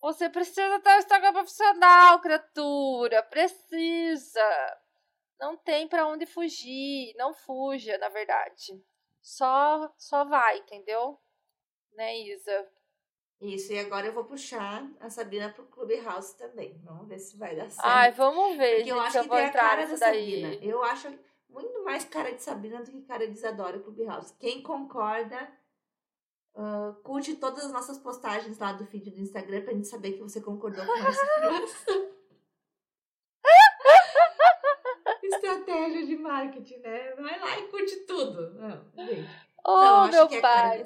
Você 0.00 0.30
precisa 0.30 0.80
ter 0.80 0.90
um 0.90 0.98
Instagram 0.98 1.32
profissional, 1.32 2.20
criatura. 2.20 3.22
Precisa. 3.24 4.78
Não 5.40 5.56
tem 5.56 5.88
para 5.88 6.06
onde 6.06 6.26
fugir. 6.26 7.14
Não 7.16 7.34
fuja, 7.34 7.98
na 7.98 8.08
verdade. 8.08 8.80
Só, 9.20 9.92
só 9.96 10.24
vai, 10.24 10.58
entendeu? 10.58 11.18
Né, 11.94 12.18
Isa? 12.18 12.68
Isso, 13.40 13.72
e 13.72 13.78
agora 13.78 14.06
eu 14.06 14.12
vou 14.12 14.24
puxar 14.24 14.84
a 14.98 15.08
Sabrina 15.08 15.48
pro 15.50 15.66
Clubhouse 15.66 16.36
também. 16.36 16.76
Vamos 16.82 17.08
ver 17.08 17.18
se 17.18 17.36
vai 17.36 17.54
dar 17.54 17.70
certo. 17.70 17.86
Ai, 17.86 18.10
vamos 18.12 18.56
ver, 18.56 18.68
Porque 18.68 18.78
gente, 18.78 18.90
eu 18.90 19.00
acho 19.00 19.22
que 19.22 19.28
tem 19.28 19.44
a 19.44 19.52
cara 19.52 19.86
da 19.86 19.94
daí. 19.96 20.42
Sabrina. 20.42 20.64
Eu 20.64 20.82
acho 20.82 21.18
muito 21.48 21.84
mais 21.84 22.04
cara 22.04 22.32
de 22.32 22.42
Sabrina 22.42 22.82
do 22.82 22.90
que 22.90 23.02
cara 23.02 23.26
de 23.28 23.34
Isadora 23.34 23.78
Clubhouse. 23.78 24.34
Quem 24.38 24.60
concorda 24.60 25.48
Uh, 26.54 26.94
curte 27.02 27.36
todas 27.36 27.64
as 27.64 27.72
nossas 27.72 27.98
postagens 27.98 28.58
lá 28.58 28.72
do 28.72 28.84
feed 28.86 29.10
do 29.10 29.20
Instagram 29.20 29.62
pra 29.62 29.72
gente 29.72 29.86
saber 29.86 30.14
que 30.14 30.22
você 30.22 30.40
concordou 30.40 30.84
com 30.84 30.92
essa 30.92 31.24
informação. 31.24 32.18
Estratégia 35.22 36.06
de 36.06 36.16
marketing, 36.16 36.78
né? 36.78 37.14
Vai 37.14 37.38
lá 37.38 37.58
e 37.58 37.68
curte 37.68 37.96
tudo. 38.06 38.54
Não, 38.54 39.06
gente. 39.06 39.28
Oh, 39.64 39.76
não, 39.76 40.08
meu 40.08 40.24
é 40.26 40.40
pai. 40.40 40.84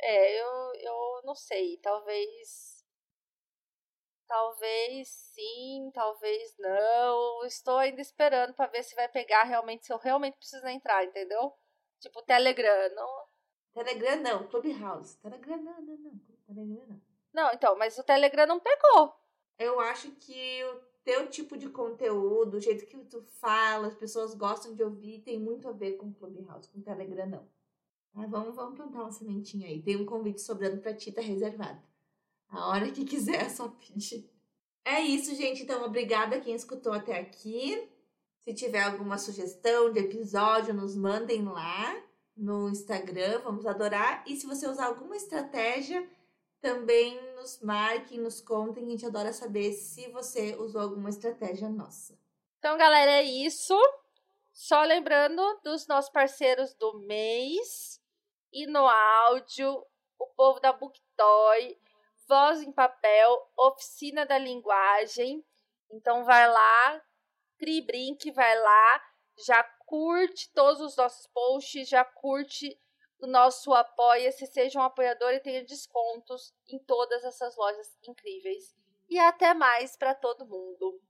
É, 0.00 0.40
eu, 0.40 0.72
eu 0.74 1.22
não 1.24 1.34
sei. 1.34 1.78
Talvez. 1.78 2.74
Talvez 4.26 5.08
sim, 5.08 5.90
talvez 5.94 6.54
não. 6.58 7.44
Estou 7.44 7.78
ainda 7.78 8.00
esperando 8.00 8.54
para 8.54 8.70
ver 8.70 8.82
se 8.82 8.94
vai 8.94 9.08
pegar 9.08 9.44
realmente, 9.44 9.86
se 9.86 9.92
eu 9.92 9.98
realmente 9.98 10.36
preciso 10.36 10.66
entrar, 10.66 11.04
entendeu? 11.04 11.52
Tipo 12.00 12.22
Telegram, 12.22 12.94
não? 12.94 13.33
Telegram 13.74 14.20
não, 14.22 14.46
Clubhouse. 14.46 15.18
Telegram 15.18 15.56
não, 15.56 15.82
não, 15.82 15.96
não. 15.98 16.20
Telegram 16.46 16.86
não. 16.88 17.00
Não, 17.32 17.52
então, 17.52 17.76
mas 17.76 17.98
o 17.98 18.04
Telegram 18.04 18.46
não 18.46 18.60
pegou. 18.60 19.12
Eu 19.58 19.80
acho 19.80 20.12
que 20.12 20.64
o 20.64 20.80
teu 21.02 21.28
tipo 21.28 21.56
de 21.58 21.68
conteúdo, 21.68 22.56
o 22.56 22.60
jeito 22.60 22.86
que 22.86 22.96
tu 23.04 23.20
fala, 23.40 23.88
as 23.88 23.94
pessoas 23.94 24.34
gostam 24.34 24.74
de 24.74 24.84
ouvir, 24.84 25.22
tem 25.22 25.40
muito 25.40 25.68
a 25.68 25.72
ver 25.72 25.94
com 25.94 26.12
Clubhouse, 26.12 26.68
com 26.70 26.80
Telegram 26.80 27.26
não. 27.26 27.48
Mas 28.12 28.30
vamos, 28.30 28.54
vamos 28.54 28.76
plantar 28.76 29.00
uma 29.00 29.10
sementinha 29.10 29.66
aí. 29.66 29.82
Tem 29.82 29.96
um 29.96 30.06
convite 30.06 30.40
sobrando 30.40 30.80
pra 30.80 30.94
ti, 30.94 31.10
tá 31.10 31.20
reservado. 31.20 31.82
A 32.48 32.68
hora 32.68 32.92
que 32.92 33.04
quiser 33.04 33.42
é 33.42 33.48
só 33.48 33.66
pedir. 33.68 34.30
É 34.84 35.00
isso, 35.00 35.34
gente. 35.34 35.64
Então, 35.64 35.84
obrigada 35.84 36.40
quem 36.40 36.54
escutou 36.54 36.92
até 36.92 37.18
aqui. 37.18 37.90
Se 38.38 38.54
tiver 38.54 38.82
alguma 38.82 39.18
sugestão 39.18 39.90
de 39.90 39.98
episódio, 39.98 40.72
nos 40.72 40.94
mandem 40.94 41.42
lá 41.42 42.03
no 42.36 42.68
Instagram, 42.68 43.40
vamos 43.40 43.66
adorar. 43.66 44.24
E 44.26 44.36
se 44.36 44.46
você 44.46 44.66
usar 44.66 44.86
alguma 44.86 45.16
estratégia, 45.16 46.08
também 46.60 47.20
nos 47.34 47.60
marquem, 47.60 48.18
nos 48.18 48.40
contem, 48.40 48.84
a 48.84 48.90
gente 48.90 49.06
adora 49.06 49.32
saber 49.32 49.72
se 49.72 50.10
você 50.10 50.56
usou 50.56 50.80
alguma 50.80 51.10
estratégia 51.10 51.68
nossa. 51.68 52.18
Então, 52.58 52.78
galera, 52.78 53.12
é 53.12 53.22
isso. 53.22 53.78
Só 54.52 54.82
lembrando 54.82 55.42
dos 55.62 55.86
nossos 55.86 56.10
parceiros 56.10 56.74
do 56.74 57.00
mês 57.00 58.00
e 58.52 58.66
no 58.66 58.86
áudio, 58.86 59.84
o 60.18 60.26
povo 60.28 60.60
da 60.60 60.72
Booktoy, 60.72 61.76
Voz 62.26 62.62
em 62.62 62.72
Papel, 62.72 63.50
Oficina 63.58 64.24
da 64.24 64.38
Linguagem. 64.38 65.44
Então 65.90 66.24
vai 66.24 66.48
lá, 66.48 67.02
Cri 67.58 67.82
Brinque, 67.82 68.30
vai 68.30 68.58
lá, 68.58 69.02
já 69.44 69.62
curte 69.86 70.50
todos 70.52 70.80
os 70.80 70.96
nossos 70.96 71.26
posts, 71.28 71.88
já 71.88 72.04
curte 72.04 72.78
o 73.20 73.26
nosso 73.26 73.72
Apoia-se, 73.72 74.46
seja 74.46 74.78
um 74.78 74.82
apoiador 74.82 75.32
e 75.32 75.40
tenha 75.40 75.64
descontos 75.64 76.54
em 76.68 76.78
todas 76.78 77.24
essas 77.24 77.56
lojas 77.56 77.96
incríveis. 78.06 78.76
E 79.08 79.18
até 79.18 79.54
mais 79.54 79.96
para 79.96 80.14
todo 80.14 80.46
mundo! 80.46 81.00